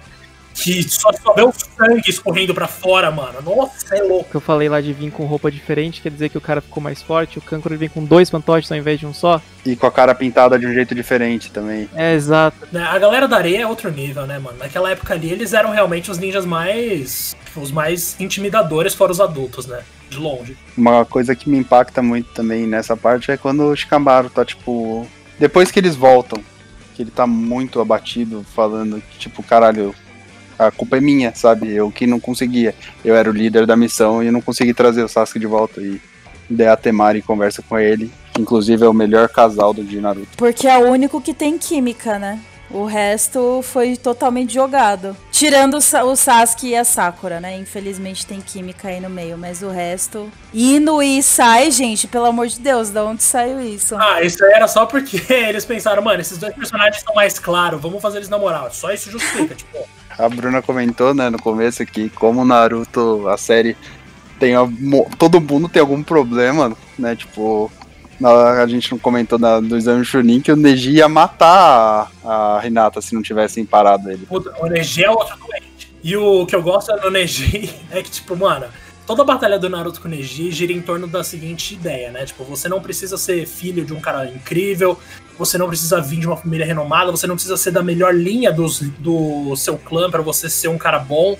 [0.60, 3.40] Que só, só vê o sangue escorrendo pra fora, mano.
[3.44, 4.26] Nossa, é louco.
[4.26, 6.62] O que eu falei lá de vir com roupa diferente, quer dizer que o cara
[6.62, 9.40] ficou mais forte, o Kankuro ele vem com dois fantoches ao invés de um só.
[9.64, 11.88] E com a cara pintada de um jeito diferente também.
[11.96, 12.58] É, exato.
[12.72, 14.58] Né, A galera da areia é outro nível, né, mano?
[14.58, 17.36] Naquela época ali, eles eram realmente os ninjas mais.
[17.60, 19.82] Os mais intimidadores fora os adultos, né?
[20.10, 20.58] De longe.
[20.78, 25.08] Uma coisa que me impacta muito também nessa parte é quando o Shikamaru tá, tipo.
[25.40, 26.44] Depois que eles voltam,
[26.96, 29.94] que ele tá muito abatido, falando que, tipo, caralho,
[30.58, 31.72] a culpa é minha, sabe?
[31.72, 32.74] Eu que não conseguia.
[33.06, 35.80] Eu era o líder da missão e eu não consegui trazer o Sasuke de volta.
[35.80, 36.02] E
[36.50, 40.30] daí a Temari conversa com ele, que inclusive é o melhor casal do de Naruto.
[40.38, 42.40] Porque é o único que tem química, né?
[42.70, 45.16] O resto foi totalmente jogado.
[45.32, 47.58] Tirando o, Sa- o Sasuke e a Sakura, né?
[47.58, 50.30] Infelizmente tem química aí no meio, mas o resto.
[50.54, 53.96] Ino e sai, gente, pelo amor de Deus, da onde saiu isso?
[53.96, 57.82] Ah, isso aí era só porque eles pensaram, mano, esses dois personagens são mais claros,
[57.82, 58.70] vamos fazer eles na moral.
[58.72, 59.78] Só isso justifica, tipo.
[60.18, 63.78] A Bruna comentou, né, no começo aqui, como o Naruto, a série,
[64.40, 67.87] tem a- mo- todo mundo tem algum problema, né, tipo, na-
[68.26, 72.68] a gente não comentou na, do exame Chunin que o Neji ia matar a, a
[72.68, 74.26] Hinata se não tivessem parado ele.
[74.26, 75.94] Puta, o Neji é outro doente.
[76.04, 78.68] E o que eu gosto no Neji é que, tipo, mano,
[79.06, 82.26] toda a batalha do Naruto com o Neji gira em torno da seguinte ideia, né?
[82.26, 85.00] Tipo, você não precisa ser filho de um cara incrível,
[85.38, 88.52] você não precisa vir de uma família renomada, você não precisa ser da melhor linha
[88.52, 91.38] dos, do seu clã pra você ser um cara bom.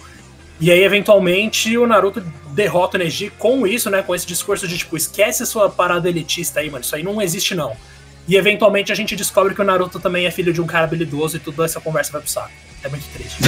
[0.60, 2.24] E aí, eventualmente, o Naruto
[2.58, 4.02] derrota o Neji com isso, né?
[4.02, 6.84] Com esse discurso de, tipo, esquece sua parada elitista aí, mano.
[6.84, 7.78] Isso aí não existe, não.
[8.28, 11.38] E eventualmente a gente descobre que o Naruto também é filho de um cara habilidoso
[11.38, 12.52] e toda essa conversa vai pro saco.
[12.84, 13.38] É muito triste.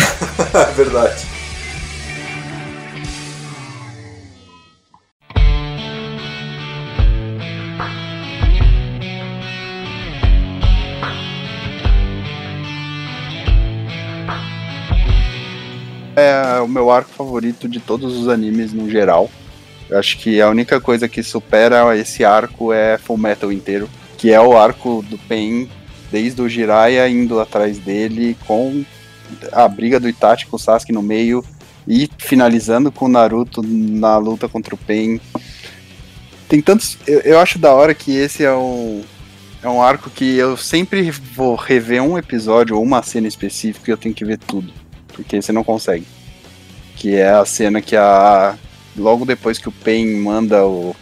[0.54, 1.49] É verdade.
[16.20, 19.30] É o meu arco favorito de todos os animes no geral.
[19.90, 24.32] Eu acho que a única coisa que supera esse arco é Full Metal inteiro, que
[24.32, 25.70] é o arco do Pain,
[26.12, 28.84] desde o Jiraiya indo atrás dele, com
[29.52, 31.44] a briga do Itachi com o Sasuke no meio,
[31.88, 35.22] e finalizando com o Naruto na luta contra o Pain.
[36.48, 36.98] Tem tantos.
[37.08, 39.02] Eu, eu acho da hora que esse é um,
[39.64, 43.94] é um arco que eu sempre vou rever um episódio ou uma cena específica e
[43.94, 44.72] eu tenho que ver tudo
[45.19, 46.07] porque você não consegue.
[46.97, 48.57] Que é a cena que a.
[48.97, 50.95] Logo depois que o Pain manda o.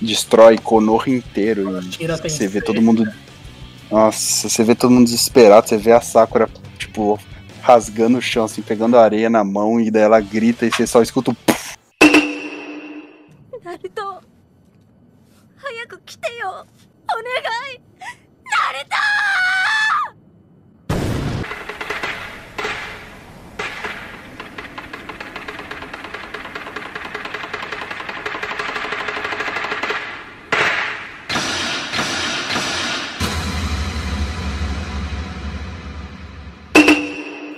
[0.00, 1.80] Destrói Konoha inteiro.
[1.80, 2.62] E Tira você vê Tensei.
[2.62, 3.10] todo mundo.
[3.90, 7.18] Nossa, você vê todo mundo desesperado, você vê a Sakura, tipo,
[7.62, 11.00] rasgando o chão, assim, pegando areia na mão, e daí ela grita e você só
[11.00, 11.36] escuta o.
[13.64, 14.22] ナルト
[15.56, 16.64] 早く来てよお願
[17.74, 17.80] い
[18.44, 18.94] ナルト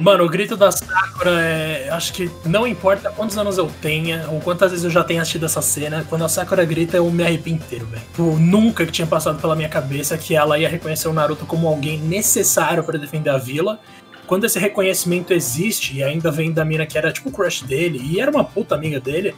[0.02, 1.90] Mano, o grito da Sakura é.
[1.92, 5.46] Acho que não importa quantos anos eu tenha, ou quantas vezes eu já tenha assistido
[5.46, 8.02] essa cena, quando a Sakura grita eu me arrepio inteiro, velho.
[8.02, 11.68] Tipo, nunca que tinha passado pela minha cabeça que ela ia reconhecer o Naruto como
[11.68, 13.80] alguém necessário pra defender a vila.
[14.26, 18.02] Quando esse reconhecimento existe e ainda vem da mina que era tipo o crush dele
[18.04, 19.36] e era uma puta amiga dele,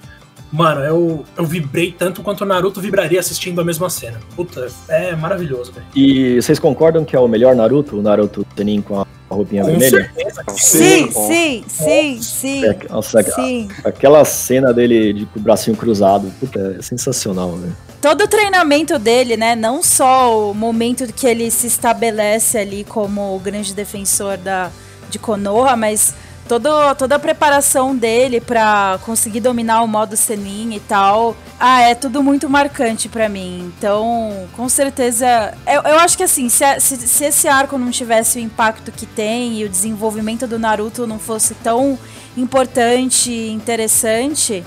[0.53, 4.19] mano, eu, eu vibrei tanto quanto o Naruto vibraria assistindo a mesma cena.
[4.35, 5.85] Puta, é maravilhoso, velho.
[5.95, 7.97] E vocês concordam que é o melhor Naruto?
[7.97, 10.11] O Naruto Tenin com a roupinha Com vermelha?
[10.13, 10.43] certeza.
[10.55, 12.65] Sim, sim, sim, sim.
[12.65, 13.67] É, nossa, Sim.
[13.83, 17.71] aquela cena dele de, com o bracinho cruzado, puta, é sensacional, né?
[17.99, 19.55] Todo o treinamento dele, né?
[19.55, 24.69] Não só o momento que ele se estabelece ali como o grande defensor da,
[25.09, 26.13] de Konoha, mas
[26.47, 31.35] todo, toda a preparação dele pra conseguir dominar o modo Senin e tal.
[31.59, 33.71] Ah, é tudo muito marcante pra mim.
[33.77, 35.53] Então, com certeza.
[35.65, 39.05] Eu, eu acho que assim, se, se, se esse arco não tivesse o impacto que
[39.05, 41.97] tem e o desenvolvimento do Naruto não fosse tão
[42.35, 44.63] importante e interessante,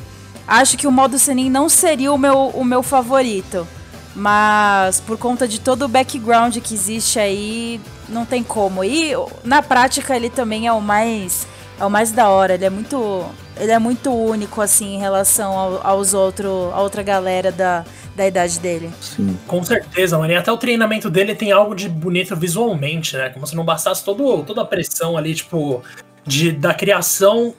[0.47, 3.66] acho que o modo Senin não seria o meu, o meu favorito.
[4.15, 7.78] Mas por conta de todo o background que existe aí,
[8.09, 8.82] não tem como.
[8.82, 9.12] E
[9.44, 11.47] na prática ele também é o mais
[11.78, 13.24] é o mais da hora, ele é muito
[13.59, 18.27] ele é muito único assim em relação ao- aos outros, a outra galera da, da
[18.27, 18.90] idade dele.
[19.01, 19.35] Sim.
[19.47, 20.31] Com certeza, mano.
[20.31, 23.31] E até o treinamento dele tem algo de bonito visualmente, né?
[23.31, 25.82] Como se não bastasse todo, toda a pressão ali, tipo,
[26.27, 27.55] de, da criação.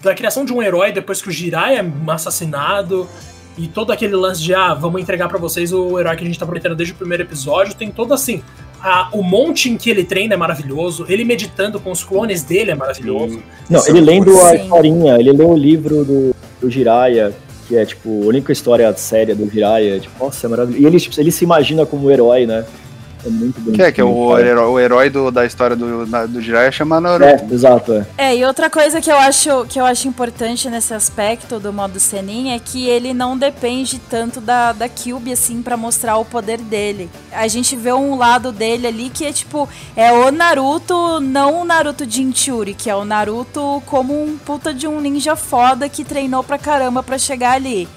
[0.00, 3.08] Da criação de um herói depois que o Jirai é assassinado.
[3.58, 6.38] E todo aquele lance de, ah, vamos entregar pra vocês o herói que a gente
[6.38, 7.74] tá prometendo desde o primeiro episódio.
[7.74, 8.40] Tem todo assim.
[8.86, 11.06] A, o monte em que ele treina é maravilhoso.
[11.08, 13.42] Ele meditando com os clones dele é maravilhoso.
[13.70, 17.32] Não, Isso ele é lendo a historinha, ele leu o livro do, do Jiraiya,
[17.66, 20.00] que é, tipo, a única história séria do Jiraiya.
[20.00, 20.82] Tipo, nossa, é maravilhoso.
[20.82, 22.66] E ele, tipo, ele se imagina como herói, né?
[23.24, 23.76] É muito bonito.
[23.76, 26.70] Que é, que é o herói, o herói do, da história do, na- do Jiraiya
[26.70, 27.54] chama É, Naruto.
[27.54, 28.06] exato, é.
[28.18, 31.98] É, e outra coisa que eu acho que eu acho importante nesse aspecto do modo
[31.98, 36.58] Senin é que ele não depende tanto da, da Kyuubi, assim, pra mostrar o poder
[36.58, 37.08] dele.
[37.32, 41.64] A gente vê um lado dele ali que é tipo, é o Naruto, não o
[41.64, 46.44] Naruto Jinchuri, que é o Naruto como um puta de um ninja foda que treinou
[46.44, 47.88] pra caramba pra chegar ali.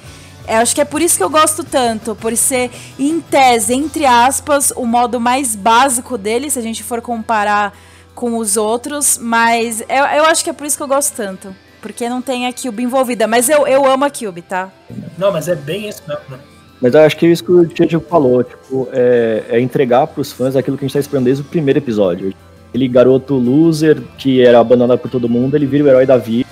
[0.48, 4.06] É, acho que é por isso que eu gosto tanto, por ser, em tese, entre
[4.06, 7.78] aspas, o modo mais básico dele, se a gente for comparar
[8.16, 11.54] com os outros, mas eu, eu acho que é por isso que eu gosto tanto.
[11.82, 13.28] Porque não tem a Cube envolvida.
[13.28, 14.72] Mas eu, eu amo a Cube, tá?
[15.18, 16.40] Não, mas é bem isso mesmo, né?
[16.82, 20.32] Mas eu acho que é isso que o Diego falou, tipo, é, é entregar pros
[20.32, 22.34] fãs aquilo que a gente tá esperando desde o primeiro episódio.
[22.70, 26.47] Aquele garoto loser que era abandonado por todo mundo, ele vira o herói da vida.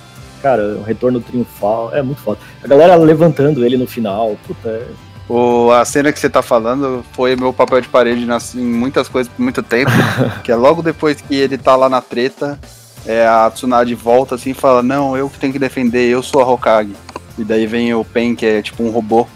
[0.46, 2.38] Cara, o retorno triunfal, é muito foda.
[2.62, 4.86] A galera levantando ele no final, puta, é...
[5.28, 9.08] O, a cena que você tá falando foi meu papel de parede nas, em muitas
[9.08, 9.90] coisas por muito tempo.
[10.44, 12.60] que é logo depois que ele tá lá na treta,
[13.04, 16.40] é, a Tsunade volta assim e fala: Não, eu que tenho que defender, eu sou
[16.40, 16.94] a Hokage.
[17.36, 19.26] E daí vem o Pen, que é tipo um robô.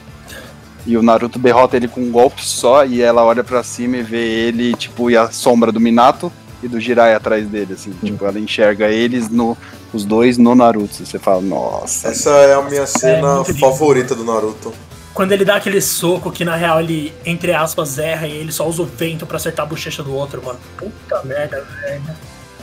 [0.87, 4.03] E o Naruto derrota ele com um golpe só, e ela olha pra cima e
[4.05, 6.31] vê ele, tipo, e a sombra do Minato
[6.63, 7.93] e do Jiraiya atrás dele, assim.
[8.05, 9.59] Tipo, ela enxerga eles, no,
[9.93, 11.05] os dois no Naruto.
[11.05, 12.09] Você fala, nossa.
[12.09, 13.61] Essa é a minha cena muito lindo.
[13.61, 14.73] favorita do Naruto.
[15.13, 18.67] Quando ele dá aquele soco que na real ele, entre aspas, erra e ele só
[18.67, 20.59] usa o vento pra acertar a bochecha do outro, mano.
[20.77, 22.03] Puta merda, velho.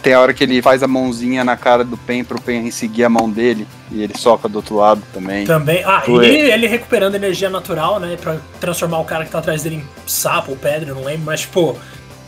[0.02, 3.04] Tem a hora que ele faz a mãozinha na cara do Pen pro Pen seguir
[3.04, 5.46] a mão dele, e ele soca do outro lado também.
[5.46, 5.84] Também.
[5.84, 6.26] Ah, Foi.
[6.26, 8.16] ele, ele recuperando energia natural, né?
[8.16, 11.26] Pra transformar o cara que tá atrás dele em sapo ou pedra, eu não lembro,
[11.26, 11.78] mas, tipo.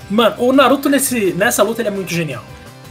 [0.10, 2.44] Mano, o Naruto nesse, nessa luta ele é muito genial.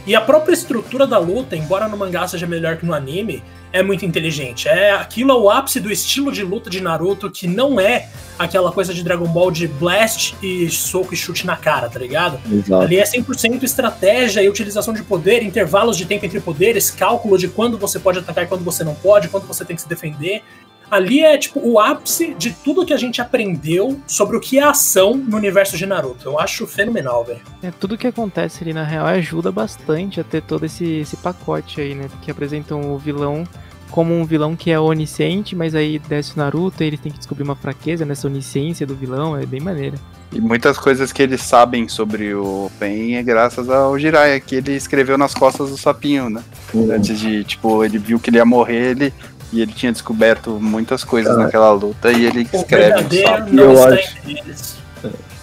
[0.09, 3.83] E a própria estrutura da luta, embora no mangá seja melhor que no anime, é
[3.83, 4.67] muito inteligente.
[4.67, 8.09] É aquilo é o ápice do estilo de luta de Naruto, que não é
[8.39, 12.39] aquela coisa de Dragon Ball de blast e soco e chute na cara, tá ligado?
[12.51, 12.81] Exato.
[12.81, 17.47] Ali é 100% estratégia e utilização de poder, intervalos de tempo entre poderes, cálculo de
[17.47, 20.41] quando você pode atacar e quando você não pode, quando você tem que se defender.
[20.89, 24.63] Ali é tipo o ápice de tudo que a gente aprendeu sobre o que é
[24.63, 26.27] ação no universo de Naruto.
[26.27, 27.41] Eu acho fenomenal, velho.
[27.61, 31.81] É, tudo que acontece ali na real ajuda bastante a ter todo esse, esse pacote
[31.81, 32.09] aí, né?
[32.21, 33.45] Que apresentam o vilão
[33.91, 37.17] como um vilão que é onisciente, mas aí desce o Naruto e ele tem que
[37.17, 39.97] descobrir uma fraqueza nessa onisciência do vilão, é bem maneiro.
[40.31, 44.73] E muitas coisas que eles sabem sobre o Pen é graças ao Jiraiya, que ele
[44.75, 46.43] escreveu nas costas do sapinho, né?
[46.73, 46.91] Uhum.
[46.91, 49.13] Antes de, tipo, ele viu que ele ia morrer, ele.
[49.51, 51.45] E ele tinha descoberto muitas coisas Cara.
[51.45, 53.53] naquela luta e ele escreve sapo.
[53.53, 54.17] não Eu acho.
[54.27, 54.77] eles.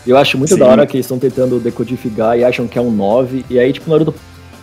[0.07, 0.61] Eu acho muito Sim.
[0.61, 3.73] da hora que eles estão tentando decodificar e acham que é um 9, e aí,
[3.73, 4.15] tipo, o Naruto.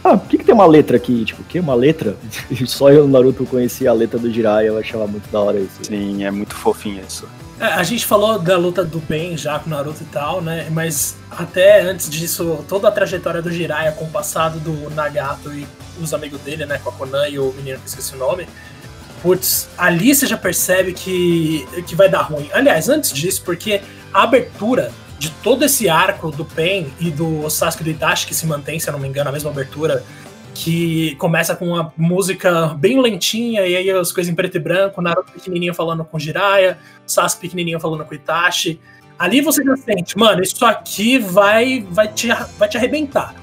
[0.01, 1.23] Ah, por que, que tem uma letra aqui?
[1.25, 1.59] Tipo, o que?
[1.59, 2.15] Uma letra?
[2.49, 5.79] E só eu, Naruto, conhecia a letra do Jiraiya, eu achava muito da hora isso.
[5.83, 7.27] Sim, é muito fofinho isso.
[7.59, 10.67] É, a gente falou da luta do Ben já com o Naruto e tal, né?
[10.71, 15.67] Mas até antes disso, toda a trajetória do Jiraiya com o passado do Nagato e
[16.01, 16.79] os amigos dele, né?
[16.83, 18.47] Com a Konan e o menino que eu esqueci o nome.
[19.23, 22.49] Putz, ali você já percebe que, que vai dar ruim.
[22.51, 23.81] Aliás, antes disso, porque
[24.13, 28.45] a abertura de todo esse arco do Pen e do Sasuke do Itachi, que se
[28.45, 30.03] mantém, se eu não me engano, a mesma abertura,
[30.53, 35.01] que começa com uma música bem lentinha, e aí as coisas em preto e branco,
[35.01, 36.77] Naruto pequenininho falando com Jiraiya,
[37.07, 38.77] Sasuke pequenininho falando com Itachi.
[39.17, 42.27] Ali você já sente, mano, isso aqui vai, vai, te,
[42.57, 43.33] vai te arrebentar.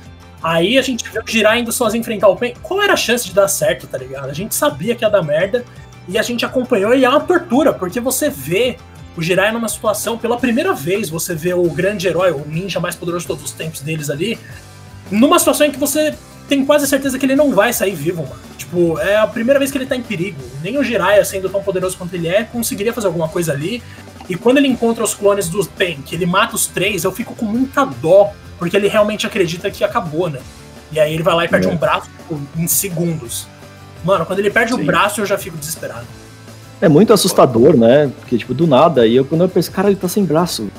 [0.43, 2.55] Aí a gente vê o Jiraiya indo sozinho enfrentar o Pen.
[2.63, 4.31] Qual era a chance de dar certo, tá ligado?
[4.31, 5.65] A gente sabia que ia dar merda
[6.09, 8.77] e a gente acompanhou e é uma tortura, porque você vê
[9.17, 12.95] o Jiraiya numa situação, pela primeira vez, você vê o grande herói, o ninja mais
[12.95, 14.39] poderoso de todos os tempos deles ali,
[15.11, 16.15] numa situação em que você
[16.49, 18.41] tem quase certeza que ele não vai sair vivo, mano.
[18.57, 20.41] Tipo, é a primeira vez que ele tá em perigo.
[20.63, 23.83] Nem o Jiraiya, sendo tão poderoso quanto ele é, conseguiria fazer alguma coisa ali.
[24.29, 27.35] E quando ele encontra os clones do Pen, que ele mata os três, eu fico
[27.35, 30.39] com muita dó, porque ele realmente acredita que acabou, né?
[30.93, 31.71] E aí ele vai lá e perde É.
[31.71, 33.49] um braço tipo, em segundos.
[34.05, 36.07] Mano, quando ele perde o braço, eu já fico desesperado.
[36.81, 38.11] É muito assustador, né?
[38.21, 40.71] Porque, tipo, do nada, e eu quando eu penso, cara, ele tá sem braço.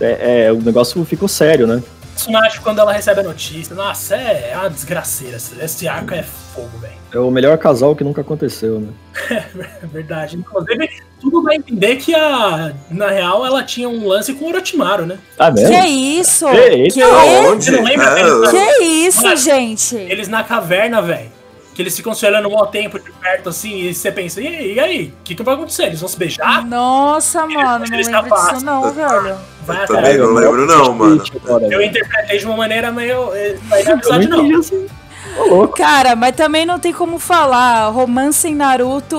[0.00, 1.82] É, é, o negócio ficou sério, né?
[2.18, 5.36] Tsunade, quando ela recebe a notícia, nossa, é, é uma desgraceira.
[5.36, 6.94] Esse- arco é fogo, velho.
[7.14, 8.88] É o melhor casal que nunca aconteceu, né?
[9.82, 10.36] É verdade.
[10.36, 10.90] Inclusive,
[11.20, 12.72] tudo vai entender que a.
[12.90, 15.18] Na real, ela tinha um lance com o Orochimaru, né?
[15.38, 15.84] Ah, Que mesmo?
[15.86, 16.46] isso?
[16.50, 17.54] Que Que, isso?
[17.62, 19.96] Você não lembra É, deles, que isso, Mano, gente?
[19.96, 21.37] Eles na caverna, velho.
[21.78, 24.48] Que eles ficam se olhando um maior tempo de perto, assim, e você pensa, e
[24.48, 25.14] aí, e aí?
[25.20, 25.84] O que, que vai acontecer?
[25.84, 26.66] Eles vão se beijar?
[26.66, 29.38] Nossa, mano, não eles lembro disso não, velho.
[29.64, 31.22] Vai Também não lembro não, mano.
[31.44, 33.26] Agora, Eu interpretei de uma maneira meio.
[33.26, 35.68] Não Eu não amizade, não.
[35.68, 37.90] Cara, mas também não tem como falar.
[37.90, 39.16] Romance em Naruto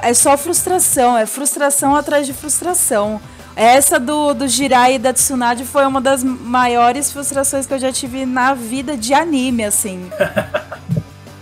[0.00, 1.14] é só frustração.
[1.14, 3.20] É frustração atrás de frustração.
[3.54, 7.92] Essa do, do Jirai e da Tsunade foi uma das maiores frustrações que eu já
[7.92, 10.08] tive na vida de anime, assim.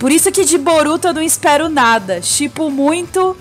[0.06, 2.20] Por isso que de Boruto eu não espero nada.
[2.20, 3.36] Tipo muito.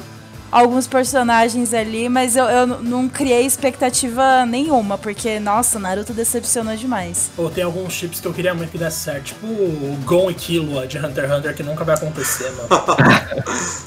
[0.52, 7.30] alguns personagens ali, mas eu, eu não criei expectativa nenhuma, porque, nossa, Naruto decepcionou demais.
[7.36, 10.34] Pô, tem alguns chips que eu queria muito que desse certo, tipo o Gon e
[10.34, 12.68] Killua de Hunter x Hunter, que nunca vai acontecer, mano.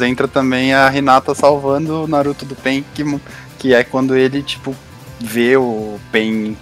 [0.06, 3.02] Entra também a Hinata salvando o Naruto do Pen, que,
[3.59, 4.72] que é quando ele, tipo,
[5.18, 6.56] vê o Pen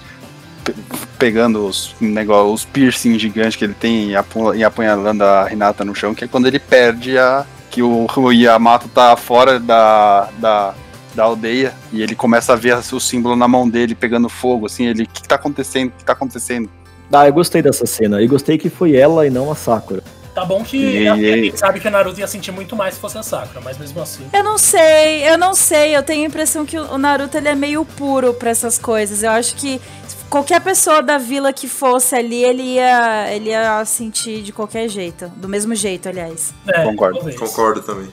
[0.66, 0.74] pe-
[1.18, 5.84] pegando os negócios, os piercing gigantes que ele tem e apu- e apunhalando a Hinata
[5.84, 7.46] no chão, que é quando ele perde a.
[7.70, 10.74] que o, o Yamato tá fora da, da,
[11.14, 14.86] da aldeia e ele começa a ver o símbolo na mão dele pegando fogo, assim,
[14.86, 15.04] ele.
[15.04, 15.88] O que, que tá acontecendo?
[15.88, 16.68] O que tá acontecendo?
[17.12, 18.20] Ah, eu gostei dessa cena.
[18.20, 20.02] E gostei que foi ela e não a Sakura.
[20.34, 23.00] Tá bom que E- a gente sabe que o Naruto ia sentir muito mais se
[23.00, 24.24] fosse a Sakura, mas mesmo assim.
[24.34, 25.96] Eu não sei, eu não sei.
[25.96, 29.22] Eu tenho a impressão que o Naruto ele é meio puro pra essas coisas.
[29.22, 29.80] Eu acho que
[30.28, 35.28] qualquer pessoa da vila que fosse ali, ele ia, ele ia sentir de qualquer jeito.
[35.36, 36.54] Do mesmo jeito, aliás.
[36.66, 37.18] É, Concordo.
[37.18, 37.38] talvez.
[37.38, 38.08] Concordo também.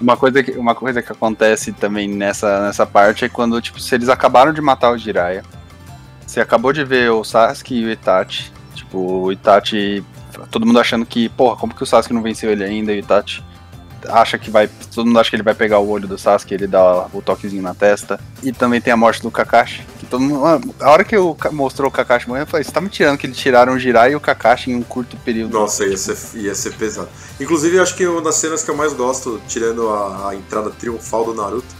[0.00, 3.94] Uma coisa, que, uma coisa que acontece também nessa, nessa parte é quando, tipo, se
[3.94, 5.42] eles acabaram de matar o Jiraiya,
[6.26, 10.04] você acabou de ver o Sasuke e o Itachi, tipo, o Itachi,
[10.50, 12.98] todo mundo achando que, porra, como que o Sasuke não venceu ele ainda, e o
[13.00, 13.42] Itachi
[14.08, 16.66] acha que vai, todo mundo acha que ele vai pegar o olho do Sasuke, ele
[16.66, 20.44] dá o toquezinho na testa, e também tem a morte do Kakashi, que todo mundo,
[20.80, 23.26] a hora que eu mostrou o Kakashi morrendo, eu falei, você tá me tirando que
[23.26, 25.52] eles tiraram o Jiraiya e o Kakashi em um curto período.
[25.52, 27.08] Nossa, ia ser, ia ser pesado.
[27.40, 30.70] Inclusive, eu acho que uma das cenas que eu mais gosto, tirando a, a entrada
[30.70, 31.76] triunfal do Naruto,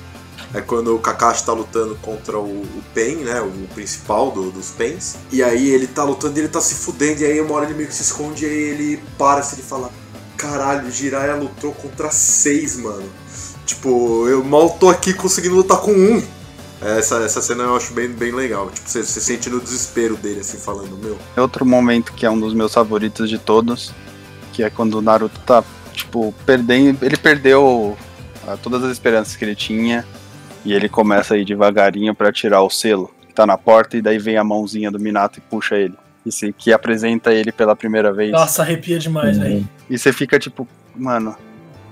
[0.54, 3.38] é quando o Kakashi tá lutando contra o, o Pen, né?
[3.42, 5.16] O principal do- dos Pens.
[5.30, 7.20] E aí ele tá lutando e ele tá se fudendo.
[7.20, 9.66] E aí uma hora ele meio que se esconde e aí ele para assim, ele
[10.38, 13.10] Caralho, Jiraiya lutou contra seis, mano.
[13.66, 16.22] Tipo, eu mal tô aqui conseguindo lutar com um.
[16.80, 18.70] Essa, essa cena eu acho bem, bem legal.
[18.70, 21.18] Tipo, você, você sente no desespero dele, assim, falando, meu.
[21.36, 23.92] Outro momento que é um dos meus favoritos de todos,
[24.52, 27.04] que é quando o Naruto tá, tipo, perdendo.
[27.04, 27.98] Ele perdeu
[28.46, 30.06] ah, todas as esperanças que ele tinha.
[30.64, 34.02] E ele começa a ir devagarinho pra tirar o selo que tá na porta, e
[34.02, 35.94] daí vem a mãozinha do Minato e puxa ele.
[36.28, 38.30] E se, que apresenta ele pela primeira vez.
[38.32, 39.68] Nossa, arrepia demais, velho.
[39.88, 41.34] E você fica tipo, mano.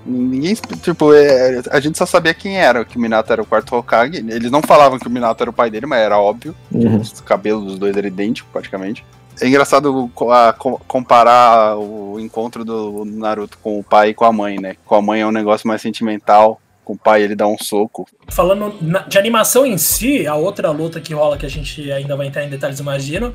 [0.05, 0.55] Ninguém.
[0.81, 4.17] Tipo, é, a gente só sabia quem era, que o Minato era o quarto Hokage.
[4.17, 6.55] Eles não falavam que o Minato era o pai dele, mas era óbvio.
[6.71, 6.97] Uhum.
[7.01, 9.03] Os cabelos dos dois eram idênticos, praticamente.
[9.41, 14.31] É engraçado a- co- comparar o encontro do Naruto com o pai e com a
[14.31, 14.77] mãe, né?
[14.85, 16.61] Com a mãe é um negócio mais sentimental.
[16.85, 18.07] Com o pai ele dá um soco.
[18.29, 22.15] Falando na- de animação em si, a outra luta que rola, que a gente ainda
[22.15, 23.33] vai entrar em detalhes, imagino,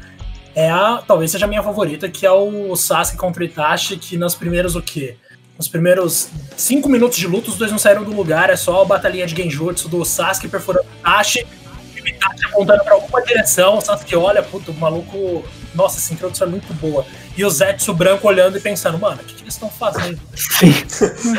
[0.54, 4.16] é a, talvez seja a minha favorita, que é o Sasuke contra o Itachi, que
[4.16, 5.16] nos primeiros o quê?
[5.56, 8.84] Nos primeiros cinco minutos de luta, os dois não saíram do lugar, é só a
[8.84, 11.46] batalhinha de Genjutsu do Sasuke perfurando o Itachi,
[11.94, 15.44] o Itachi apontando pra alguma direção, o Sasuke olha, puta, o maluco...
[15.74, 17.06] Nossa, essa introdução é muito boa.
[17.36, 20.18] E o Zetsu branco olhando e pensando, mano, o que, que eles estão fazendo?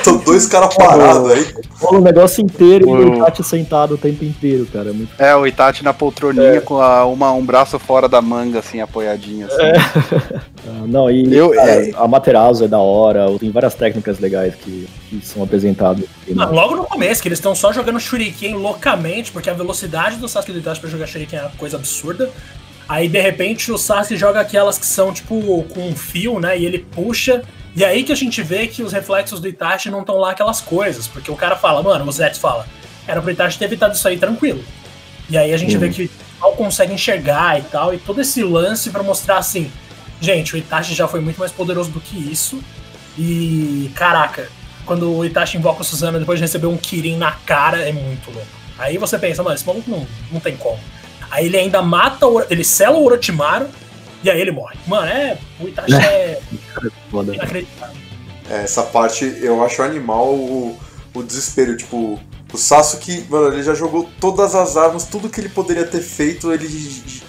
[0.03, 1.53] Tô dois caras parados aí.
[1.79, 4.89] Rola o negócio inteiro e O- Itachi sentado o tempo inteiro, cara.
[4.89, 8.59] É muito É, o Itachi na poltroninha com a- uma, um braço fora da manga,
[8.59, 9.47] assim, apoiadinho.
[9.47, 9.57] Assim.
[10.65, 14.55] Ah, Não, e Eu- cara, é- a Materazo é da hora, tem várias técnicas legais
[14.55, 16.05] que, que são apresentadas.
[16.21, 16.45] aqui, né?
[16.45, 20.27] Não, logo no começo, que eles estão só jogando Shuriken loucamente, porque a velocidade do
[20.29, 22.29] Sasuke e do Itachi pra jogar Shuriken é uma coisa absurda.
[22.87, 26.57] Aí, de repente, o Sasuke joga aquelas que são, tipo, com um fio, né?
[26.57, 27.41] E ele puxa.
[27.75, 30.59] E aí que a gente vê que os reflexos do Itachi não estão lá aquelas
[30.61, 31.07] coisas.
[31.07, 32.67] Porque o cara fala, mano, o Zetsu fala,
[33.07, 34.63] era pro Itachi ter evitado isso aí tranquilo.
[35.29, 35.79] E aí a gente Uhum.
[35.79, 36.09] vê que o
[36.41, 37.93] mal consegue enxergar e tal.
[37.93, 39.71] E todo esse lance pra mostrar assim,
[40.21, 42.61] gente, o Itachi já foi muito mais poderoso do que isso.
[43.17, 44.49] E, caraca,
[44.85, 48.29] quando o Itachi invoca o Suzano depois de receber um Kirin na cara, é muito
[48.29, 48.47] louco.
[48.77, 50.79] Aí você pensa, mano, esse maluco não, não tem como.
[51.33, 53.65] Aí ele ainda mata, o, ele sela o Orochimaru
[54.23, 54.75] e aí ele morre.
[54.87, 55.37] Mano, é.
[55.59, 56.39] O Itachi é
[57.11, 57.95] inacreditável.
[58.49, 60.77] É, Essa parte eu acho animal o,
[61.13, 61.75] o desespero.
[61.75, 62.19] Tipo,
[62.53, 66.51] o Sasuke, mano, ele já jogou todas as armas, tudo que ele poderia ter feito,
[66.53, 66.67] ele,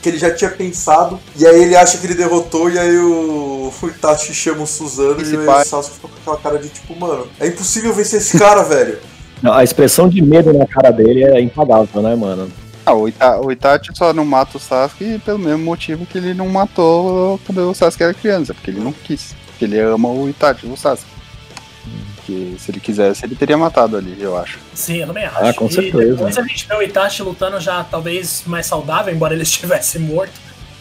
[0.02, 1.18] que ele já tinha pensado.
[1.36, 5.22] E aí ele acha que ele derrotou, e aí o, o Itachi chama o Suzano
[5.22, 8.20] Esse e pai- o Sasuke fica com aquela cara de tipo, mano, é impossível vencer
[8.20, 8.98] esse cara, velho.
[9.42, 12.50] Não, A expressão de medo na cara dele é impagável, né, mano?
[12.86, 16.34] Ah, o, Ita- o Itachi só não mata o Sasuke pelo mesmo motivo que ele
[16.34, 19.34] não matou quando o Sasuke era criança, porque ele não quis.
[19.46, 21.10] Porque ele ama o Itachi, o Sasuke.
[22.26, 24.58] Que se ele quisesse, ele teria matado ali, eu acho.
[24.74, 25.36] Sim, eu também acho.
[25.44, 26.12] Ah, com e certeza.
[26.14, 30.32] depois a gente vê o Itachi lutando já talvez mais saudável, embora ele estivesse morto,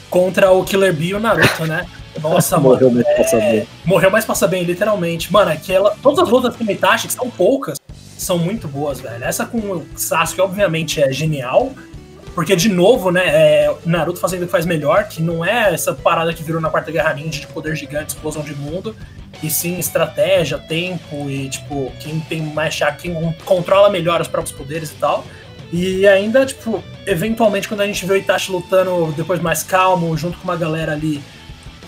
[0.10, 1.86] contra o Killer Bee e o Naruto, né?
[2.22, 2.96] Nossa, Morreu mano.
[3.04, 3.68] muito pra saber.
[3.86, 5.32] Morreu mais pra saber, literalmente.
[5.34, 5.96] Mano, aquela.
[6.02, 7.78] Todas as lutas com o Itachi, que são poucas,
[8.18, 9.22] são muito boas, velho.
[9.24, 11.74] Essa com o Sasuke, obviamente, é genial.
[12.34, 15.94] Porque, de novo, né, é, Naruto fazendo o que faz melhor, que não é essa
[15.94, 18.96] parada que virou na Quarta Guerra Ninja de poder gigante, explosão de mundo,
[19.42, 23.14] e sim estratégia, tempo e, tipo, quem tem mais chá, quem
[23.46, 25.24] controla melhor os próprios poderes e tal.
[25.72, 30.38] E ainda, tipo, eventualmente, quando a gente vê o Itachi lutando depois mais calmo, junto
[30.38, 31.22] com uma galera ali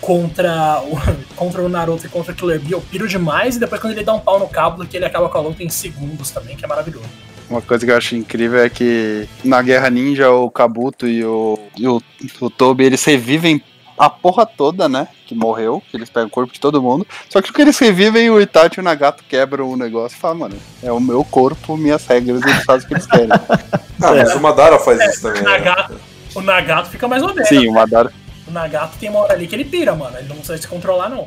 [0.00, 0.96] contra o,
[1.34, 4.04] contra o Naruto e contra o Killer Bee, eu piro demais, e depois quando ele
[4.04, 6.64] dá um pau no cabo, que ele acaba com a luta em segundos também, que
[6.64, 7.08] é maravilhoso.
[7.48, 11.58] Uma coisa que eu acho incrível é que na Guerra Ninja o Kabuto e o,
[11.76, 12.02] e o,
[12.40, 13.62] o Tobi eles revivem
[13.98, 15.08] a porra toda, né?
[15.26, 17.06] Que morreu, que eles pegam o corpo de todo mundo.
[17.30, 20.20] Só que o que eles revivem, o Itachi e o Nagato quebram o negócio e
[20.20, 23.28] falam, mano, é o meu corpo, minhas regras, eles fazem o que eles querem.
[23.98, 25.40] Ah, mas o Madara faz isso também.
[25.40, 25.50] O né?
[25.52, 26.00] Nagato,
[26.34, 27.48] o Nagato fica mais ou menos.
[27.48, 28.12] Sim, o Madara.
[28.46, 30.18] O Nagato tem uma hora ali que ele pira, mano.
[30.18, 31.26] Ele não consegue se controlar, não.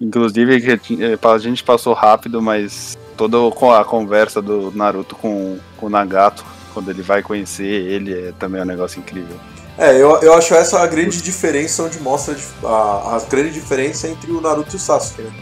[0.00, 2.98] Inclusive, que, eh, a gente passou rápido, mas
[3.28, 6.44] toda a conversa do Naruto com, com o Nagato,
[6.74, 9.36] quando ele vai conhecer ele, é também um negócio incrível.
[9.78, 14.30] É, eu, eu acho essa a grande diferença onde mostra a, a grande diferença entre
[14.30, 15.32] o Naruto e o Sasuke, né?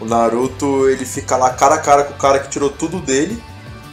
[0.00, 3.40] O Naruto, ele fica lá cara a cara com o cara que tirou tudo dele.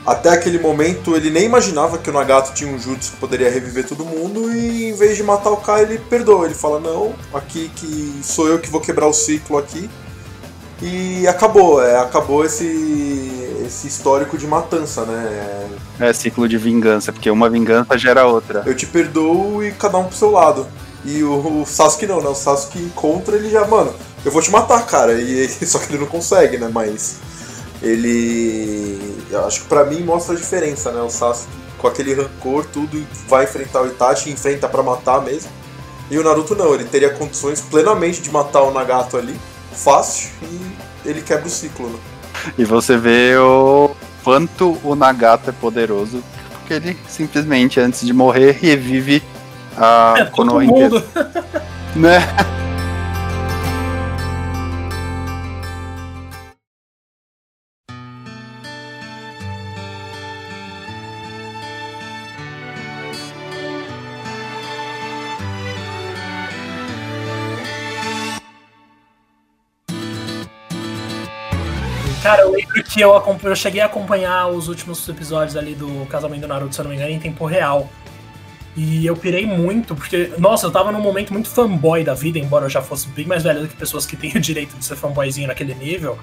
[0.05, 3.85] Até aquele momento ele nem imaginava que o Nagato tinha um jutsu que poderia reviver
[3.85, 6.45] todo mundo e em vez de matar o cara ele perdoa.
[6.45, 9.89] Ele fala, não, aqui que sou eu que vou quebrar o ciclo aqui.
[10.81, 15.69] E acabou, é, acabou esse, esse histórico de matança, né?
[15.99, 18.63] É ciclo de vingança, porque uma vingança gera outra.
[18.65, 20.67] Eu te perdoo e cada um pro seu lado.
[21.03, 22.27] E o, o Sasuke não, né?
[22.27, 23.93] O Sasuke encontra ele já, mano,
[24.23, 25.13] eu vou te matar, cara.
[25.13, 26.69] E ele, só que ele não consegue, né?
[26.71, 27.17] Mas
[27.81, 29.17] ele.
[29.31, 31.01] Eu acho que pra mim mostra a diferença, né?
[31.01, 31.47] O Sasuke
[31.77, 35.49] com aquele rancor, tudo, vai enfrentar o Itachi, enfrenta para matar mesmo.
[36.09, 39.37] E o Naruto não, ele teria condições plenamente de matar o Nagato ali,
[39.77, 40.59] fácil, e
[41.05, 41.99] ele quebra o ciclo, né?
[42.57, 43.91] E você vê o
[44.23, 49.23] quanto o Nagato é poderoso, porque ele simplesmente, antes de morrer, revive
[49.77, 51.05] a É, todo Konoha inteira.
[51.95, 52.19] Né?
[72.97, 76.81] que eu, eu cheguei a acompanhar os últimos episódios ali do Casamento do Naruto, se
[76.81, 77.87] eu não me engano, em tempo real.
[78.75, 82.65] E eu pirei muito, porque, nossa, eu tava num momento muito fanboy da vida, embora
[82.65, 84.95] eu já fosse bem mais velho do que pessoas que têm o direito de ser
[84.95, 86.17] fanboyzinho naquele nível.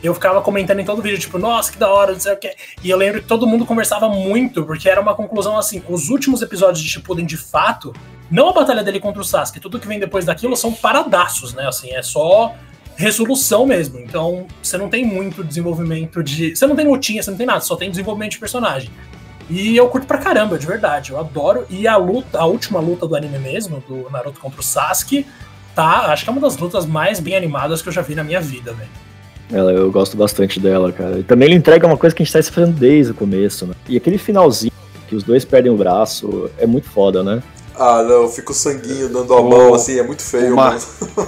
[0.00, 2.54] Eu ficava comentando em todo vídeo, tipo, nossa, que da hora, não sei o quê.
[2.84, 6.40] E eu lembro que todo mundo conversava muito, porque era uma conclusão assim: os últimos
[6.40, 7.92] episódios de Shippuden, de fato,
[8.30, 11.66] não a batalha dele contra o Sasuke, tudo que vem depois daquilo são paradaços, né?
[11.66, 12.54] Assim, é só
[12.96, 13.98] resolução mesmo.
[13.98, 16.54] Então, você não tem muito desenvolvimento de.
[16.54, 18.90] Você não tem lutinha, você não tem nada, só tem desenvolvimento de personagem.
[19.50, 21.10] E eu curto pra caramba, de verdade.
[21.10, 21.66] Eu adoro.
[21.68, 25.26] E a luta, a última luta do anime mesmo, do Naruto contra o Sasuke,
[25.74, 26.12] tá.
[26.12, 28.40] Acho que é uma das lutas mais bem animadas que eu já vi na minha
[28.40, 28.90] vida, velho.
[29.52, 31.18] Ela, eu gosto bastante dela, cara.
[31.18, 33.74] E também ele entrega uma coisa que a gente tá fazendo desde o começo, né?
[33.86, 34.72] E aquele finalzinho,
[35.08, 37.42] que os dois perdem o braço, é muito foda, né?
[37.78, 40.82] Ah, não, fica o sanguinho dando a mão, assim, é muito feio, Uma- mano.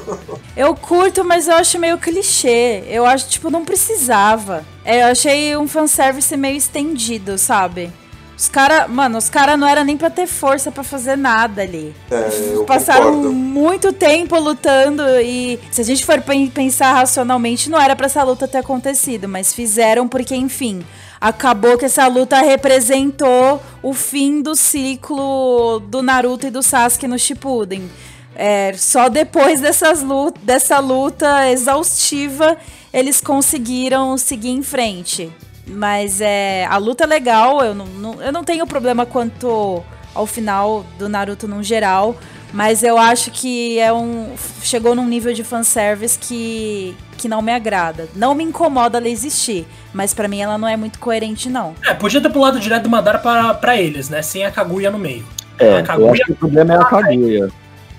[0.57, 2.85] Eu curto, mas eu acho meio clichê.
[2.89, 4.65] Eu acho, tipo, não precisava.
[4.85, 7.91] É, eu achei um fanservice meio estendido, sabe?
[8.37, 11.95] Os caras, mano, os caras não era nem pra ter força pra fazer nada ali.
[12.11, 13.33] É, eu Passaram concordo.
[13.33, 18.23] muito tempo lutando e se a gente for pen- pensar racionalmente, não era pra essa
[18.23, 20.85] luta ter acontecido, mas fizeram porque, enfim,
[21.29, 27.19] acabou que essa luta representou o fim do ciclo do Naruto e do Sasuke no
[27.19, 27.91] Shippuden.
[28.37, 32.59] É, só depois dessas lut dessa luta exaustiva
[32.93, 35.33] eles conseguiram seguir em frente.
[35.67, 39.83] Mas é, a luta é legal, eu não, não- eu não tenho problema quanto
[40.15, 42.15] ao final do Naruto no geral,
[42.53, 46.95] mas eu acho que é um chegou num nível de fanservice que,
[47.25, 48.07] que não me agrada.
[48.15, 51.75] Não me incomoda ela existir, mas pra mim ela não é muito coerente não.
[51.83, 54.21] É, podia ter pulado direto do Madara pra, pra eles, né?
[54.21, 55.25] Sem a Kaguya no meio.
[55.59, 57.49] É, A eu Kaguya- acho que o problema é a Kaguya.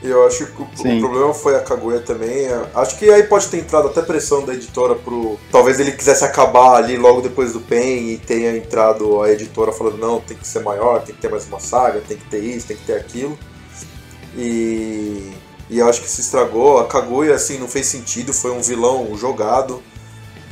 [0.04, 2.46] Eu acho que o, o problema foi a Kaguya também.
[2.76, 5.40] Acho que aí pode ter entrado até pressão da editora pro.
[5.52, 9.98] Talvez ele quisesse acabar ali logo depois do PEN e tenha entrado a editora falando:
[9.98, 12.68] não, tem que ser maior, tem que ter mais uma saga, tem que ter isso,
[12.68, 13.36] tem que ter aquilo.
[14.38, 15.32] E.
[15.70, 16.80] E acho que se estragou.
[16.80, 19.82] A Kaguya, assim, não fez sentido, foi um vilão jogado.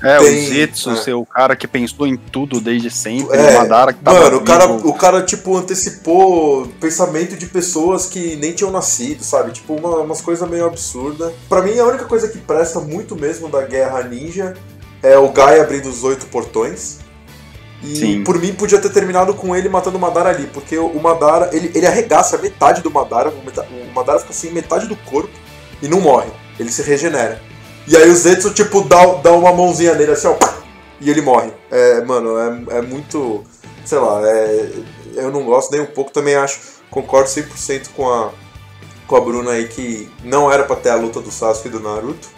[0.02, 0.96] É, Tem- o Zetsu é.
[0.98, 4.38] ser o cara que pensou em tudo desde sempre, É, o Madara que tava Mano,
[4.38, 9.52] o cara, o cara, tipo, antecipou pensamento de pessoas que nem tinham nascido, sabe?
[9.54, 11.32] Tipo, uma- umas coisas meio absurdas.
[11.48, 14.56] Pra mim, a única coisa que presta muito mesmo da Guerra Ninja
[15.02, 16.98] é o Gai abrindo os oito portões.
[17.84, 18.24] E Sim.
[18.24, 21.70] por mim podia ter terminado com ele matando o Madara ali, porque o Madara, ele,
[21.76, 25.34] ele arregaça metade do Madara, o Madara fica sem metade do corpo
[25.82, 27.42] e não morre, ele se regenera.
[27.86, 30.38] E aí o Zetsu, tipo, dá, dá uma mãozinha nele assim, ó,
[31.02, 31.52] e ele morre.
[31.70, 33.44] É, mano, é, é muito,
[33.84, 34.70] sei lá, é,
[35.16, 38.32] eu não gosto nem um pouco, também acho, concordo 100% com a,
[39.06, 41.82] com a Bruna aí que não era pra ter a luta do Sasuke e do
[41.82, 42.30] Naruto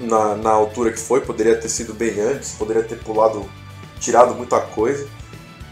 [0.00, 3.48] na, na altura que foi, poderia ter sido bem antes, poderia ter pulado,
[4.02, 5.06] tirado muita coisa,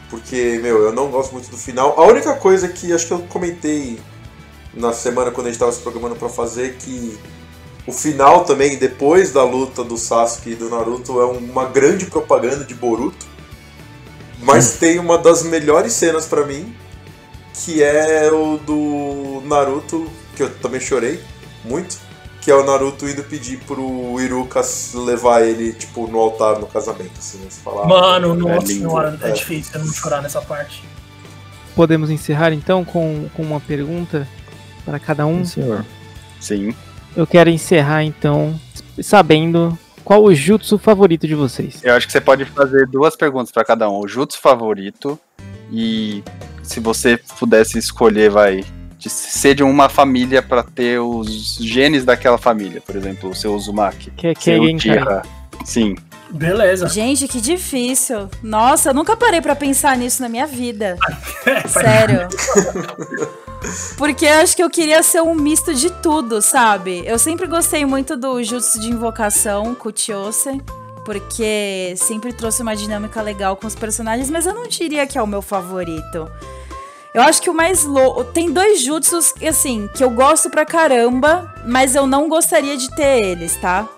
[0.08, 1.94] porque, meu, eu não gosto muito do final.
[2.00, 3.98] A única coisa que acho que eu comentei
[4.72, 7.18] na semana quando a gente tava se programando pra fazer que
[7.86, 12.64] o final também, depois da luta do Sasuke e do Naruto, é uma grande propaganda
[12.64, 13.26] de Boruto,
[14.42, 16.74] mas tem uma das melhores cenas pra mim,
[17.52, 21.20] que é o do Naruto, que eu também chorei
[21.64, 21.98] muito,
[22.40, 24.62] que é o Naruto indo pedir pro Iruka
[24.94, 27.46] levar ele, tipo, no altar no casamento, assim, né?
[27.48, 29.32] Você fala, Mano, é nossa lindo, senhora, é é.
[29.32, 30.82] difícil eu não chorar nessa parte.
[31.74, 34.26] Podemos encerrar então com, com uma pergunta
[34.84, 35.44] para cada um.
[35.44, 35.84] Sim, senhor.
[36.40, 36.74] Sim.
[37.14, 38.58] Eu quero encerrar então
[39.02, 41.82] sabendo qual o jutsu favorito de vocês.
[41.84, 44.00] Eu acho que você pode fazer duas perguntas pra cada um.
[44.00, 45.18] O jutsu favorito
[45.70, 46.24] e
[46.62, 48.64] se você pudesse escolher, vai,
[49.00, 53.54] de ser de uma família pra ter os genes daquela família, por exemplo, o seu
[53.54, 54.10] Uzumaki.
[54.10, 54.98] Que, que seu alguém cai.
[54.98, 55.22] Uchiha.
[55.64, 55.96] Sim.
[56.28, 56.86] Beleza.
[56.86, 58.28] Gente, que difícil.
[58.42, 60.98] Nossa, eu nunca parei pra pensar nisso na minha vida.
[61.66, 62.28] Sério.
[63.96, 67.02] Porque eu acho que eu queria ser um misto de tudo, sabe?
[67.06, 70.60] Eu sempre gostei muito do jutsu de invocação, Kuchiyose,
[71.06, 75.22] porque sempre trouxe uma dinâmica legal com os personagens, mas eu não diria que é
[75.22, 76.30] o meu favorito.
[77.12, 78.24] Eu acho que o mais louco.
[78.24, 83.22] Tem dois jutsus, assim, que eu gosto pra caramba, mas eu não gostaria de ter
[83.24, 83.88] eles, tá?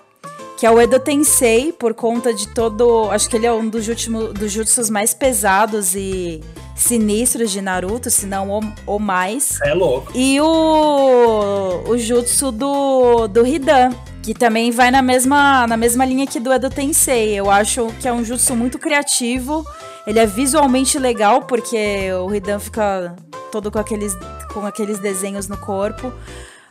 [0.57, 3.09] Que é o Edo Tensei, por conta de todo.
[3.11, 6.41] Acho que ele é um dos, últimos, dos jutsus mais pesados e
[6.75, 9.59] sinistros de Naruto, se não o, o mais.
[9.61, 10.11] É louco.
[10.15, 13.91] E o, o jutsu do, do Hidan,
[14.23, 17.33] que também vai na mesma, na mesma linha que do Edo Tensei.
[17.33, 19.65] Eu acho que é um jutsu muito criativo.
[20.05, 23.15] Ele é visualmente legal, porque o Hidan fica
[23.51, 24.15] todo com aqueles,
[24.53, 26.11] com aqueles desenhos no corpo.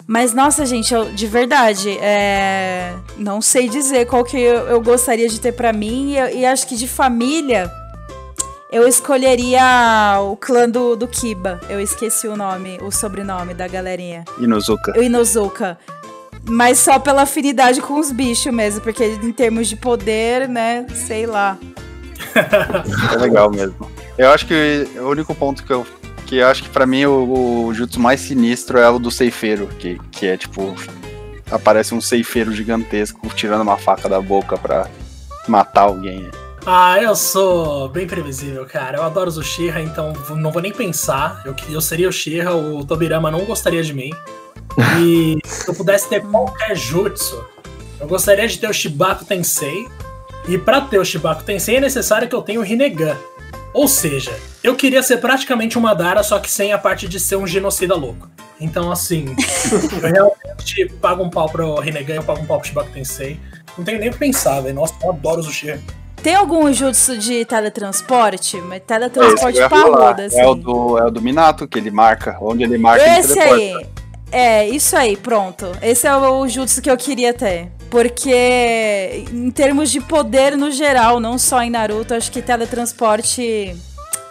[0.06, 5.28] Mas, nossa, gente, eu, de verdade, é, não sei dizer qual que eu, eu gostaria
[5.28, 6.12] de ter pra mim.
[6.12, 7.70] E, e acho que de família,
[8.70, 11.60] eu escolheria o clã do, do Kiba.
[11.68, 14.24] Eu esqueci o nome, o sobrenome da galerinha.
[14.38, 14.98] Inuzuka.
[14.98, 15.78] O Inozuka.
[16.48, 21.24] Mas só pela afinidade com os bichos mesmo, porque em termos de poder, né, sei
[21.26, 21.56] lá.
[23.12, 23.90] É legal mesmo.
[24.16, 25.86] Eu acho que o único ponto que eu.
[26.26, 29.66] Que eu acho que pra mim o, o jutsu mais sinistro é o do ceifeiro,
[29.78, 30.74] que, que é tipo.
[31.50, 34.88] Aparece um ceifeiro gigantesco tirando uma faca da boca pra
[35.46, 36.30] matar alguém.
[36.64, 38.98] Ah, eu sou bem previsível, cara.
[38.98, 41.42] Eu adoro os Uchiha, então não vou nem pensar.
[41.44, 44.10] Eu, eu seria o Uchiha, o Tobirama não gostaria de mim.
[45.00, 47.44] E se eu pudesse ter qualquer jutsu,
[48.00, 49.88] eu gostaria de ter o Shibaku Tensei.
[50.48, 53.16] E pra ter o Shibaku Tensei é necessário que eu tenha o Rinnegan.
[53.72, 54.32] Ou seja,
[54.62, 57.94] eu queria ser praticamente um Madara, só que sem a parte de ser um genocida
[57.94, 58.28] louco.
[58.60, 59.34] Então, assim,
[60.02, 63.40] eu realmente pago um pau pro Rinnegan, eu pago um pau pro Shibaku Tensei.
[63.78, 64.74] Não tenho nem o que pensar, velho.
[64.74, 65.80] Nossa, eu adoro os Uchiha.
[66.22, 68.56] Tem algum jutsu de teletransporte?
[68.60, 69.96] Mas É teletransporte falar.
[69.96, 70.38] parrudo, assim.
[70.40, 72.36] É o, do, é o do Minato, que ele marca.
[72.40, 73.78] Onde ele marca, Esse ele teleporta.
[73.88, 73.91] aí.
[74.32, 75.66] É, isso aí, pronto.
[75.82, 77.70] Esse é o jutsu que eu queria ter.
[77.90, 83.76] Porque, em termos de poder no geral, não só em Naruto, acho que teletransporte.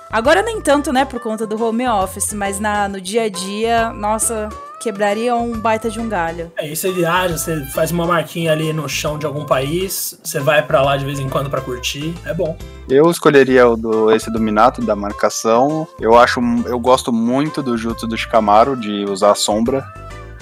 [0.10, 3.94] Agora nem tanto, né, por conta do home office, mas na, no dia a dia,
[3.94, 4.50] nossa,
[4.82, 6.52] quebraria um baita de um galho.
[6.58, 10.40] É, isso você viaja, você faz uma marquinha ali no chão de algum país, você
[10.40, 12.58] vai pra lá de vez em quando pra curtir, é bom.
[12.90, 15.88] Eu escolheria o do, esse do Minato, da marcação.
[16.00, 19.86] Eu acho, eu gosto muito do jutsu do Shikamaru, de usar a sombra.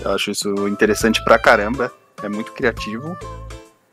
[0.02, 1.92] Eu acho isso interessante pra caramba.
[2.24, 3.18] É muito criativo.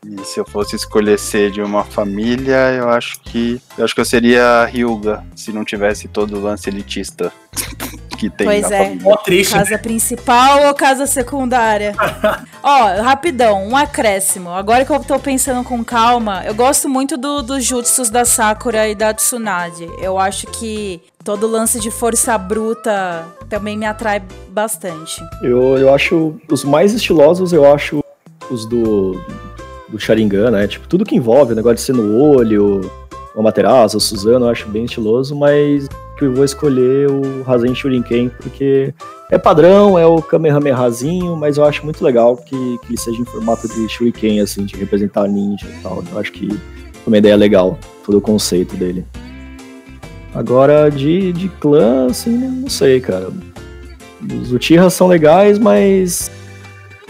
[0.05, 3.61] E se eu fosse escolher ser de uma família, eu acho que.
[3.77, 7.33] Eu acho que eu seria Ryuga, se não tivesse todo o lance elitista
[8.17, 8.83] que tem Pois na é.
[8.89, 9.17] família.
[9.23, 9.59] Triste, né?
[9.63, 11.93] Casa principal ou casa secundária?
[12.63, 14.49] Ó, rapidão, um acréscimo.
[14.49, 18.87] Agora que eu tô pensando com calma, eu gosto muito do- dos jutsus da Sakura
[18.89, 19.87] e da Tsunade.
[20.01, 25.21] Eu acho que todo lance de força bruta também me atrai bastante.
[25.41, 28.03] Eu, eu acho os mais estilosos, eu acho
[28.49, 29.13] os do,
[29.89, 30.67] do Sharingan, né?
[30.67, 32.81] Tipo, tudo que envolve o negócio de ser no olho,
[33.35, 35.87] o Amaterasu, o Suzano, eu acho bem estiloso, mas
[36.17, 38.93] que eu vou escolher o Rasen Shuriken, porque
[39.29, 43.25] é padrão, é o Kamehamehazinho, mas eu acho muito legal que, que ele seja em
[43.25, 46.03] formato de Shuriken, assim, de representar ninja e tal.
[46.11, 49.05] Eu acho que foi uma ideia legal, todo o conceito dele.
[50.33, 53.29] Agora, de, de clã, assim, não sei, cara.
[54.41, 56.31] Os Uchiha são legais, mas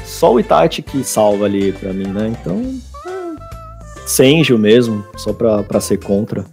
[0.03, 2.34] só o Itachi que salva ali pra mim, né?
[2.39, 6.45] Então, é, Senju mesmo, só pra, pra ser contra.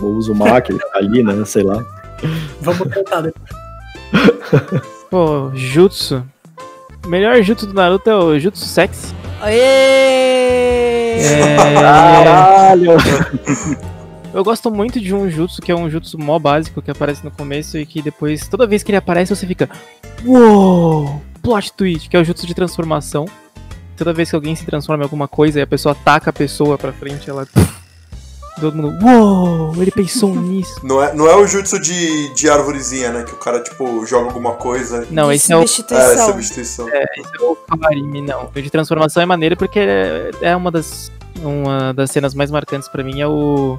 [0.00, 0.62] Ou uso tá
[0.94, 1.44] ali, né?
[1.44, 1.84] Sei lá.
[2.60, 3.50] Vamos tentar depois.
[5.10, 6.24] Pô, Jutsu.
[7.04, 9.14] O melhor Jutsu do Naruto é o Jutsu Sexy.
[9.40, 9.56] Aê!
[11.18, 12.92] É, Caralho!
[14.34, 17.30] eu gosto muito de um Jutsu que é um Jutsu mó básico que aparece no
[17.30, 19.68] começo e que depois, toda vez que ele aparece, você fica.
[20.24, 21.22] Uou!
[21.42, 23.26] Plot twist, que é o Jutsu de transformação.
[23.96, 26.76] Toda vez que alguém se transforma em alguma coisa e a pessoa ataca a pessoa
[26.76, 27.46] pra frente, ela.
[28.58, 29.04] Todo mundo.
[29.04, 29.74] Uou!
[29.80, 30.80] Ele pensou nisso.
[30.82, 33.22] Não é, não é o jutsu de, de árvorezinha, né?
[33.24, 35.06] Que o cara, tipo, joga alguma coisa.
[35.10, 35.62] Não, esse é o.
[35.62, 36.26] É, substituição.
[36.26, 36.88] substituição.
[36.88, 38.50] Esse é o Kawarimi, não.
[38.54, 41.10] O de transformação é maneiro porque é, é uma das
[41.42, 43.78] uma das cenas mais marcantes pra mim é o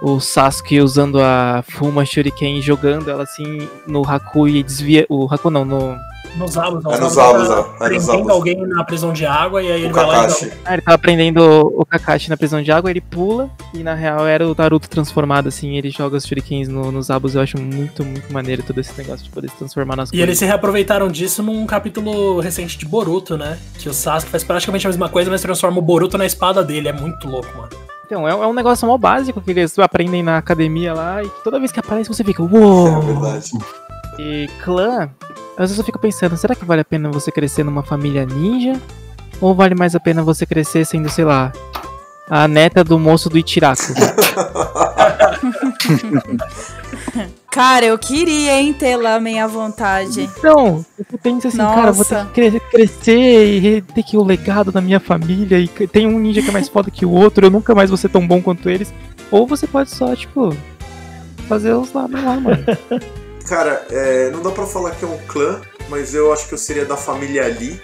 [0.00, 5.32] o Sasuke usando a Fuma Shuriken e jogando ela assim no Haku e desvia o
[5.32, 5.96] Haku não, no
[6.36, 7.58] Nos Zabos, É nos Zabos, ó.
[7.58, 8.30] É nos Prendendo Zabos.
[8.30, 10.52] alguém na prisão de água e aí ele O vai lá e Kakashi.
[10.64, 11.40] ah, ele tava prendendo
[11.76, 15.48] o Kakashi na prisão de água, ele pula e na real era o Naruto transformado
[15.48, 18.96] assim, ele joga os Shurikens no, nos Abus, eu acho muito, muito maneiro todo esse
[18.96, 20.26] negócio de poder se transformar nas E coisas.
[20.26, 23.58] eles se reaproveitaram disso num capítulo recente de Boruto, né?
[23.78, 26.88] Que o Sasuke faz praticamente a mesma coisa, mas transforma o Boruto na espada dele.
[26.88, 27.68] É muito louco, mano.
[28.06, 31.58] Então, é, é um negócio mó básico que eles aprendem na academia lá e toda
[31.58, 33.00] vez que aparece você fica, É uou!
[33.02, 33.50] verdade.
[34.24, 35.10] E clã,
[35.56, 38.80] às vezes eu fico pensando, será que vale a pena você crescer numa família ninja?
[39.40, 41.52] Ou vale mais a pena você crescer sendo, sei lá,
[42.30, 43.82] a neta do moço do Itiraku?
[47.50, 50.22] Cara, eu queria, hein, ter lá minha vontade.
[50.22, 52.30] Então, eu penso assim, cara, eu vou ter Nossa.
[52.32, 56.06] que cre- crescer e ter que ir o legado da minha família e que tem
[56.06, 58.26] um ninja que é mais foda que o outro, eu nunca mais vou ser tão
[58.26, 58.94] bom quanto eles.
[59.30, 60.56] Ou você pode só, tipo,
[61.46, 62.64] fazer os lá, lá, mano.
[63.52, 65.60] Cara, é, não dá pra falar que é um clã,
[65.90, 67.82] mas eu acho que eu seria da família Lee,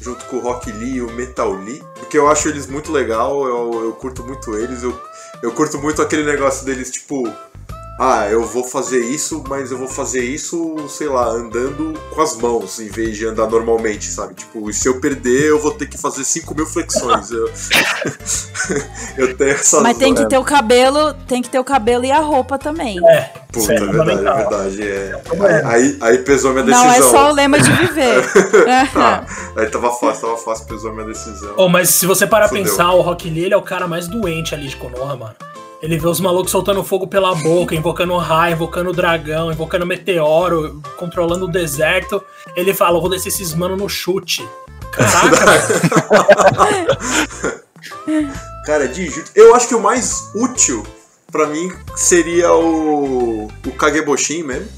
[0.00, 3.46] junto com o Rock Lee e o Metal Lee, porque eu acho eles muito legal,
[3.46, 5.00] eu, eu curto muito eles, eu,
[5.40, 7.32] eu curto muito aquele negócio deles, tipo,
[7.98, 12.36] ah, eu vou fazer isso, mas eu vou fazer isso, sei lá, andando com as
[12.36, 14.34] mãos, em vez de andar normalmente, sabe?
[14.34, 17.30] Tipo, e se eu perder, eu vou ter que fazer 5 mil flexões.
[17.30, 17.48] Eu,
[19.18, 19.82] eu tenho essas...
[19.82, 22.98] Mas tem que ter o cabelo, tem que ter o cabelo e a roupa também.
[23.52, 24.82] Puta, Sim, é verdade, é verdade.
[24.82, 25.62] É.
[25.66, 26.86] Aí, aí pesou minha decisão.
[26.86, 28.24] Não é só o lema de viver.
[28.92, 29.26] Tá.
[29.56, 31.54] Aí tava fácil, tava fácil, pesou minha decisão.
[31.56, 32.72] Oh, mas se você parar pra Fudeu.
[32.72, 35.51] pensar, o Rock Lee ele é o cara mais doente ali de Konoha, mano.
[35.82, 40.80] Ele vê os malucos soltando fogo pela boca, invocando raio, invocando o dragão, invocando meteoro,
[40.96, 42.22] controlando o deserto.
[42.54, 44.48] Ele fala, eu vou descer esses mano no chute.
[44.92, 45.68] Caraca.
[48.64, 49.32] Cara, de jutsu.
[49.34, 50.86] Eu acho que o mais útil
[51.32, 53.46] pra mim seria o.
[53.46, 54.68] o Kageboshin mesmo.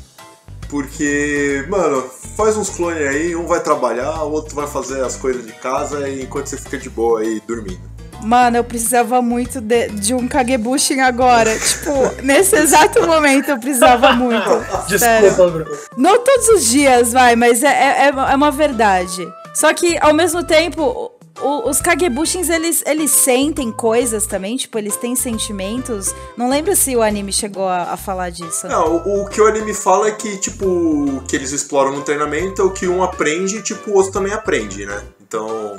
[0.70, 2.02] Porque, mano,
[2.36, 6.08] faz uns clones aí, um vai trabalhar, o outro vai fazer as coisas de casa,
[6.08, 7.93] e enquanto você fica de boa aí dormindo.
[8.24, 11.56] Mano, eu precisava muito de, de um Kagebushin agora.
[11.58, 14.48] tipo, nesse exato momento eu precisava muito.
[14.98, 15.28] Sério.
[15.28, 15.78] Desculpa, bro.
[15.96, 19.26] Não todos os dias, vai, mas é, é, é uma verdade.
[19.54, 24.96] Só que, ao mesmo tempo, o- os Kagebushins, eles, eles sentem coisas também, tipo, eles
[24.96, 26.14] têm sentimentos.
[26.36, 28.66] Não lembro se o anime chegou a, a falar disso.
[28.66, 32.02] Não, o, o que o anime fala é que, tipo, o que eles exploram no
[32.02, 35.02] treinamento é o que um aprende, tipo, o outro também aprende, né?
[35.20, 35.76] Então,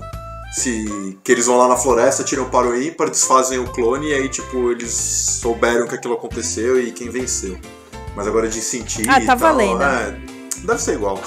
[0.56, 4.14] se que eles vão lá na floresta, tiram para o ímpar, desfazem o clone, e
[4.14, 4.92] aí, tipo, eles
[5.42, 7.58] souberam que aquilo aconteceu e quem venceu.
[8.16, 9.84] Mas agora de sentir Ah, e tá tal, valendo.
[9.84, 10.18] é,
[10.64, 11.20] deve ser igual.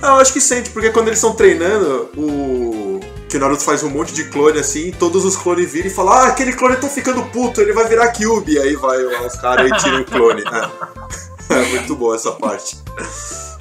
[0.00, 3.00] Não, eu acho que sente, porque quando eles estão treinando, o.
[3.28, 6.14] Que o Naruto faz um monte de clone assim, todos os clones viram e falam:
[6.14, 8.58] Ah, aquele clone tá ficando puto, ele vai virar Kyubi.
[8.58, 10.42] Aí vai lá os caras e tiram o clone.
[10.42, 10.98] É.
[11.50, 12.76] É muito boa essa parte.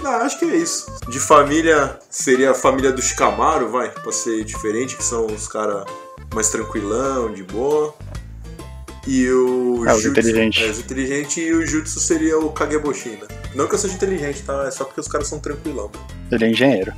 [0.01, 0.85] Não, acho que é isso.
[1.09, 5.85] De família, seria a família do Shikamaru, vai, pra ser diferente, que são os caras
[6.33, 7.93] mais tranquilão, de boa.
[9.07, 10.61] E o É, os Jutsu- inteligentes.
[10.63, 13.27] É, os inteligentes e o Jutsu seria o Kageboshin, né?
[13.55, 14.65] Não que eu seja inteligente, tá?
[14.67, 15.89] É só porque os caras são tranquilão.
[16.31, 16.93] Ele é engenheiro.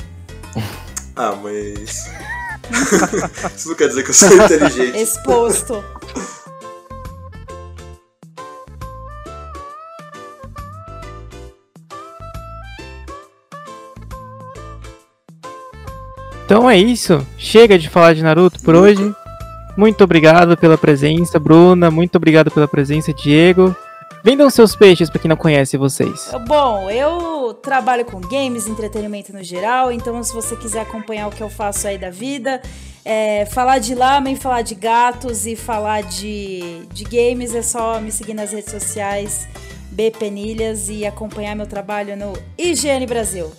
[1.16, 2.10] Ah, mas.
[3.56, 4.98] Isso não quer dizer que eu sou inteligente.
[4.98, 5.84] Exposto.
[16.50, 17.24] Então é isso.
[17.38, 19.14] Chega de falar de Naruto por hoje.
[19.78, 21.92] Muito obrigado pela presença, Bruna.
[21.92, 23.76] Muito obrigado pela presença, Diego.
[24.24, 26.32] Vendam seus peixes pra quem não conhece vocês.
[26.48, 31.44] Bom, eu trabalho com games, entretenimento no geral, então se você quiser acompanhar o que
[31.44, 32.60] eu faço aí da vida,
[33.06, 38.12] é, falar de lamen, falar de gatos e falar de, de games, é só me
[38.12, 39.48] seguir nas redes sociais.
[39.92, 43.52] B Penilhas e acompanhar meu trabalho no IGN Brasil.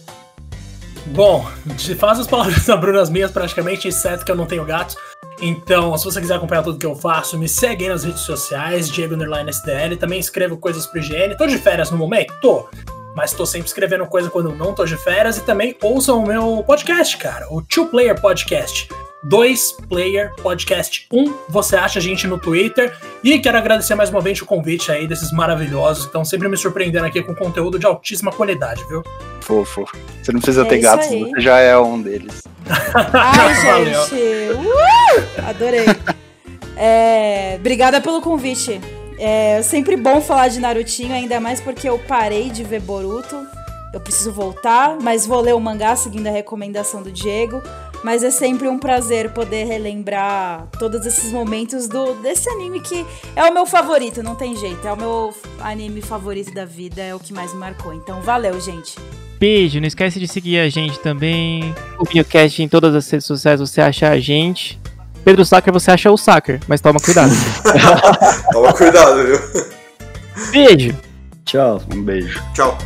[1.06, 4.96] Bom, de as palavras da Bruna as minhas praticamente, exceto que eu não tenho gatos.
[5.42, 8.90] Então, se você quiser acompanhar tudo que eu faço, me segue aí nas redes sociais,
[8.90, 9.96] Diego Underline SDL.
[9.96, 11.36] Também escrevo coisas pro IGN.
[11.36, 12.34] Tô de férias no momento?
[12.40, 12.68] Tô.
[13.16, 15.38] Mas tô sempre escrevendo coisa quando não tô de férias.
[15.38, 18.88] E também ouçam o meu podcast, cara, o Two Player Podcast.
[19.24, 21.34] 2 Player Podcast 1.
[21.48, 22.96] Você acha a gente no Twitter.
[23.22, 26.56] E quero agradecer mais uma vez o convite aí desses maravilhosos que estão sempre me
[26.56, 29.02] surpreendendo aqui com conteúdo de altíssima qualidade, viu?
[29.42, 29.84] Fofo.
[30.22, 31.20] Você não precisa É ter gatos, aí.
[31.30, 32.42] você já é um deles.
[33.12, 33.54] Ai,
[33.94, 34.14] gente!
[34.54, 35.48] Uh!
[35.48, 35.84] Adorei.
[36.76, 38.80] É, obrigada pelo convite.
[39.18, 43.36] É sempre bom falar de Narutinho, ainda mais porque eu parei de ver Boruto.
[43.92, 47.60] Eu preciso voltar, mas vou ler o mangá seguindo a recomendação do Diego.
[48.02, 53.04] Mas é sempre um prazer poder relembrar todos esses momentos do desse anime que
[53.36, 54.86] é o meu favorito, não tem jeito.
[54.86, 57.92] É o meu anime favorito da vida, é o que mais me marcou.
[57.92, 58.96] Então, valeu, gente.
[59.38, 61.74] Beijo, não esquece de seguir a gente também.
[61.98, 64.78] O Biocast em todas as redes sociais você acha a gente.
[65.24, 67.30] Pedro Sacker, você acha o Sacker, mas toma cuidado.
[68.52, 69.38] Toma cuidado, viu?
[70.50, 70.96] Beijo!
[71.44, 71.82] Tchau.
[71.92, 72.40] Um beijo.
[72.54, 72.78] Tchau.